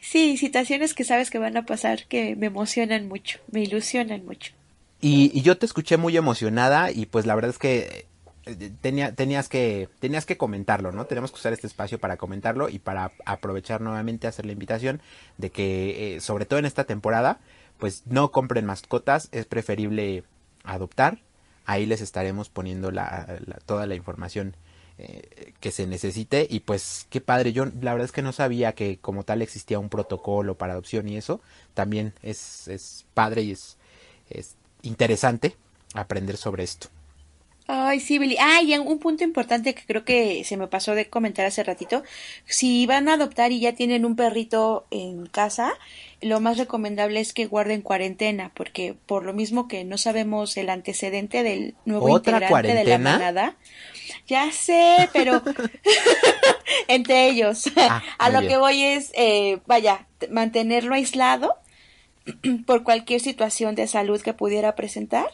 sí, 0.00 0.36
situaciones 0.36 0.94
que 0.94 1.04
sabes 1.04 1.30
que 1.30 1.38
van 1.38 1.56
a 1.56 1.66
pasar 1.66 2.06
que 2.06 2.36
me 2.36 2.46
emocionan 2.46 3.08
mucho, 3.08 3.40
me 3.50 3.62
ilusionan 3.62 4.24
mucho. 4.24 4.52
Y, 5.00 5.42
yo 5.42 5.58
te 5.58 5.66
escuché 5.66 5.96
muy 5.96 6.16
emocionada 6.16 6.90
y 6.90 7.06
pues 7.06 7.26
la 7.26 7.34
verdad 7.34 7.50
es 7.50 7.58
que 7.58 8.06
eh, 8.46 8.70
tenía, 8.80 9.14
tenías 9.14 9.48
que 9.48 9.88
tenías 9.98 10.24
que 10.24 10.38
comentarlo, 10.38 10.92
¿no? 10.92 11.06
Tenemos 11.06 11.30
que 11.30 11.36
usar 11.36 11.52
este 11.52 11.66
espacio 11.66 11.98
para 11.98 12.16
comentarlo 12.16 12.68
y 12.68 12.78
para 12.78 13.12
aprovechar 13.26 13.80
nuevamente 13.80 14.26
hacer 14.26 14.46
la 14.46 14.52
invitación 14.52 15.02
de 15.36 15.50
que 15.50 16.16
eh, 16.16 16.20
sobre 16.20 16.46
todo 16.46 16.58
en 16.58 16.64
esta 16.64 16.84
temporada 16.84 17.40
pues 17.78 18.02
no 18.06 18.30
compren 18.30 18.66
mascotas, 18.66 19.28
es 19.32 19.46
preferible 19.46 20.24
adoptar. 20.64 21.20
Ahí 21.66 21.86
les 21.86 22.00
estaremos 22.00 22.48
poniendo 22.48 22.90
la, 22.90 23.38
toda 23.66 23.86
la 23.86 23.94
información 23.94 24.56
eh, 24.98 25.52
que 25.60 25.72
se 25.72 25.86
necesite 25.86 26.46
y 26.48 26.60
pues 26.60 27.06
qué 27.10 27.20
padre 27.20 27.52
yo 27.52 27.64
la 27.64 27.92
verdad 27.92 28.04
es 28.04 28.12
que 28.12 28.22
no 28.22 28.32
sabía 28.32 28.74
que 28.74 28.98
como 28.98 29.24
tal 29.24 29.42
existía 29.42 29.80
un 29.80 29.88
protocolo 29.88 30.56
para 30.56 30.74
adopción 30.74 31.08
y 31.08 31.16
eso 31.16 31.40
también 31.74 32.12
es, 32.22 32.68
es 32.68 33.04
padre 33.12 33.42
y 33.42 33.50
es, 33.50 33.76
es 34.30 34.54
interesante 34.82 35.56
aprender 35.94 36.36
sobre 36.36 36.62
esto 36.62 36.90
Ay, 37.66 38.00
sí, 38.00 38.18
Billy. 38.18 38.36
Ah, 38.38 38.60
y 38.62 38.76
un 38.76 38.98
punto 38.98 39.24
importante 39.24 39.74
que 39.74 39.84
creo 39.86 40.04
que 40.04 40.44
se 40.44 40.58
me 40.58 40.66
pasó 40.66 40.94
de 40.94 41.08
comentar 41.08 41.46
hace 41.46 41.64
ratito. 41.64 42.02
Si 42.44 42.84
van 42.84 43.08
a 43.08 43.14
adoptar 43.14 43.52
y 43.52 43.60
ya 43.60 43.74
tienen 43.74 44.04
un 44.04 44.16
perrito 44.16 44.86
en 44.90 45.24
casa, 45.26 45.72
lo 46.24 46.40
más 46.40 46.56
recomendable 46.56 47.20
es 47.20 47.32
que 47.32 47.46
guarden 47.46 47.82
cuarentena, 47.82 48.50
porque 48.54 48.96
por 49.06 49.24
lo 49.24 49.34
mismo 49.34 49.68
que 49.68 49.84
no 49.84 49.98
sabemos 49.98 50.56
el 50.56 50.70
antecedente 50.70 51.42
del 51.42 51.74
nuevo 51.84 52.08
integrante 52.08 52.74
de 52.74 52.84
la 52.84 52.98
manada. 52.98 53.56
Ya 54.26 54.50
sé, 54.50 55.10
pero 55.12 55.42
entre 56.88 57.28
ellos. 57.28 57.64
Ah, 57.76 58.02
a 58.18 58.30
lo 58.30 58.40
que 58.40 58.56
voy 58.56 58.82
es, 58.82 59.12
eh, 59.14 59.60
vaya, 59.66 60.06
mantenerlo 60.30 60.94
aislado 60.94 61.56
por 62.66 62.84
cualquier 62.84 63.20
situación 63.20 63.74
de 63.74 63.86
salud 63.86 64.20
que 64.22 64.32
pudiera 64.32 64.74
presentar 64.74 65.26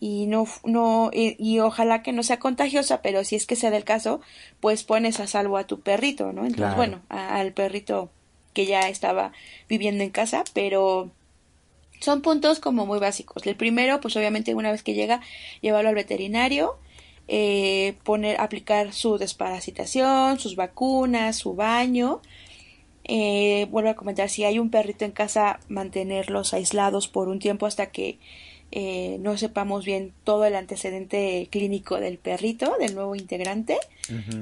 y 0.00 0.26
no, 0.26 0.46
no, 0.64 1.10
y, 1.12 1.60
ojalá 1.60 2.02
que 2.02 2.12
no 2.12 2.22
sea 2.22 2.40
contagiosa, 2.40 3.02
pero 3.02 3.22
si 3.22 3.36
es 3.36 3.46
que 3.46 3.54
sea 3.54 3.70
del 3.70 3.84
caso, 3.84 4.20
pues 4.60 4.82
pones 4.82 5.20
a 5.20 5.28
salvo 5.28 5.58
a 5.58 5.66
tu 5.68 5.80
perrito, 5.80 6.32
¿no? 6.32 6.44
Entonces, 6.44 6.74
bueno, 6.74 7.02
al 7.08 7.52
perrito 7.52 8.10
que 8.52 8.66
ya 8.66 8.88
estaba 8.88 9.32
viviendo 9.68 10.04
en 10.04 10.10
casa, 10.10 10.44
pero 10.54 11.10
son 12.00 12.20
puntos 12.22 12.58
como 12.58 12.86
muy 12.86 12.98
básicos. 12.98 13.46
El 13.46 13.56
primero, 13.56 14.00
pues 14.00 14.16
obviamente 14.16 14.54
una 14.54 14.72
vez 14.72 14.82
que 14.82 14.94
llega, 14.94 15.20
llevarlo 15.60 15.88
al 15.88 15.94
veterinario, 15.94 16.76
eh, 17.28 17.94
poner, 18.04 18.40
aplicar 18.40 18.92
su 18.92 19.18
desparasitación, 19.18 20.38
sus 20.38 20.56
vacunas, 20.56 21.36
su 21.36 21.54
baño. 21.54 22.20
Eh, 23.04 23.66
vuelvo 23.70 23.90
a 23.90 23.94
comentar, 23.94 24.28
si 24.28 24.44
hay 24.44 24.58
un 24.58 24.70
perrito 24.70 25.04
en 25.04 25.12
casa, 25.12 25.60
mantenerlos 25.68 26.54
aislados 26.54 27.08
por 27.08 27.28
un 27.28 27.38
tiempo 27.38 27.66
hasta 27.66 27.86
que 27.86 28.18
eh, 28.74 29.18
no 29.20 29.36
sepamos 29.36 29.84
bien 29.84 30.14
todo 30.24 30.46
el 30.46 30.56
antecedente 30.56 31.46
clínico 31.50 32.00
del 32.00 32.16
perrito, 32.16 32.74
del 32.80 32.94
nuevo 32.94 33.14
integrante. 33.14 33.76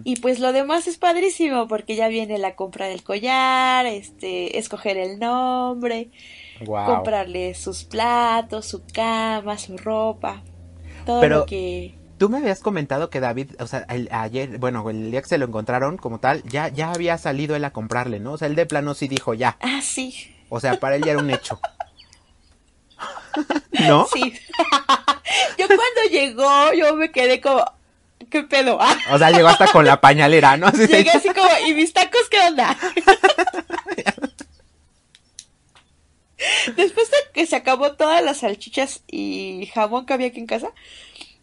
Y 0.04 0.16
pues 0.16 0.38
lo 0.38 0.52
demás 0.52 0.86
es 0.86 0.98
padrísimo 0.98 1.66
porque 1.66 1.96
ya 1.96 2.06
viene 2.08 2.38
la 2.38 2.54
compra 2.54 2.86
del 2.86 3.02
collar, 3.02 3.86
este, 3.86 4.58
escoger 4.58 4.96
el 4.96 5.18
nombre, 5.18 6.10
comprarle 6.64 7.54
sus 7.54 7.82
platos, 7.84 8.66
su 8.66 8.82
cama, 8.92 9.58
su 9.58 9.76
ropa, 9.76 10.42
todo 11.04 11.28
lo 11.28 11.46
que... 11.46 11.96
Tú 12.16 12.28
me 12.28 12.38
habías 12.38 12.60
comentado 12.60 13.10
que 13.10 13.18
David, 13.18 13.52
o 13.60 13.66
sea, 13.66 13.86
ayer, 13.88 14.58
bueno, 14.58 14.88
el 14.90 15.10
día 15.10 15.22
que 15.22 15.28
se 15.28 15.38
lo 15.38 15.46
encontraron 15.46 15.96
como 15.96 16.20
tal, 16.20 16.42
ya, 16.44 16.68
ya 16.68 16.92
había 16.92 17.16
salido 17.18 17.56
él 17.56 17.64
a 17.64 17.72
comprarle, 17.72 18.20
¿no? 18.20 18.32
O 18.32 18.38
sea, 18.38 18.46
él 18.46 18.54
de 18.54 18.66
plano 18.66 18.94
sí 18.94 19.08
dijo 19.08 19.34
ya. 19.34 19.56
Ah, 19.60 19.80
sí. 19.82 20.14
O 20.50 20.60
sea, 20.60 20.78
para 20.78 20.96
él 20.96 21.02
ya 21.02 21.12
era 21.12 21.20
un 21.20 21.30
hecho. 21.30 21.58
¿No? 23.86 24.06
Sí. 24.12 24.22
yo 25.58 25.66
cuando 25.66 26.02
llegó, 26.10 26.72
yo 26.72 26.96
me 26.96 27.12
quedé 27.12 27.40
como, 27.40 27.64
¿qué 28.30 28.42
pedo? 28.42 28.78
o 29.10 29.18
sea, 29.18 29.30
llegó 29.30 29.48
hasta 29.48 29.68
con 29.68 29.84
la 29.84 30.00
pañalera, 30.00 30.56
¿no? 30.56 30.72
Llegué 30.72 31.10
así 31.10 31.28
como, 31.28 31.48
¿y 31.66 31.74
mis 31.74 31.92
tacos 31.92 32.28
qué 32.30 32.40
onda? 32.40 32.76
Después 36.76 37.10
de 37.10 37.16
que 37.34 37.46
se 37.46 37.56
acabó 37.56 37.92
todas 37.92 38.24
las 38.24 38.38
salchichas 38.38 39.02
y 39.06 39.68
jabón 39.74 40.06
que 40.06 40.14
había 40.14 40.28
aquí 40.28 40.40
en 40.40 40.46
casa, 40.46 40.70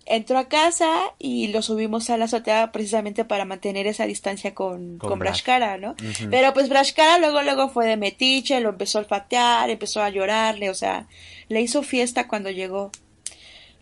entró 0.08 0.38
a 0.38 0.48
casa 0.48 1.14
y 1.20 1.48
lo 1.48 1.62
subimos 1.62 2.10
a 2.10 2.18
la 2.18 2.26
azotea 2.26 2.72
precisamente 2.72 3.26
para 3.26 3.46
mantener 3.46 3.88
esa 3.88 4.06
distancia 4.06 4.54
con, 4.54 4.98
con, 4.98 5.20
Brashkara, 5.20 5.78
¿no? 5.78 5.96
Pero 6.30 6.54
pues 6.54 6.70
Brashkara 6.70 7.20
luego, 7.20 7.42
luego 7.42 7.70
fue 7.70 7.88
de 7.88 7.98
metiche, 7.98 8.60
lo 8.60 8.70
empezó 8.70 8.98
a 8.98 9.02
olfatear, 9.02 9.70
empezó 9.70 10.02
a 10.02 10.10
llorarle, 10.10 10.70
o 10.70 10.76
sea, 10.76 11.08
le 11.50 11.62
hizo 11.62 11.84
fiesta 11.84 12.28
cuando 12.28 12.50
llegó. 12.50 12.92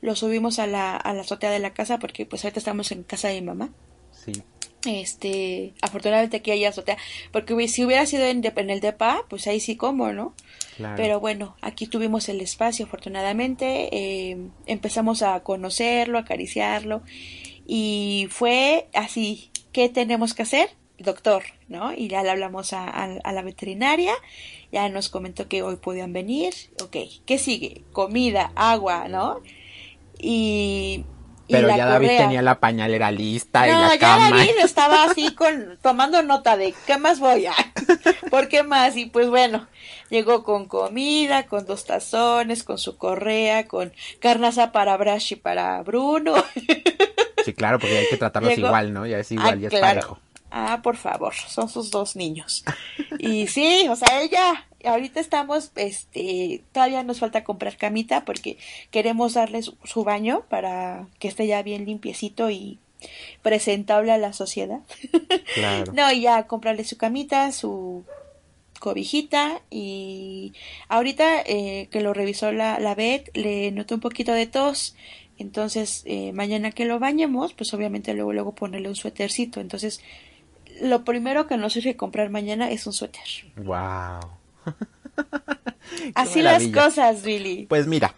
Lo 0.02 0.16
subimos 0.16 0.60
a 0.60 0.68
la, 0.68 0.96
a 0.96 1.14
la 1.14 1.22
azotea 1.22 1.52
de 1.52 1.60
la 1.60 1.74
casa 1.74 2.00
porque 2.00 2.26
pues 2.26 2.44
ahorita 2.44 2.60
estamos 2.60 2.92
en 2.92 3.04
casa 3.04 3.30
de 3.30 3.42
mi 3.42 3.48
mamá. 3.48 3.70
Sí. 4.12 4.44
Este, 4.86 5.74
afortunadamente 5.82 6.38
aquí 6.38 6.52
hay 6.52 6.66
azotea, 6.66 6.98
porque 7.32 7.68
si 7.68 7.84
hubiera 7.84 8.06
sido 8.06 8.26
en, 8.26 8.44
en 8.46 8.70
el 8.70 8.82
DEPA, 8.82 9.24
pues 9.30 9.48
ahí 9.48 9.60
sí 9.60 9.76
como, 9.76 10.14
¿no? 10.14 10.36
Pero 10.96 11.20
bueno, 11.20 11.56
aquí 11.62 11.88
tuvimos 11.88 12.28
el 12.30 12.42
espacio, 12.42 12.86
afortunadamente. 12.86 13.90
Eh, 13.96 14.50
empezamos 14.66 15.22
a 15.22 15.40
conocerlo, 15.42 16.18
a 16.18 16.22
acariciarlo. 16.22 17.02
Y 17.66 18.28
fue 18.30 18.88
así, 18.94 19.52
¿qué 19.72 19.90
tenemos 19.90 20.34
que 20.34 20.44
hacer? 20.44 20.70
Doctor, 20.98 21.44
¿no? 21.68 21.94
Y 21.94 22.08
ya 22.08 22.24
le 22.24 22.30
hablamos 22.30 22.74
a, 22.74 22.90
a 22.90 23.32
la 23.34 23.42
veterinaria, 23.42 24.14
ya 24.72 24.88
nos 24.90 25.10
comentó 25.10 25.48
que 25.48 25.62
hoy 25.62 25.78
podían 25.78 26.14
venir. 26.14 26.54
Ok, 26.84 26.98
¿qué 27.26 27.38
sigue? 27.38 27.84
Comida, 27.92 28.52
agua, 28.56 29.08
¿no? 29.08 29.42
Y 30.20 31.06
pero 31.50 31.76
ya 31.76 31.86
David 31.86 32.18
tenía 32.18 32.42
la 32.42 32.60
pañalera 32.60 33.12
lista 33.12 33.68
y 33.68 33.72
la 33.72 33.94
ya 33.94 34.00
cama. 34.00 34.30
David 34.32 34.58
estaba 34.64 35.04
así 35.04 35.32
con 35.36 35.78
tomando 35.82 36.22
nota 36.24 36.58
de 36.58 36.74
qué 36.86 36.98
más 36.98 37.20
voy 37.20 37.46
a, 37.46 37.54
por 38.30 38.48
qué 38.48 38.64
más 38.64 38.96
y 38.98 39.06
pues 39.06 39.30
bueno, 39.30 39.68
llegó 40.10 40.44
con 40.44 40.66
comida, 40.68 41.46
con 41.48 41.66
dos 41.66 41.86
tazones, 41.86 42.64
con 42.64 42.78
su 42.78 42.98
correa, 42.98 43.68
con 43.68 43.94
carnaza 44.20 44.72
para 44.72 44.98
Brash 44.98 45.34
y 45.34 45.36
para 45.36 45.82
Bruno. 45.84 46.34
Sí, 47.44 47.54
claro, 47.54 47.80
porque 47.80 47.98
hay 47.98 48.08
que 48.10 48.18
tratarlos 48.18 48.58
igual, 48.58 48.94
¿no? 48.94 49.06
Ya 49.06 49.20
es 49.20 49.32
igual, 49.32 49.54
ah, 49.54 49.56
ya 49.56 49.68
es 49.68 49.80
parejo. 49.80 50.20
Ah, 50.58 50.80
por 50.82 50.96
favor, 50.96 51.34
son 51.34 51.68
sus 51.68 51.92
dos 51.92 52.16
niños. 52.16 52.64
Y 53.20 53.48
sí, 53.48 53.88
o 53.90 53.96
sea, 53.98 54.22
ella, 54.22 54.66
ahorita 54.86 55.20
estamos, 55.20 55.74
este, 55.76 56.64
todavía 56.72 57.04
nos 57.04 57.20
falta 57.20 57.44
comprar 57.44 57.76
camita 57.76 58.24
porque 58.24 58.58
queremos 58.90 59.34
darle 59.34 59.64
su, 59.64 60.04
baño 60.06 60.46
para 60.48 61.10
que 61.20 61.28
esté 61.28 61.46
ya 61.46 61.62
bien 61.62 61.84
limpiecito 61.84 62.50
y 62.50 62.80
presentable 63.42 64.14
a 64.14 64.18
la 64.18 64.32
sociedad. 64.32 64.80
Claro. 65.56 65.92
no, 65.94 66.10
y 66.14 66.22
ya 66.22 66.48
comprarle 66.48 66.86
su 66.86 66.96
camita, 66.96 67.52
su 67.52 68.06
cobijita 68.80 69.62
y 69.70 70.54
ahorita 70.88 71.42
eh, 71.42 71.90
que 71.92 72.00
lo 72.00 72.14
revisó 72.14 72.54
la, 72.54 72.80
la 72.80 72.96
vet 72.96 73.30
le 73.36 73.72
notó 73.72 73.96
un 73.96 74.02
poquito 74.02 74.32
de 74.32 74.48
tos 74.48 74.96
entonces 75.38 76.04
eh, 76.06 76.34
mañana 76.34 76.72
que 76.72 76.86
lo 76.86 77.00
bañemos 77.00 77.54
pues 77.54 77.74
obviamente 77.74 78.14
luego 78.14 78.34
luego 78.34 78.54
ponerle 78.54 78.90
un 78.90 78.96
suétercito 78.96 79.60
entonces 79.60 80.02
lo 80.82 81.04
primero 81.04 81.48
que 81.48 81.58
nos 81.58 81.76
urge 81.76 81.96
comprar 81.96 82.30
mañana 82.30 82.70
es 82.70 82.86
un 82.88 82.94
suéter. 82.94 83.24
Wow. 83.58 84.20
Así 86.16 86.42
las 86.42 86.68
cosas, 86.68 87.24
Billy. 87.24 87.66
Pues 87.68 87.88
mira, 87.88 88.16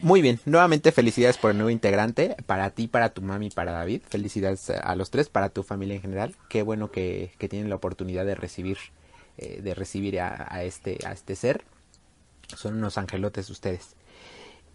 Muy 0.00 0.20
bien, 0.20 0.38
nuevamente 0.44 0.92
felicidades 0.92 1.38
por 1.38 1.52
el 1.52 1.56
nuevo 1.56 1.70
integrante, 1.70 2.36
para 2.46 2.70
ti, 2.70 2.88
para 2.88 3.14
tu 3.14 3.22
mami, 3.22 3.48
para 3.50 3.72
David, 3.72 4.02
felicidades 4.06 4.68
a 4.68 4.94
los 4.96 5.10
tres, 5.10 5.28
para 5.28 5.48
tu 5.48 5.62
familia 5.62 5.94
en 5.94 6.02
general, 6.02 6.34
qué 6.50 6.62
bueno 6.62 6.90
que, 6.90 7.32
que 7.38 7.48
tienen 7.48 7.70
la 7.70 7.76
oportunidad 7.76 8.26
de 8.26 8.34
recibir, 8.34 8.76
eh, 9.38 9.60
de 9.62 9.74
recibir 9.74 10.20
a, 10.20 10.46
a, 10.52 10.62
este, 10.64 10.98
a 11.06 11.12
este 11.12 11.36
ser, 11.36 11.64
son 12.54 12.74
unos 12.74 12.98
angelotes 12.98 13.48
ustedes. 13.48 13.94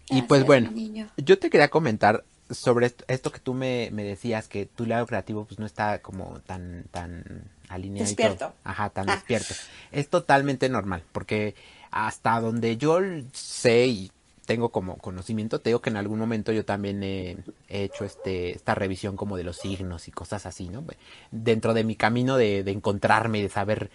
y 0.08 0.22
pues 0.22 0.44
bueno, 0.44 0.72
yo 1.16 1.38
te 1.38 1.48
quería 1.48 1.68
comentar 1.68 2.24
sobre 2.50 2.86
esto, 2.86 3.04
esto, 3.08 3.32
que 3.32 3.40
tú 3.40 3.54
me, 3.54 3.90
me, 3.92 4.04
decías, 4.04 4.48
que 4.48 4.66
tu 4.66 4.86
lado 4.86 5.06
creativo 5.06 5.44
pues 5.44 5.58
no 5.58 5.66
está 5.66 6.00
como 6.00 6.40
tan, 6.46 6.84
tan 6.90 7.44
alineado. 7.68 8.06
Despierto. 8.06 8.52
Ajá, 8.64 8.90
tan 8.90 9.08
ah. 9.08 9.14
despierto. 9.14 9.54
Es 9.92 10.08
totalmente 10.08 10.68
normal, 10.68 11.02
porque 11.12 11.54
hasta 11.90 12.40
donde 12.40 12.76
yo 12.76 13.00
sé 13.32 13.86
y 13.86 14.12
tengo 14.46 14.70
como 14.70 14.96
conocimiento, 14.98 15.60
te 15.60 15.70
digo 15.70 15.80
que 15.80 15.90
en 15.90 15.96
algún 15.96 16.18
momento 16.18 16.50
yo 16.50 16.64
también 16.64 17.02
he, 17.04 17.36
hecho 17.68 18.04
este, 18.04 18.50
esta 18.50 18.74
revisión 18.74 19.16
como 19.16 19.36
de 19.36 19.44
los 19.44 19.56
signos 19.58 20.08
y 20.08 20.10
cosas 20.10 20.44
así, 20.44 20.68
¿no? 20.68 20.84
Dentro 21.30 21.72
de 21.72 21.84
mi 21.84 21.94
camino 21.94 22.36
de, 22.36 22.64
de 22.64 22.72
encontrarme 22.72 23.38
y 23.38 23.42
de 23.42 23.48
saber 23.48 23.90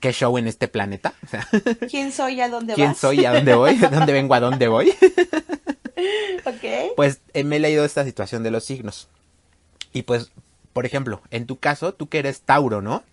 qué 0.00 0.12
show 0.12 0.36
en 0.36 0.46
este 0.46 0.68
planeta. 0.68 1.14
¿Quién 1.90 2.12
soy 2.12 2.34
y 2.34 2.40
a 2.42 2.50
dónde 2.50 2.74
¿Quién 2.74 2.94
soy 2.94 3.20
y 3.20 3.24
a 3.24 3.32
dónde 3.32 3.54
voy? 3.54 3.76
¿De 3.76 3.88
dónde 3.88 4.12
vengo 4.12 4.34
a 4.34 4.40
dónde 4.40 4.68
voy? 4.68 4.92
ok. 6.44 6.94
Pues 6.96 7.20
eh, 7.32 7.44
me 7.44 7.56
he 7.56 7.60
leído 7.60 7.84
esta 7.84 8.04
situación 8.04 8.42
de 8.42 8.50
los 8.50 8.64
signos. 8.64 9.08
Y 9.92 10.02
pues, 10.02 10.30
por 10.72 10.86
ejemplo, 10.86 11.22
en 11.30 11.46
tu 11.46 11.58
caso, 11.58 11.94
tú 11.94 12.08
que 12.08 12.18
eres 12.18 12.40
Tauro, 12.42 12.82
¿no? 12.82 13.04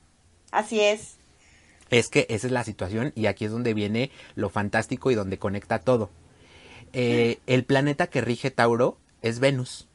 Así 0.51 0.79
es. 0.79 1.15
Es 1.89 2.07
que 2.07 2.25
esa 2.29 2.47
es 2.47 2.53
la 2.53 2.63
situación 2.63 3.11
y 3.15 3.25
aquí 3.25 3.45
es 3.45 3.51
donde 3.51 3.73
viene 3.73 4.11
lo 4.35 4.49
fantástico 4.49 5.11
y 5.11 5.15
donde 5.15 5.37
conecta 5.37 5.79
todo. 5.79 6.09
Eh, 6.93 7.39
el 7.47 7.63
planeta 7.63 8.07
que 8.07 8.21
rige 8.21 8.51
Tauro 8.51 8.97
es 9.21 9.39
Venus. 9.39 9.87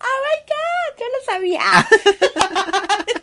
¡Oh, 0.00 0.04
my 0.04 0.38
God! 0.46 0.98
Yo 0.98 1.06
lo 1.06 1.24
sabía. 1.24 1.62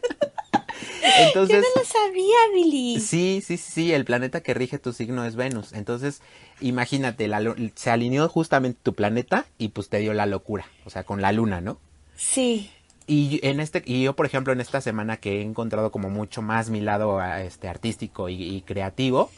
Entonces, 1.19 1.57
Yo 1.57 1.61
no 1.61 1.81
lo 1.81 1.85
sabía, 1.85 2.37
Billy. 2.53 2.99
Sí, 2.99 3.41
sí, 3.45 3.57
sí, 3.57 3.93
el 3.93 4.05
planeta 4.05 4.41
que 4.41 4.53
rige 4.53 4.79
tu 4.79 4.93
signo 4.93 5.25
es 5.25 5.35
Venus. 5.35 5.73
Entonces, 5.73 6.21
imagínate, 6.61 7.29
se 7.75 7.89
alineó 7.89 8.27
justamente 8.29 8.79
tu 8.81 8.93
planeta 8.93 9.45
y 9.57 9.69
pues 9.69 9.89
te 9.89 9.99
dio 9.99 10.13
la 10.13 10.25
locura, 10.25 10.65
o 10.85 10.89
sea, 10.89 11.03
con 11.03 11.21
la 11.21 11.31
luna, 11.31 11.61
¿no? 11.61 11.79
Sí. 12.15 12.71
Y 13.07 13.39
en 13.41 13.59
este, 13.59 13.81
y 13.85 14.03
yo 14.03 14.15
por 14.15 14.27
ejemplo 14.27 14.53
en 14.53 14.61
esta 14.61 14.81
semana 14.81 15.17
que 15.17 15.39
he 15.39 15.41
encontrado 15.41 15.91
como 15.91 16.11
mucho 16.11 16.43
más 16.43 16.69
mi 16.69 16.79
lado 16.79 17.19
este 17.23 17.67
artístico 17.67 18.29
y, 18.29 18.61
creativo, 18.61 19.31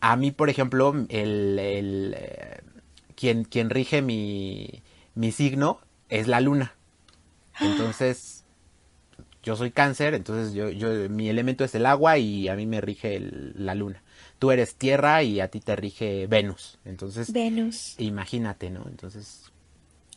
a 0.00 0.16
mí 0.16 0.30
por 0.30 0.48
ejemplo 0.48 0.94
el, 1.10 1.58
el 1.58 2.16
eh, 2.16 2.60
quien, 3.14 3.44
quien 3.44 3.68
rige 3.68 4.00
mi, 4.00 4.82
mi 5.14 5.30
signo 5.30 5.80
es 6.08 6.26
la 6.26 6.40
luna. 6.40 6.74
Entonces, 7.60 8.35
yo 9.46 9.54
soy 9.54 9.70
cáncer, 9.70 10.14
entonces 10.14 10.54
yo, 10.54 10.70
yo, 10.70 11.08
mi 11.08 11.28
elemento 11.28 11.62
es 11.62 11.72
el 11.76 11.86
agua 11.86 12.18
y 12.18 12.48
a 12.48 12.56
mí 12.56 12.66
me 12.66 12.80
rige 12.80 13.20
la 13.54 13.76
luna. 13.76 14.02
Tú 14.40 14.50
eres 14.50 14.74
tierra 14.74 15.22
y 15.22 15.38
a 15.38 15.46
ti 15.48 15.60
te 15.60 15.76
rige 15.76 16.26
Venus. 16.26 16.78
Entonces, 16.84 17.32
Venus. 17.32 17.94
Imagínate, 17.98 18.70
¿no? 18.70 18.84
Entonces. 18.88 19.52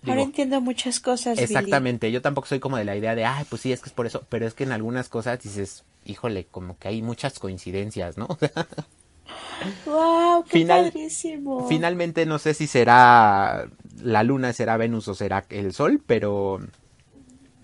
Ahora 0.08 0.24
entiendo 0.24 0.60
muchas 0.62 1.00
cosas. 1.00 1.38
Exactamente, 1.38 2.12
yo 2.12 2.24
tampoco 2.24 2.48
soy 2.48 2.60
como 2.60 2.78
de 2.78 2.86
la 2.86 2.96
idea 2.96 3.14
de, 3.14 3.24
ay, 3.24 3.46
pues 3.48 3.62
sí, 3.62 3.72
es 3.72 3.82
que 3.82 3.90
es 3.90 3.94
por 3.94 4.08
eso, 4.08 4.26
pero 4.30 4.48
es 4.48 4.56
que 4.56 4.64
en 4.64 4.72
algunas 4.72 5.10
cosas 5.10 5.40
dices, 5.44 5.84
híjole, 6.06 6.48
como 6.50 6.80
que 6.80 6.88
hay 6.88 7.04
muchas 7.04 7.38
coincidencias, 7.38 8.18
¿no? 8.18 8.28
¡Wow! 9.86 10.44
¡Qué 10.50 10.66
padrísimo! 10.66 11.68
Finalmente 11.68 12.26
no 12.26 12.40
sé 12.40 12.56
si 12.56 12.66
será 12.66 13.70
la 14.02 14.24
luna, 14.24 14.54
será 14.54 14.76
Venus 14.78 15.08
o 15.08 15.14
será 15.14 15.46
el 15.50 15.72
sol, 15.72 16.02
pero. 16.04 16.62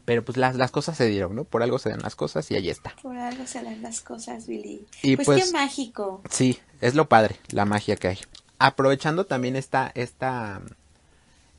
Pero 0.06 0.24
pues 0.24 0.38
las, 0.38 0.56
las 0.56 0.72
cosas 0.72 0.98
se 0.98 1.08
dieron, 1.08 1.36
¿no? 1.36 1.44
Por 1.44 1.64
algo 1.64 1.80
se 1.80 1.90
dan 1.90 2.02
las 2.02 2.16
cosas 2.16 2.50
y 2.52 2.56
ahí 2.56 2.70
está. 2.70 2.96
Por 3.02 3.18
algo 3.18 3.46
se 3.48 3.64
dan 3.64 3.82
las 3.82 4.02
cosas, 4.02 4.48
Billy. 4.48 4.86
Y 5.02 5.16
pues, 5.16 5.26
pues 5.26 5.46
qué 5.46 5.52
mágico. 5.52 6.22
Sí, 6.30 6.60
es 6.80 6.94
lo 6.94 7.10
padre, 7.10 7.38
la 7.50 7.66
magia 7.66 7.96
que 7.96 8.10
hay. 8.10 8.20
Aprovechando 8.60 9.26
también 9.26 9.56
esta, 9.56 9.92
esta, 9.96 10.62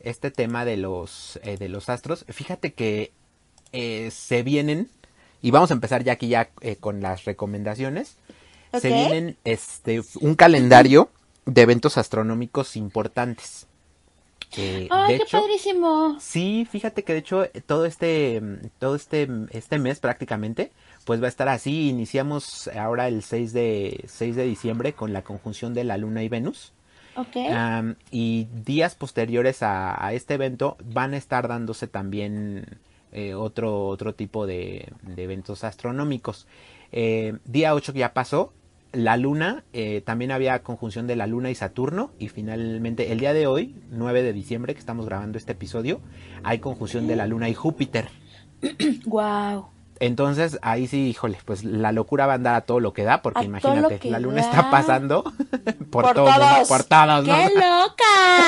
este 0.00 0.30
tema 0.30 0.64
de 0.64 0.76
los, 0.76 1.40
eh, 1.42 1.56
de 1.56 1.68
los 1.68 1.88
astros, 1.88 2.24
fíjate 2.28 2.72
que 2.72 3.12
eh, 3.72 4.10
se 4.12 4.42
vienen, 4.42 4.88
y 5.42 5.50
vamos 5.50 5.70
a 5.70 5.74
empezar 5.74 6.04
ya 6.04 6.12
aquí 6.12 6.28
ya 6.28 6.50
eh, 6.60 6.76
con 6.76 7.00
las 7.02 7.24
recomendaciones 7.24 8.16
se 8.80 8.88
vienen 8.88 9.36
este 9.44 10.02
un 10.20 10.34
calendario 10.34 11.10
de 11.44 11.62
eventos 11.62 11.98
astronómicos 11.98 12.76
importantes. 12.76 13.66
¡Ay, 14.90 15.18
qué 15.18 15.24
padrísimo! 15.30 16.16
Sí, 16.20 16.66
fíjate 16.70 17.04
que 17.04 17.12
de 17.12 17.18
hecho 17.18 17.46
todo 17.66 17.84
este, 17.84 18.42
todo 18.78 18.94
este, 18.94 19.28
este 19.50 19.78
mes 19.78 20.00
prácticamente, 20.00 20.72
pues 21.04 21.20
va 21.20 21.26
a 21.26 21.28
estar 21.28 21.48
así. 21.48 21.88
Iniciamos 21.88 22.68
ahora 22.68 23.08
el 23.08 23.22
6 23.22 23.52
de, 23.52 24.04
6 24.06 24.36
de 24.36 24.44
diciembre 24.44 24.92
con 24.92 25.12
la 25.12 25.22
conjunción 25.22 25.74
de 25.74 25.84
la 25.84 25.96
Luna 25.96 26.22
y 26.22 26.28
Venus. 26.28 26.72
Okay. 27.18 27.48
y 28.10 28.46
días 28.52 28.94
posteriores 28.94 29.62
a, 29.62 30.12
este 30.12 30.34
evento 30.34 30.76
van 30.84 31.14
a 31.14 31.16
estar 31.16 31.48
dándose 31.48 31.86
también 31.86 32.78
eh, 33.10 33.32
otro, 33.32 33.86
otro 33.86 34.14
tipo 34.14 34.46
de, 34.46 34.92
de 35.00 35.22
eventos 35.22 35.64
astronómicos. 35.64 36.46
Eh, 36.92 37.38
día 37.46 37.74
8 37.74 37.94
que 37.94 38.00
ya 38.00 38.12
pasó, 38.12 38.52
la 38.92 39.16
luna, 39.16 39.64
eh, 39.72 40.02
también 40.04 40.30
había 40.30 40.62
conjunción 40.62 41.06
de 41.06 41.16
la 41.16 41.26
luna 41.26 41.50
y 41.50 41.54
Saturno 41.54 42.10
y 42.18 42.28
finalmente 42.28 43.12
el 43.12 43.20
día 43.20 43.32
de 43.32 43.46
hoy, 43.46 43.74
9 43.90 44.22
de 44.22 44.32
diciembre 44.32 44.74
que 44.74 44.80
estamos 44.80 45.06
grabando 45.06 45.38
este 45.38 45.52
episodio, 45.52 46.00
hay 46.44 46.58
conjunción 46.58 47.06
de 47.06 47.16
la 47.16 47.26
luna 47.26 47.48
y 47.48 47.54
Júpiter. 47.54 48.08
wow. 49.06 49.66
Entonces 49.98 50.58
ahí 50.62 50.86
sí, 50.86 51.08
híjole, 51.08 51.38
pues 51.44 51.64
la 51.64 51.92
locura 51.92 52.26
va 52.26 52.32
a 52.32 52.36
andar 52.36 52.54
a 52.54 52.60
todo 52.62 52.80
lo 52.80 52.92
que 52.92 53.04
da, 53.04 53.22
porque 53.22 53.44
imagínate, 53.44 54.10
la 54.10 54.18
luna 54.18 54.40
está 54.40 54.70
pasando 54.70 55.22
por, 55.90 56.12
todos, 56.12 56.68
por 56.68 56.84
todos, 56.84 57.24
¡Qué 57.24 57.50
loca! 57.54 58.04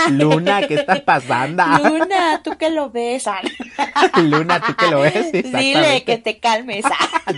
Luna, 0.11 0.67
¿qué 0.67 0.75
está 0.75 1.05
pasando? 1.05 1.65
Luna, 1.85 2.43
tú 2.43 2.57
que 2.57 2.71
lo 2.71 2.91
ves. 2.91 3.25
Luna, 4.17 4.61
tú 4.61 4.75
que 4.75 4.87
lo 4.89 5.01
ves. 5.01 5.33
Dile 5.33 6.05
que 6.05 6.19
te 6.19 6.39
calmes. 6.39 6.85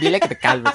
Dile 0.00 0.20
que 0.20 0.28
te 0.28 0.38
calmes. 0.38 0.74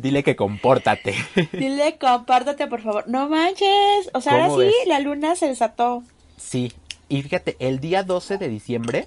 Dile 0.00 0.22
que 0.22 0.34
compórtate. 0.34 1.14
Dile 1.52 1.98
compórtate, 1.98 2.66
por 2.66 2.80
favor. 2.80 3.04
No 3.06 3.28
manches. 3.28 4.10
O 4.14 4.20
sea, 4.20 4.44
ahora 4.44 4.64
sí, 4.64 4.74
la 4.86 4.98
luna 5.00 5.36
se 5.36 5.46
desató. 5.46 6.02
Sí. 6.36 6.72
Y 7.08 7.22
fíjate, 7.22 7.56
el 7.58 7.80
día 7.80 8.02
12 8.02 8.38
de 8.38 8.48
diciembre 8.48 9.06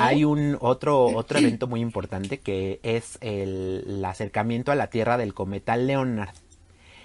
hay 0.00 0.24
un 0.24 0.56
otro, 0.60 1.04
otro 1.06 1.38
evento 1.38 1.66
muy 1.66 1.80
importante 1.80 2.40
que 2.40 2.80
es 2.82 3.18
el, 3.20 4.02
acercamiento 4.04 4.72
a 4.72 4.74
la 4.74 4.88
Tierra 4.88 5.16
del 5.16 5.34
cometa 5.34 5.76
Leonard. 5.76 6.34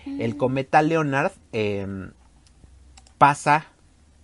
El 0.05 0.35
mm. 0.35 0.37
cometa 0.37 0.81
Leonard 0.81 1.33
em, 1.51 2.11
pasa 3.17 3.67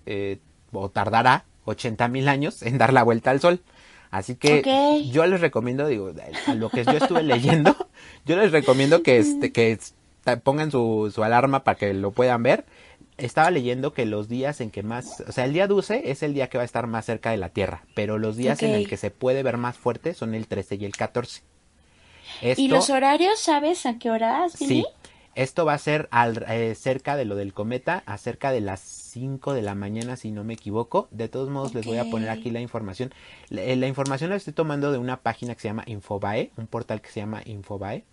eh, 0.06 0.40
o 0.72 0.90
tardará 0.90 1.46
80 1.66 2.08
mil 2.08 2.28
años 2.28 2.64
en 2.64 2.78
dar 2.78 2.94
la 2.94 3.04
vuelta 3.04 3.32
al 3.32 3.40
Sol. 3.40 3.62
Así 4.10 4.36
que 4.36 5.04
yo 5.12 5.26
les 5.26 5.42
recomiendo, 5.42 5.88
digo, 5.88 6.12
a 6.48 6.54
lo 6.54 6.70
que 6.70 6.86
yo 6.86 6.92
estuve 6.92 7.24
leyendo, 7.24 7.76
yo 8.26 8.36
les 8.36 8.51
recomiendo 8.51 9.04
que, 9.04 9.18
este, 9.18 9.51
que 9.51 9.80
pongan 10.43 10.72
su, 10.72 11.12
su 11.14 11.24
alarma 11.24 11.64
para 11.64 11.78
que 11.78 11.93
lo 11.93 12.12
puedan 12.12 12.43
ver. 12.43 12.66
Estaba 13.18 13.51
leyendo 13.51 13.93
que 13.93 14.06
los 14.06 14.28
días 14.28 14.60
en 14.60 14.72
que 14.72 14.82
más, 14.82 15.24
o 15.28 15.32
sea, 15.32 15.45
el 15.45 15.54
día 15.54 15.68
12 15.68 16.10
es 16.12 16.24
el 16.24 16.34
día 16.34 16.47
que 16.47 16.58
va 16.58 16.64
a 16.64 16.66
estar 16.66 16.88
más 16.88 17.06
cerca 17.06 17.30
de 17.30 17.38
la 17.38 17.49
Tierra, 17.49 17.84
pero 17.93 18.18
los 18.18 18.38
días 18.38 18.64
en 18.64 18.72
el 18.72 18.88
que 18.88 18.97
se 18.97 19.12
puede 19.12 19.43
ver 19.43 19.58
más 19.58 19.78
fuerte 19.78 20.14
son 20.16 20.34
el 20.34 20.47
13 20.47 20.76
y 20.76 20.86
el 20.86 20.93
14. 20.93 21.43
¿Y 22.58 22.68
los 22.68 22.89
horarios 22.89 23.39
sabes 23.39 23.86
a 23.86 23.99
qué 23.99 24.10
horas? 24.10 24.54
Sí, 24.54 24.86
esto 25.36 25.66
va 25.66 25.74
a 25.74 25.78
ser 25.78 26.08
al, 26.12 26.46
eh, 26.48 26.76
cerca 26.76 27.16
de 27.16 27.26
lo 27.26 27.36
del 27.36 27.54
cometa, 27.54 28.04
acerca 28.06 28.52
de 28.52 28.62
las 28.62 28.80
5 28.80 29.54
de 29.54 29.62
la 29.62 29.76
mañana, 29.76 30.16
si 30.16 30.32
no 30.32 30.44
me 30.44 30.54
equivoco. 30.54 31.08
De 31.12 31.28
todos 31.28 31.50
modos, 31.50 31.74
les 31.74 31.86
voy 31.86 31.98
a 31.98 32.10
poner 32.10 32.30
aquí 32.30 32.52
la 32.52 32.62
información. 32.62 33.12
Eh, 33.50 33.76
la, 33.76 33.88
información 33.88 34.30
la 34.30 34.36
estoy 34.36 34.54
tomando 34.54 34.92
de 34.92 35.00
una 35.00 35.22
página 35.22 35.56
que 35.56 35.62
se 35.62 35.68
llama 35.68 35.84
Infobae, 35.88 36.52
un 36.58 36.68
portal 36.68 37.02
que 37.02 37.10
se 37.10 37.20
llama 37.20 37.42
Infobae. 37.46 38.04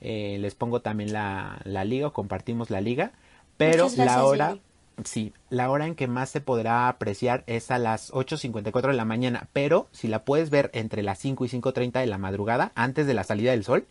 Eh, 0.00 0.36
les 0.40 0.54
pongo 0.54 0.80
también 0.80 1.12
la, 1.12 1.60
la 1.64 1.84
liga 1.84 2.08
o 2.08 2.12
compartimos 2.12 2.70
la 2.70 2.80
liga. 2.80 3.12
Pero 3.56 3.88
la 3.96 4.24
hora, 4.24 4.58
sí, 5.04 5.32
la 5.50 5.70
hora 5.70 5.86
en 5.86 5.94
que 5.94 6.06
más 6.06 6.28
se 6.30 6.40
podrá 6.40 6.88
apreciar 6.88 7.42
es 7.46 7.70
a 7.70 7.78
las 7.78 8.12
8.54 8.12 8.88
de 8.88 8.92
la 8.92 9.04
mañana. 9.04 9.48
Pero 9.52 9.88
si 9.92 10.08
la 10.08 10.24
puedes 10.24 10.50
ver 10.50 10.70
entre 10.74 11.02
las 11.02 11.18
5 11.18 11.44
y 11.44 11.48
5.30 11.48 12.00
de 12.00 12.06
la 12.06 12.18
madrugada, 12.18 12.70
antes 12.74 13.06
de 13.06 13.14
la 13.14 13.24
salida 13.24 13.50
del 13.50 13.64
sol, 13.64 13.86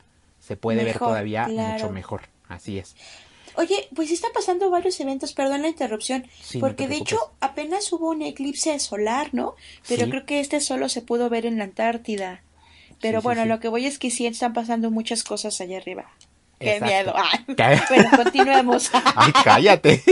se 0.48 0.56
puede 0.56 0.84
ver 0.84 0.98
todavía 0.98 1.48
mucho 1.48 1.90
mejor. 1.90 2.22
Así 2.48 2.80
es. 2.80 2.96
Oye, 3.56 3.88
pues 3.96 4.12
están 4.12 4.32
pasando 4.34 4.70
varios 4.70 5.00
eventos, 5.00 5.34
perdón 5.34 5.64
la 5.64 5.68
interrupción, 5.68 6.28
porque 6.60 6.88
de 6.88 6.98
hecho 6.98 7.18
apenas 7.40 7.92
hubo 7.92 8.10
un 8.12 8.22
eclipse 8.22 8.78
solar, 8.80 9.30
¿no? 9.34 9.56
Pero 9.88 10.08
creo 10.10 10.26
que 10.26 10.40
este 10.40 10.62
solo 10.62 10.90
se 10.90 11.02
pudo 11.02 11.30
ver 11.30 11.46
en 11.46 11.58
la 11.58 11.64
Antártida. 11.64 12.44
Pero 13.02 13.22
bueno, 13.22 13.46
lo 13.46 13.60
que 13.60 13.68
voy 13.68 13.86
es 13.86 14.00
que 14.00 14.12
sí 14.12 14.26
están 14.26 14.54
pasando 14.54 14.92
muchas 14.92 15.24
cosas 15.24 15.60
allá 15.60 15.78
arriba. 15.78 16.10
Qué 16.60 16.80
miedo. 16.82 17.14
bueno, 17.90 18.10
continuemos. 18.16 18.90
Ay, 19.16 19.32
cállate. 19.44 20.04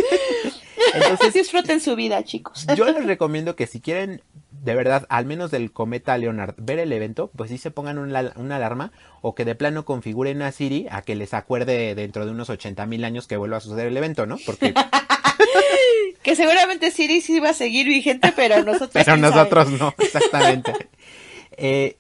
Entonces, 0.94 1.34
disfruten 1.34 1.80
su 1.82 1.96
vida, 1.96 2.24
chicos. 2.24 2.66
Yo 2.76 2.86
les 2.86 3.06
recomiendo 3.06 3.56
que 3.56 3.68
si 3.68 3.80
quieren, 3.80 4.22
de 4.66 4.74
verdad, 4.74 5.06
al 5.10 5.26
menos 5.26 5.52
del 5.52 5.72
cometa 5.72 6.18
Leonard, 6.18 6.56
ver 6.58 6.80
el 6.80 6.92
evento, 6.92 7.30
pues 7.36 7.52
sí 7.52 7.60
se 7.60 7.70
pongan 7.70 8.00
una, 8.00 8.34
una 8.36 8.56
alarma 8.56 8.92
o 9.22 9.36
que 9.36 9.46
de 9.46 9.54
plano 9.54 9.86
configuren 9.86 10.42
a 10.42 10.52
Siri 10.52 10.88
a 10.90 11.04
que 11.04 11.14
les 11.14 11.36
acuerde 11.36 11.94
dentro 11.94 12.26
de 12.26 12.32
unos 12.32 12.50
80 12.50 12.84
mil 12.88 13.06
años 13.06 13.28
que 13.28 13.38
vuelva 13.38 13.58
a 13.58 13.60
suceder 13.60 13.86
el 13.86 13.96
evento, 13.96 14.26
¿no? 14.26 14.38
Porque... 14.44 14.74
que 16.24 16.36
seguramente 16.36 16.90
Siri 16.90 17.22
sí 17.22 17.40
va 17.40 17.50
a 17.50 17.54
seguir 17.54 17.86
vigente, 17.86 18.34
pero 18.36 18.64
nosotros 18.64 18.90
Pero 19.06 19.18
nosotros 19.18 19.70
no, 19.70 19.94
exactamente. 20.00 20.74
eh, 21.58 21.98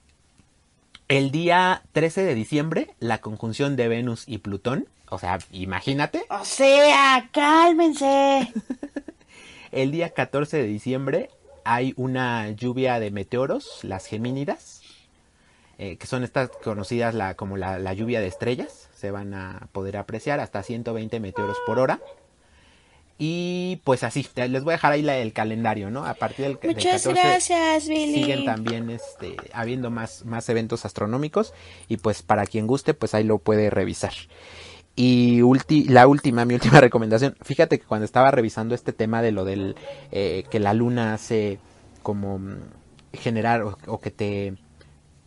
el 1.08 1.30
día 1.30 1.84
13 1.92 2.24
de 2.24 2.34
diciembre, 2.34 2.96
la 3.00 3.20
conjunción 3.20 3.76
de 3.76 3.90
Venus 3.90 4.24
y 4.26 4.40
Plutón, 4.40 4.88
o 5.10 5.20
sea, 5.20 5.38
imagínate. 5.52 6.26
O 6.30 6.44
sea, 6.44 7.30
cálmense. 7.32 8.52
el 9.72 9.92
día 9.92 10.10
14 10.10 10.58
de 10.58 10.66
diciembre 10.66 11.30
hay 11.66 11.94
una 11.98 12.52
lluvia 12.52 13.00
de 13.00 13.12
meteoros, 13.12 13.84
las 13.84 14.06
gemínidas, 14.06 14.82
eh, 15.78 15.98
que 15.98 16.08
son 16.08 16.24
estas 16.24 16.50
conocidas 16.64 17.14
la, 17.14 17.34
como 17.34 17.58
la, 17.58 17.80
la, 17.80 17.94
lluvia 17.94 18.22
de 18.22 18.28
estrellas. 18.28 18.88
Se 18.96 19.12
van 19.12 19.34
a 19.34 19.68
poder 19.74 19.98
apreciar 19.98 20.40
hasta 20.40 20.64
120 20.64 21.20
meteoros 21.20 21.58
por 21.66 21.80
hora. 21.80 22.00
Y 23.18 23.82
pues 23.84 24.04
así, 24.04 24.28
les 24.36 24.64
voy 24.64 24.74
a 24.74 24.76
dejar 24.76 24.92
ahí 24.92 25.02
la, 25.02 25.18
el 25.18 25.32
calendario, 25.32 25.90
¿no? 25.90 26.06
A 26.06 26.16
partir 26.16 26.46
del, 26.46 26.60
Muchas 26.62 27.04
del 27.04 27.16
14 27.16 27.54
gracias, 27.54 27.88
Billy. 27.88 28.14
siguen 28.14 28.46
también 28.46 28.90
este, 28.90 29.38
habiendo 29.54 29.90
más, 29.90 30.26
más 30.26 30.48
eventos 30.50 30.86
astronómicos 30.86 31.54
y 31.88 31.98
pues 31.98 32.22
para 32.22 32.46
quien 32.46 32.68
guste, 32.68 32.94
pues 32.94 33.14
ahí 33.14 33.24
lo 33.24 33.38
puede 33.40 33.70
revisar. 33.70 34.14
Y 34.96 35.42
ulti, 35.42 35.86
la 35.86 36.08
última, 36.08 36.46
mi 36.46 36.54
última 36.54 36.80
recomendación, 36.82 37.36
fíjate 37.42 37.80
que 37.80 37.86
cuando 37.86 38.06
estaba 38.06 38.32
revisando 38.32 38.76
este 38.76 38.94
tema 38.94 39.22
de 39.22 39.32
lo 39.32 39.46
del 39.46 39.76
eh, 40.12 40.46
que 40.50 40.60
la 40.60 40.74
luna 40.74 41.14
hace 41.14 41.60
como 42.02 42.40
mm, 42.40 42.58
generar 43.14 43.64
o, 43.64 43.78
o 43.88 44.00
que 44.00 44.12
te, 44.12 44.56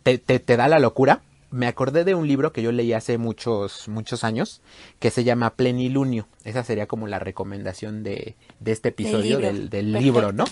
te, 0.03 0.17
te, 0.17 0.39
te 0.39 0.57
da 0.57 0.67
la 0.67 0.79
locura, 0.79 1.21
me 1.51 1.67
acordé 1.67 2.03
de 2.03 2.15
un 2.15 2.27
libro 2.27 2.51
que 2.53 2.61
yo 2.61 2.71
leí 2.71 2.93
hace 2.93 3.17
muchos, 3.17 3.87
muchos 3.87 4.23
años, 4.23 4.61
que 4.99 5.09
se 5.09 5.23
llama 5.23 5.55
Plenilunio. 5.55 6.27
Esa 6.43 6.63
sería 6.63 6.87
como 6.87 7.07
la 7.07 7.19
recomendación 7.19 8.03
de, 8.03 8.35
de 8.59 8.71
este 8.71 8.89
episodio 8.89 9.39
del, 9.39 9.69
del 9.69 9.91
libro, 9.93 10.31
¿no? 10.31 10.45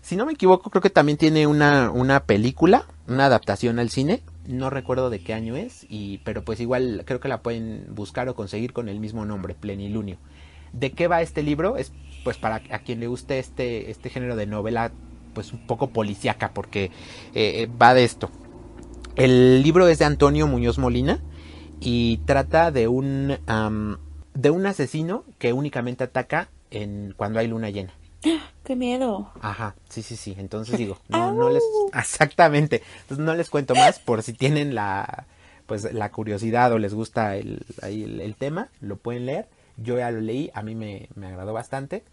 Si 0.00 0.16
no 0.16 0.26
me 0.26 0.32
equivoco, 0.32 0.70
creo 0.70 0.82
que 0.82 0.90
también 0.90 1.18
tiene 1.18 1.46
una, 1.46 1.90
una 1.90 2.24
película, 2.24 2.86
una 3.06 3.26
adaptación 3.26 3.78
al 3.78 3.90
cine. 3.90 4.22
No 4.46 4.70
recuerdo 4.70 5.10
de 5.10 5.20
qué 5.20 5.32
año 5.32 5.56
es, 5.56 5.86
y, 5.88 6.18
pero 6.18 6.44
pues 6.44 6.60
igual 6.60 7.02
creo 7.06 7.20
que 7.20 7.28
la 7.28 7.42
pueden 7.42 7.86
buscar 7.90 8.28
o 8.28 8.34
conseguir 8.34 8.72
con 8.72 8.88
el 8.88 9.00
mismo 9.00 9.24
nombre, 9.24 9.54
Plenilunio. 9.54 10.18
¿De 10.72 10.92
qué 10.92 11.08
va 11.08 11.22
este 11.22 11.42
libro? 11.42 11.76
Es 11.76 11.92
pues 12.24 12.36
para 12.36 12.56
a 12.56 12.78
quien 12.80 13.00
le 13.00 13.06
guste 13.06 13.38
este, 13.38 13.90
este 13.90 14.10
género 14.10 14.36
de 14.36 14.46
novela, 14.46 14.92
pues 15.34 15.52
un 15.52 15.66
poco 15.66 15.90
policíaca, 15.90 16.52
porque 16.52 16.90
eh, 17.34 17.68
va 17.80 17.94
de 17.94 18.04
esto 18.04 18.30
el 19.16 19.62
libro 19.62 19.86
es 19.86 19.98
de 19.98 20.04
Antonio 20.04 20.46
Muñoz 20.46 20.78
Molina 20.78 21.20
y 21.80 22.18
trata 22.24 22.70
de 22.70 22.88
un 22.88 23.36
um, 23.48 23.96
de 24.34 24.50
un 24.50 24.66
asesino 24.66 25.24
que 25.38 25.52
únicamente 25.52 26.04
ataca 26.04 26.48
en 26.70 27.14
cuando 27.16 27.38
hay 27.38 27.46
luna 27.46 27.70
llena. 27.70 27.92
¡Qué 28.64 28.76
miedo! 28.76 29.30
Ajá, 29.40 29.74
sí, 29.88 30.02
sí, 30.02 30.16
sí. 30.16 30.34
Entonces 30.38 30.78
digo, 30.78 30.98
no, 31.08 31.32
no 31.32 31.50
les 31.50 31.62
exactamente. 31.94 32.82
Entonces 33.02 33.24
no 33.24 33.34
les 33.34 33.50
cuento 33.50 33.74
más 33.74 33.98
por 33.98 34.22
si 34.22 34.32
tienen 34.32 34.74
la 34.74 35.26
pues 35.66 35.92
la 35.92 36.10
curiosidad 36.10 36.72
o 36.72 36.78
les 36.78 36.92
gusta 36.92 37.36
el, 37.36 37.64
ahí 37.80 38.02
el, 38.02 38.20
el 38.20 38.36
tema, 38.36 38.68
lo 38.80 38.96
pueden 38.96 39.26
leer. 39.26 39.48
Yo 39.76 39.98
ya 39.98 40.10
lo 40.10 40.20
leí, 40.20 40.50
a 40.54 40.62
mí 40.62 40.74
me, 40.74 41.08
me 41.14 41.26
agradó 41.26 41.52
bastante 41.52 42.04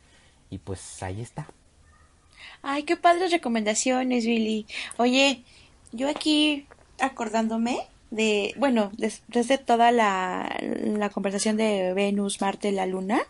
y 0.50 0.58
pues 0.60 1.04
ahí 1.04 1.22
está. 1.22 1.48
Ay, 2.62 2.84
qué 2.84 2.96
padres 2.96 3.32
recomendaciones, 3.32 4.26
Billy. 4.26 4.66
Oye, 4.98 5.44
yo 5.92 6.10
aquí 6.10 6.68
acordándome 7.00 7.80
de, 8.12 8.54
bueno, 8.58 8.92
des, 8.98 9.24
desde 9.28 9.58
toda 9.58 9.92
la, 9.92 10.58
la, 10.62 11.10
conversación 11.10 11.58
de 11.58 11.94
Venus, 11.94 12.42
Marte, 12.42 12.72
la 12.72 12.86
Luna, 12.86 13.22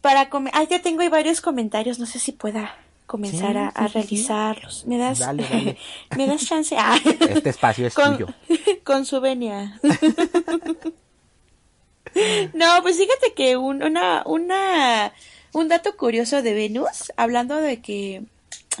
para 0.00 0.30
comer, 0.30 0.52
ay, 0.56 0.66
ya 0.70 0.82
tengo 0.82 1.02
ahí 1.02 1.08
varios 1.08 1.40
comentarios, 1.40 1.98
no 1.98 2.06
sé 2.06 2.18
si 2.18 2.32
pueda 2.32 2.76
comenzar 3.06 3.52
sí, 3.52 3.58
a, 3.58 3.68
a 3.68 3.88
sí, 3.88 3.94
realizarlos. 3.94 4.80
Sí. 4.80 4.88
¿Me 4.88 4.98
das, 4.98 5.18
dale, 5.18 5.42
dale. 5.50 5.76
me 6.16 6.26
das 6.26 6.46
chance? 6.46 6.76
Ah. 6.78 6.96
Este 7.04 7.50
espacio 7.50 7.86
es 7.86 7.94
con, 7.94 8.16
tuyo. 8.16 8.28
Con 8.84 9.04
su 9.04 9.20
venia. 9.20 9.78
no, 12.54 12.82
pues 12.82 12.96
fíjate 12.96 13.34
que 13.34 13.56
un, 13.56 13.82
una, 13.82 14.22
una, 14.26 15.12
un 15.52 15.68
dato 15.68 15.96
curioso 15.96 16.42
de 16.42 16.54
Venus, 16.54 17.12
hablando 17.16 17.56
de 17.56 17.80
que 17.80 18.22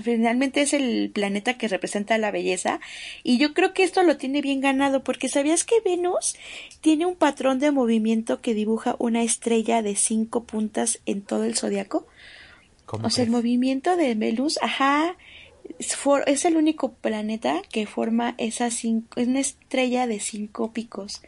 finalmente 0.02 0.62
es 0.62 0.72
el 0.72 1.10
planeta 1.12 1.54
que 1.54 1.68
representa 1.68 2.18
la 2.18 2.30
belleza 2.30 2.80
y 3.22 3.38
yo 3.38 3.54
creo 3.54 3.72
que 3.72 3.82
esto 3.82 4.02
lo 4.02 4.16
tiene 4.16 4.40
bien 4.40 4.60
ganado 4.60 5.02
porque 5.04 5.28
sabías 5.28 5.64
que 5.64 5.80
Venus 5.84 6.36
tiene 6.80 7.06
un 7.06 7.16
patrón 7.16 7.58
de 7.58 7.70
movimiento 7.70 8.40
que 8.40 8.54
dibuja 8.54 8.96
una 8.98 9.22
estrella 9.22 9.82
de 9.82 9.96
cinco 9.96 10.44
puntas 10.44 11.00
en 11.06 11.22
todo 11.22 11.44
el 11.44 11.56
zodiaco. 11.56 12.06
O 13.02 13.10
sea, 13.10 13.22
el 13.22 13.30
movimiento 13.30 13.96
de 13.96 14.16
Venus, 14.16 14.58
ajá, 14.62 15.16
es, 15.78 15.96
es, 16.26 16.44
el 16.44 16.56
único 16.56 16.92
planeta 16.92 17.62
que 17.70 17.86
forma 17.86 18.34
esa 18.36 18.70
cinco, 18.70 19.20
es 19.20 19.28
una 19.28 19.38
estrella 19.38 20.08
de 20.08 20.18
cinco 20.18 20.72
picos. 20.72 21.22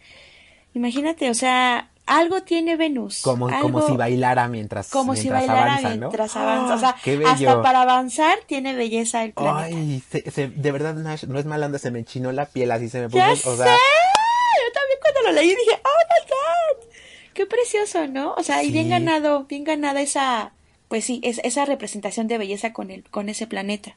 Imagínate, 0.74 1.30
o 1.30 1.34
sea, 1.34 1.91
algo 2.07 2.42
tiene 2.42 2.76
Venus. 2.76 3.22
Como, 3.22 3.48
algo, 3.48 3.61
como 3.62 3.86
si 3.86 3.96
bailara 3.96 4.48
mientras, 4.48 4.88
como 4.90 5.12
mientras 5.12 5.22
si 5.22 5.28
bailara 5.46 5.72
avanza, 5.74 5.88
¿no? 5.90 5.96
mientras 6.09 6.36
avanza. 6.36 6.74
O 6.74 6.78
sea, 6.78 6.96
Qué 7.03 7.16
bello. 7.16 7.30
hasta 7.30 7.62
para 7.62 7.82
avanzar 7.82 8.38
tiene 8.46 8.74
belleza 8.74 9.22
el 9.24 9.32
planeta. 9.32 9.64
Ay, 9.64 10.03
se, 10.11 10.30
se, 10.30 10.48
de 10.48 10.72
verdad, 10.72 10.94
Nash, 10.94 11.24
no 11.24 11.38
es 11.38 11.44
mal 11.46 11.62
onda, 11.62 11.78
se 11.78 11.90
me 11.90 12.00
enchinó 12.00 12.32
la 12.32 12.46
piel, 12.46 12.70
así 12.72 12.88
se 12.88 13.00
me 13.00 13.07
puso. 13.09 13.18
Ya 13.18 13.32
o 13.32 13.36
sé. 13.36 13.42
sea, 13.42 13.55
Yo 13.76 14.72
también 14.74 14.98
cuando 15.00 15.22
lo 15.22 15.32
leí 15.32 15.48
dije, 15.48 15.80
oh 15.84 16.03
my 16.09 16.28
god. 16.28 16.88
Qué 17.34 17.46
precioso, 17.46 18.07
¿no? 18.09 18.34
O 18.34 18.42
sea, 18.42 18.62
y 18.62 18.66
Sí. 18.66 18.72
bien 18.72 18.90
ganado, 18.90 19.44
bien 19.44 19.64
ganada 19.64 20.00
esa, 20.03 20.53
pues 20.88 21.05
sí, 21.05 21.20
es, 21.22 21.40
esa 21.44 21.64
representación 21.64 22.28
de 22.28 22.36
belleza 22.38 22.72
con 22.72 22.90
el, 22.90 23.05
con 23.11 23.28
ese 23.28 23.46
planeta. 23.46 23.96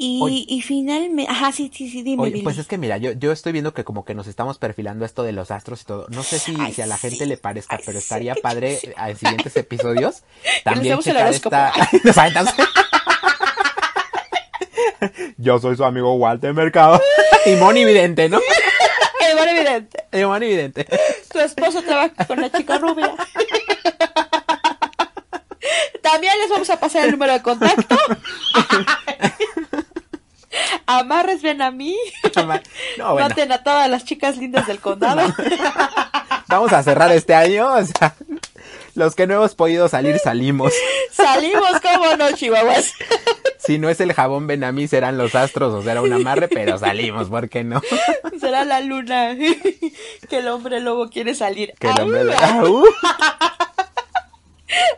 Y, 0.00 0.20
Oye. 0.22 0.44
y 0.46 0.62
finalmente, 0.62 1.28
ajá, 1.30 1.50
sí, 1.50 1.72
sí, 1.74 1.90
sí, 1.90 2.02
dime, 2.04 2.22
Oye, 2.22 2.40
pues 2.44 2.56
es 2.56 2.68
que 2.68 2.78
mira, 2.78 2.98
yo, 2.98 3.10
yo 3.12 3.32
estoy 3.32 3.50
viendo 3.52 3.74
que 3.74 3.82
como 3.82 4.04
que 4.04 4.14
nos 4.14 4.28
estamos 4.28 4.56
perfilando 4.56 5.04
esto 5.04 5.24
de 5.24 5.32
los 5.32 5.50
astros 5.50 5.82
y 5.82 5.84
todo. 5.86 6.06
No 6.10 6.22
sé 6.22 6.38
si, 6.38 6.54
Ay, 6.60 6.72
si 6.72 6.82
a 6.82 6.86
la 6.86 6.96
sí. 6.96 7.08
gente 7.10 7.26
le 7.26 7.36
parezca, 7.36 7.76
Ay, 7.76 7.82
pero 7.84 7.98
sí, 7.98 8.04
estaría 8.04 8.36
padre 8.36 8.78
chido. 8.80 8.94
en 8.96 9.16
siguientes 9.16 9.56
episodios 9.56 10.22
también 10.64 10.94
el 10.98 11.00
checar 11.02 11.32
esta... 11.34 11.72
Nos 12.04 12.16
aventamos- 12.16 12.54
Yo 15.36 15.58
soy 15.58 15.76
su 15.76 15.84
amigo 15.84 16.14
Walter 16.14 16.54
Mercado. 16.54 17.00
y 17.46 17.56
Moni 17.56 17.84
Vidente, 17.84 18.28
¿no? 18.28 18.38
Eh, 18.38 19.34
bueno, 19.34 19.50
evidente. 19.52 20.04
Y 20.12 20.24
Moni 20.24 20.46
Vidente. 20.46 20.86
Tu 21.32 21.38
esposo 21.40 21.82
trabaja 21.82 22.24
con 22.26 22.40
la 22.40 22.50
chica 22.50 22.78
rubia. 22.78 23.14
También 26.02 26.32
les 26.40 26.48
vamos 26.48 26.70
a 26.70 26.78
pasar 26.80 27.04
el 27.04 27.10
número 27.12 27.32
de 27.34 27.42
contacto. 27.42 27.96
Amarres 30.86 31.42
ven 31.42 31.62
a 31.62 31.70
mí. 31.70 31.96
No, 32.96 33.12
bueno, 33.14 33.28
Maten 33.28 33.52
a 33.52 33.62
todas 33.62 33.88
las 33.88 34.04
chicas 34.04 34.36
lindas 34.36 34.66
del 34.66 34.80
condado. 34.80 35.22
vamos 36.48 36.72
a 36.72 36.82
cerrar 36.82 37.12
este 37.12 37.34
año. 37.34 37.72
O 37.72 37.84
sea, 37.84 38.14
los 38.94 39.14
que 39.14 39.26
no 39.26 39.34
hemos 39.34 39.54
podido 39.54 39.88
salir, 39.88 40.18
salimos. 40.18 40.72
Salimos 41.12 41.80
como 41.80 42.16
no, 42.16 42.32
chihuahuas. 42.32 42.92
Si 43.58 43.76
no 43.76 43.90
es 43.90 44.00
el 44.00 44.14
jabón 44.14 44.46
Benamí, 44.46 44.88
serán 44.88 45.18
los 45.18 45.34
astros 45.34 45.74
o 45.74 45.82
será 45.82 46.00
un 46.00 46.10
amarre, 46.10 46.48
pero 46.48 46.78
salimos, 46.78 47.28
¿por 47.28 47.50
qué 47.50 47.64
no? 47.64 47.82
Será 48.40 48.64
la 48.64 48.80
luna 48.80 49.36
que 50.30 50.38
el 50.38 50.48
hombre 50.48 50.80
lobo 50.80 51.10
quiere 51.10 51.34
salir. 51.34 51.74
Que 51.78 51.90
el 51.90 52.00
hombre... 52.00 52.34
¡Au! 52.34 52.84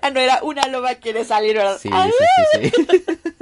Ah, 0.02 0.10
no, 0.10 0.20
era 0.20 0.40
una 0.42 0.66
loba 0.68 0.94
quiere 0.96 1.24
salir, 1.24 1.56
¿verdad? 1.56 1.78
Sí, 1.80 1.88
¡Au! 1.90 2.10
sí, 2.10 2.70
sí, 2.70 2.70
sí. 2.70 3.39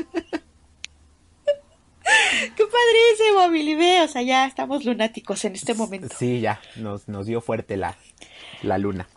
¡Qué 2.56 2.64
padrísimo, 2.64 3.50
Billy! 3.50 3.74
Ve, 3.74 4.02
o 4.02 4.08
sea, 4.08 4.22
ya 4.22 4.46
estamos 4.46 4.84
lunáticos 4.84 5.44
en 5.44 5.54
este 5.54 5.74
momento. 5.74 6.14
Sí, 6.16 6.40
ya, 6.40 6.60
nos, 6.76 7.08
nos 7.08 7.26
dio 7.26 7.40
fuerte 7.40 7.76
la, 7.76 7.96
la 8.62 8.78
luna. 8.78 9.08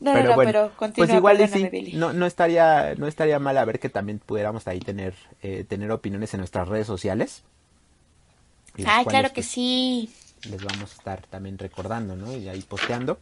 No, 0.00 0.14
no, 0.14 0.22
no, 0.22 0.36
pero 0.36 0.72
continúa, 0.76 1.06
pues 1.06 1.16
igual 1.16 1.48
sí, 1.50 1.68
Billy. 1.68 1.92
no, 1.92 2.14
no 2.14 2.24
estaría, 2.24 2.94
no 2.96 3.06
estaría 3.06 3.38
mal 3.38 3.58
a 3.58 3.64
ver 3.66 3.78
que 3.78 3.90
también 3.90 4.18
pudiéramos 4.18 4.66
ahí 4.66 4.80
tener, 4.80 5.14
eh, 5.42 5.64
tener 5.68 5.90
opiniones 5.90 6.32
en 6.32 6.38
nuestras 6.38 6.68
redes 6.68 6.86
sociales. 6.86 7.42
Ay, 8.78 8.84
cuales, 8.84 9.06
claro 9.08 9.28
que 9.28 9.42
pues, 9.42 9.48
sí. 9.48 10.10
Les 10.48 10.64
vamos 10.64 10.92
a 10.92 10.94
estar 10.94 11.26
también 11.26 11.58
recordando, 11.58 12.16
¿no? 12.16 12.34
Y 12.34 12.48
ahí 12.48 12.62
posteando. 12.62 13.18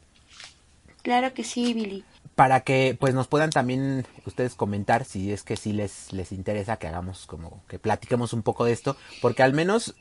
Claro 1.03 1.33
que 1.35 1.45
sí, 1.45 1.75
Billy. 1.75 2.05
Para 2.35 2.61
que 2.61 2.97
pues 2.99 3.15
nos 3.15 3.27
puedan 3.27 3.51
también 3.51 4.07
ustedes 4.27 4.55
comentar 4.55 5.05
si 5.05 5.33
es 5.33 5.43
que 5.43 5.57
sí 5.57 5.73
les, 5.73 6.13
les 6.13 6.31
interesa 6.33 6.77
que 6.77 6.87
hagamos 6.87 7.27
como 7.27 7.63
que 7.69 7.79
platiquemos 7.79 8.33
un 8.33 8.43
poco 8.43 8.65
de 8.65 8.73
esto. 8.73 8.97
Porque 9.21 9.43
al 9.43 9.55
menos 9.55 9.95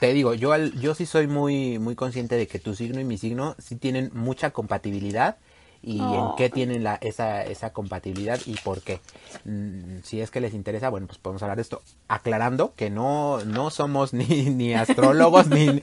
te 0.00 0.12
digo, 0.12 0.34
yo, 0.34 0.52
al- 0.52 0.78
yo 0.80 0.94
sí 0.94 1.06
soy 1.06 1.26
muy, 1.26 1.78
muy 1.78 1.94
consciente 1.94 2.36
de 2.36 2.46
que 2.46 2.58
tu 2.58 2.74
signo 2.74 3.00
y 3.00 3.04
mi 3.04 3.16
signo 3.16 3.54
sí 3.58 3.76
tienen 3.76 4.10
mucha 4.12 4.50
compatibilidad 4.50 5.36
y 5.82 6.14
en 6.14 6.34
qué 6.36 6.48
tienen 6.48 6.82
la, 6.82 6.94
esa, 6.96 7.44
esa 7.44 7.72
compatibilidad 7.72 8.40
y 8.46 8.54
por 8.54 8.80
qué. 8.80 9.00
Mm, 9.44 9.98
si 10.02 10.20
es 10.20 10.30
que 10.30 10.40
les 10.40 10.54
interesa, 10.54 10.88
bueno, 10.88 11.06
pues 11.06 11.18
podemos 11.18 11.42
hablar 11.42 11.56
de 11.56 11.62
esto, 11.62 11.82
aclarando 12.08 12.72
que 12.74 12.88
no, 12.90 13.44
no 13.44 13.70
somos 13.70 14.12
ni, 14.14 14.46
ni 14.50 14.74
astrólogos, 14.74 15.46
ni, 15.48 15.80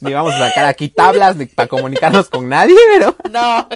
ni 0.00 0.12
vamos 0.12 0.34
a 0.34 0.48
sacar 0.48 0.66
aquí 0.66 0.88
tablas 0.88 1.36
para 1.54 1.68
comunicarnos 1.68 2.28
con 2.28 2.48
nadie, 2.48 2.76
pero... 2.98 3.16
No. 3.30 3.68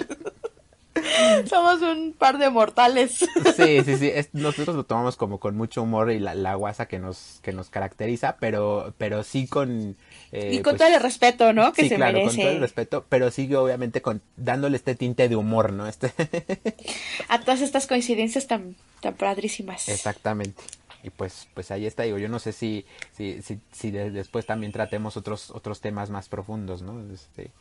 Somos 1.49 1.81
un 1.81 2.13
par 2.13 2.37
de 2.37 2.49
mortales. 2.49 3.17
Sí, 3.55 3.81
sí, 3.83 3.97
sí. 3.97 4.11
nosotros 4.33 4.75
lo 4.75 4.83
tomamos 4.83 5.15
como 5.15 5.39
con 5.39 5.55
mucho 5.57 5.81
humor 5.81 6.11
y 6.11 6.19
la, 6.19 6.35
la 6.35 6.55
guasa 6.55 6.87
que 6.87 6.99
nos, 6.99 7.39
que 7.41 7.51
nos 7.51 7.69
caracteriza, 7.69 8.37
pero, 8.39 8.93
pero 8.97 9.23
sí 9.23 9.47
con... 9.47 9.97
Eh, 10.31 10.51
y 10.53 10.61
con 10.61 10.75
pues 10.75 10.77
todo 10.77 10.95
el 10.95 11.01
respeto, 11.01 11.51
¿no? 11.51 11.73
Que 11.73 11.89
sí, 11.89 11.95
claro, 11.95 12.21
con 12.21 12.35
todo 12.35 12.49
el 12.49 12.59
respeto, 12.59 13.05
pero 13.09 13.31
sigue 13.31 13.55
obviamente 13.55 14.01
con 14.01 14.21
dándole 14.37 14.77
este 14.77 14.95
tinte 14.95 15.27
de 15.29 15.35
humor, 15.35 15.73
¿no? 15.73 15.87
Este... 15.87 16.13
A 17.27 17.39
todas 17.39 17.61
estas 17.61 17.87
coincidencias 17.87 18.47
tan, 18.47 18.75
tan 19.01 19.15
padrísimas. 19.15 19.89
Exactamente 19.89 20.63
y 21.03 21.09
pues 21.09 21.47
pues 21.53 21.71
ahí 21.71 21.85
está 21.85 22.03
digo 22.03 22.17
yo 22.17 22.29
no 22.29 22.39
sé 22.39 22.51
si 22.51 22.85
si 23.11 23.41
si, 23.41 23.59
si 23.71 23.91
después 23.91 24.45
también 24.45 24.71
tratemos 24.71 25.17
otros 25.17 25.51
otros 25.51 25.81
temas 25.81 26.09
más 26.09 26.29
profundos 26.29 26.81
no 26.81 27.01
este 27.13 27.51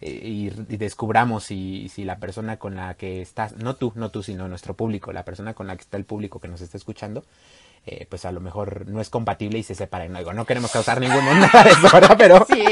eh, 0.00 0.20
y, 0.22 0.50
descubramos 0.76 1.44
si, 1.44 1.88
si 1.88 2.04
la 2.04 2.18
persona 2.18 2.58
con 2.58 2.74
la 2.74 2.94
que 2.94 3.22
estás 3.22 3.56
no 3.56 3.76
tú 3.76 3.92
no 3.94 4.10
tú 4.10 4.22
sino 4.22 4.48
nuestro 4.48 4.74
público 4.74 5.12
la 5.12 5.24
persona 5.24 5.54
con 5.54 5.66
la 5.66 5.76
que 5.76 5.82
está 5.82 5.96
el 5.96 6.04
público 6.04 6.40
que 6.40 6.48
nos 6.48 6.60
está 6.60 6.76
escuchando 6.76 7.24
eh, 7.88 8.04
pues 8.08 8.24
a 8.24 8.32
lo 8.32 8.40
mejor 8.40 8.88
no 8.88 9.00
es 9.00 9.10
compatible 9.10 9.60
y 9.60 9.62
se 9.62 9.76
separen. 9.76 10.12
No, 10.12 10.18
digo, 10.18 10.32
no 10.32 10.44
queremos 10.44 10.72
causar 10.72 11.00
ningún 11.00 11.24
nada 11.40 11.62
de 11.62 11.70
eso, 11.70 11.88
Pero... 12.18 12.44
Sí. 12.50 12.64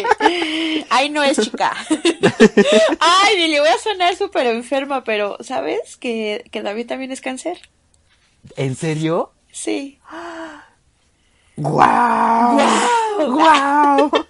Ay, 0.90 1.08
no 1.08 1.22
es 1.22 1.38
chica. 1.38 1.72
Ay, 3.00 3.48
le 3.48 3.60
voy 3.60 3.68
a 3.68 3.78
sonar 3.78 4.16
súper 4.16 4.48
enferma, 4.48 5.04
pero 5.04 5.36
¿sabes 5.40 5.96
que, 5.96 6.44
que 6.50 6.62
David 6.62 6.88
también 6.88 7.12
es 7.12 7.20
cáncer? 7.20 7.60
¿En 8.56 8.74
serio? 8.74 9.33
Sí. 9.54 10.00
¡Guau! 11.56 12.58
¡Guau! 13.18 14.10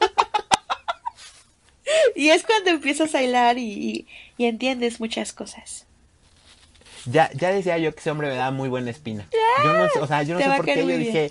y 2.14 2.28
es 2.28 2.44
cuando 2.44 2.70
empiezas 2.70 3.14
a 3.14 3.18
bailar 3.18 3.56
y, 3.56 4.06
entiendes 4.38 5.00
muchas 5.00 5.32
cosas. 5.32 5.86
Ya, 7.06 7.30
ya 7.32 7.48
decía 7.48 7.78
yo 7.78 7.94
que 7.94 8.00
ese 8.00 8.10
hombre 8.10 8.28
me 8.28 8.34
da 8.34 8.50
muy 8.50 8.68
buena 8.68 8.90
espina. 8.90 9.26
Yo 9.64 9.72
no 9.72 9.88
sé, 9.88 9.98
o 9.98 10.06
sea, 10.06 10.22
yo 10.24 10.34
no 10.34 10.40
sé 10.40 10.56
por 10.56 10.66
qué 10.66 10.76
yo 10.76 10.86
dije, 10.86 11.30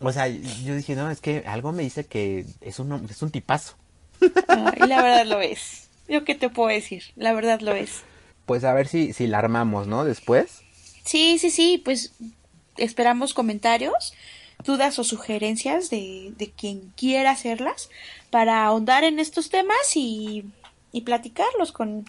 o 0.00 0.12
sea, 0.12 0.28
yo 0.28 0.74
dije, 0.74 0.94
no, 0.94 1.10
es 1.10 1.20
que 1.20 1.44
algo 1.46 1.72
me 1.72 1.82
dice 1.82 2.06
que 2.06 2.46
es 2.62 2.78
un, 2.78 3.06
es 3.10 3.20
un 3.20 3.30
tipazo. 3.30 3.76
y 4.22 4.86
la 4.86 4.96
verdad 5.02 5.26
lo 5.26 5.42
es. 5.42 5.90
Yo 6.08 6.24
qué 6.24 6.34
te 6.34 6.48
puedo 6.48 6.70
decir, 6.70 7.04
la 7.16 7.34
verdad 7.34 7.60
lo 7.60 7.74
es. 7.74 8.00
Pues 8.46 8.64
a 8.64 8.72
ver 8.72 8.88
si, 8.88 9.12
si 9.12 9.26
la 9.26 9.38
armamos, 9.38 9.86
¿no? 9.86 10.04
Después. 10.04 10.62
Sí, 11.04 11.38
sí, 11.38 11.50
sí, 11.50 11.82
pues 11.84 12.14
esperamos 12.76 13.34
comentarios, 13.34 14.14
dudas 14.64 14.98
o 14.98 15.04
sugerencias 15.04 15.90
de, 15.90 16.32
de 16.36 16.50
quien 16.50 16.92
quiera 16.96 17.30
hacerlas 17.30 17.90
para 18.30 18.64
ahondar 18.64 19.04
en 19.04 19.18
estos 19.18 19.50
temas 19.50 19.96
y, 19.96 20.44
y 20.92 21.02
platicarlos 21.02 21.72
con 21.72 22.04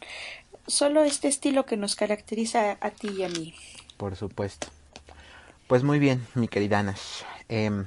solo 0.68 1.04
este 1.04 1.28
estilo 1.28 1.66
que 1.66 1.78
nos 1.78 1.96
caracteriza 1.96 2.78
a 2.80 2.90
ti 2.92 3.10
y 3.18 3.24
a 3.24 3.30
mí. 3.30 3.54
Por 3.98 4.16
supuesto. 4.16 4.68
Pues 5.68 5.84
muy 5.84 6.00
bien, 6.00 6.26
mi 6.36 6.48
querida 6.48 6.80
Ana. 6.80 6.96
Em, 7.48 7.86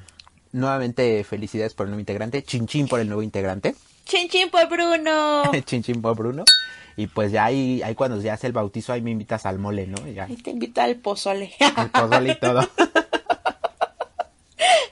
nuevamente 0.53 1.25
felicidades 1.25 1.75
por 1.75 1.87
el 1.87 1.91
nuevo 1.91 2.01
integrante. 2.01 2.43
Chin 2.43 2.89
por 2.89 3.01
el 3.01 3.09
nuevo 3.09 3.22
integrante. 3.22 3.75
Chin 4.07 4.51
por 4.51 4.68
Bruno. 4.68 5.51
chin 5.64 6.01
por 6.01 6.16
Bruno. 6.16 6.45
Y 6.97 7.09
pues 7.09 7.33
ya 7.33 7.47
ahí, 7.47 7.83
ahí 7.83 7.95
cuando 7.95 8.21
ya 8.21 8.35
hace 8.35 8.47
el 8.47 8.53
bautizo, 8.53 8.93
ahí 8.93 9.03
me 9.03 9.11
invitas 9.11 9.47
al 9.47 9.59
mole, 9.59 9.87
¿no? 9.87 10.07
Ya. 10.09 10.25
Ahí 10.25 10.37
te 10.37 10.51
invita 10.51 10.85
al 10.85 10.97
pozole. 10.97 11.53
Al 11.77 11.91
pozole 11.91 12.33
y 12.33 12.39
todo. 12.39 12.69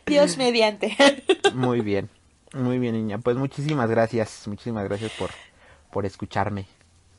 Dios 0.06 0.36
mediante. 0.36 0.96
Muy 1.54 1.80
bien, 1.80 2.10
muy 2.52 2.78
bien, 2.78 2.94
niña. 2.94 3.18
Pues 3.18 3.36
muchísimas 3.36 3.88
gracias, 3.88 4.42
muchísimas 4.46 4.84
gracias 4.84 5.12
por, 5.12 5.30
por 5.90 6.04
escucharme. 6.04 6.66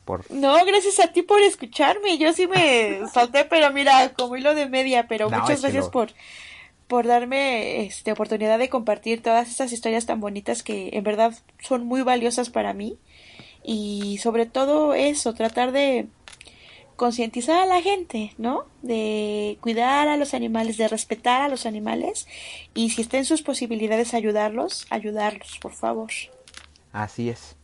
Por... 0.04 0.30
No, 0.30 0.54
gracias 0.66 1.00
a 1.00 1.12
ti 1.12 1.22
por 1.22 1.40
escucharme. 1.40 2.18
Yo 2.18 2.34
sí 2.34 2.46
me 2.46 3.00
salté, 3.12 3.46
pero 3.46 3.72
mira, 3.72 4.12
como 4.12 4.36
hilo 4.36 4.54
de 4.54 4.68
media, 4.68 5.08
pero 5.08 5.30
muchas 5.30 5.62
gracias 5.62 5.88
por 5.88 6.10
por 6.86 7.06
darme 7.06 7.86
este 7.86 8.12
oportunidad 8.12 8.58
de 8.58 8.68
compartir 8.68 9.22
todas 9.22 9.48
estas 9.48 9.72
historias 9.72 10.04
tan 10.04 10.20
bonitas 10.20 10.62
que 10.62 10.90
en 10.92 11.02
verdad 11.02 11.32
son 11.58 11.86
muy 11.86 12.02
valiosas 12.02 12.50
para 12.50 12.74
mí 12.74 12.98
y 13.64 14.18
sobre 14.18 14.46
todo 14.46 14.94
eso, 14.94 15.34
tratar 15.34 15.72
de 15.72 16.06
concientizar 16.96 17.60
a 17.60 17.66
la 17.66 17.82
gente, 17.82 18.34
¿no? 18.38 18.66
De 18.82 19.58
cuidar 19.60 20.08
a 20.08 20.16
los 20.16 20.34
animales, 20.34 20.76
de 20.76 20.86
respetar 20.86 21.42
a 21.42 21.48
los 21.48 21.66
animales 21.66 22.28
y 22.74 22.90
si 22.90 23.02
está 23.02 23.18
en 23.18 23.24
sus 23.24 23.42
posibilidades 23.42 24.14
ayudarlos, 24.14 24.86
ayudarlos, 24.90 25.58
por 25.60 25.72
favor. 25.72 26.10
Así 26.92 27.28
es. 27.28 27.56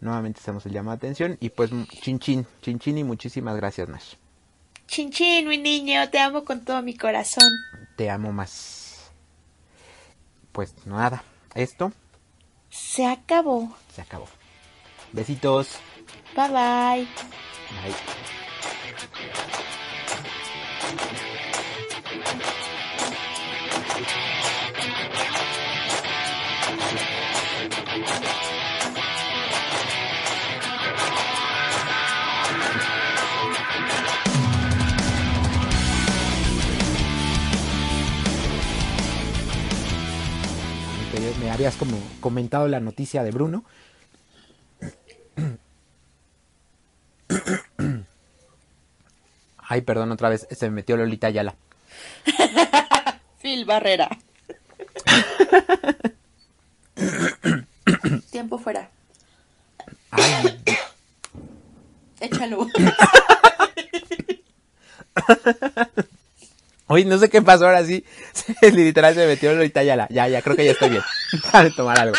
Nuevamente 0.00 0.40
hacemos 0.40 0.66
el 0.66 0.72
llamado 0.72 0.96
de 0.96 1.06
atención 1.06 1.36
y 1.38 1.50
pues 1.50 1.70
chin 2.00 2.18
chin, 2.18 2.44
chin 2.60 2.78
chin 2.80 2.98
y 2.98 3.04
muchísimas 3.04 3.56
gracias 3.56 3.88
Nash. 3.88 4.14
Chin 4.88 5.10
chin, 5.10 5.46
mi 5.46 5.58
niño, 5.58 6.10
te 6.10 6.18
amo 6.18 6.44
con 6.44 6.64
todo 6.64 6.82
mi 6.82 6.96
corazón. 6.96 7.48
Te 7.96 8.10
amo 8.10 8.32
más. 8.32 9.12
Pues 10.50 10.74
nada, 10.86 11.22
esto 11.54 11.92
se 12.68 13.06
acabó. 13.06 13.70
Se 13.94 14.00
acabó. 14.00 14.26
Besitos. 15.12 15.78
Bye 16.34 16.48
bye. 16.48 17.08
Bye. 17.82 18.12
me 41.40 41.50
habías 41.50 41.76
como 41.76 41.98
comentado 42.20 42.68
la 42.68 42.80
noticia 42.80 43.22
de 43.22 43.30
Bruno 43.30 43.64
Ay, 49.58 49.80
perdón, 49.82 50.12
otra 50.12 50.28
vez, 50.28 50.46
se 50.50 50.68
me 50.68 50.74
metió 50.76 50.96
Lolita 50.96 51.28
Ayala. 51.28 51.54
Phil 53.40 53.64
Barrera. 53.64 54.08
Tiempo 58.30 58.58
fuera. 58.58 58.90
Ay. 60.10 60.60
Échalo. 62.20 62.66
Oye, 66.86 67.04
no 67.06 67.18
sé 67.18 67.30
qué 67.30 67.40
pasó 67.40 67.64
ahora 67.66 67.82
sí. 67.84 68.04
Literal 68.62 69.14
se 69.14 69.20
me 69.20 69.28
metió 69.28 69.54
Lolita 69.54 69.80
Ayala. 69.80 70.06
Ya, 70.10 70.28
ya, 70.28 70.42
creo 70.42 70.54
que 70.54 70.66
ya 70.66 70.72
estoy 70.72 70.90
bien. 70.90 71.02
Para 71.52 71.70
tomar 71.70 71.98
algo. 71.98 72.16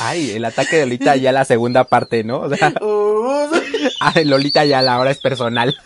Ay, 0.00 0.30
el 0.32 0.44
ataque 0.44 0.76
de 0.76 0.86
Lolita 0.86 1.16
ya 1.16 1.32
la 1.32 1.44
segunda 1.44 1.84
parte, 1.84 2.24
¿no? 2.24 2.40
O 2.40 2.54
sea, 2.54 2.72
uh. 2.80 3.50
ay, 4.00 4.24
Lolita 4.24 4.64
ya 4.64 4.82
la 4.82 4.98
hora 4.98 5.10
es 5.10 5.18
personal. 5.18 5.76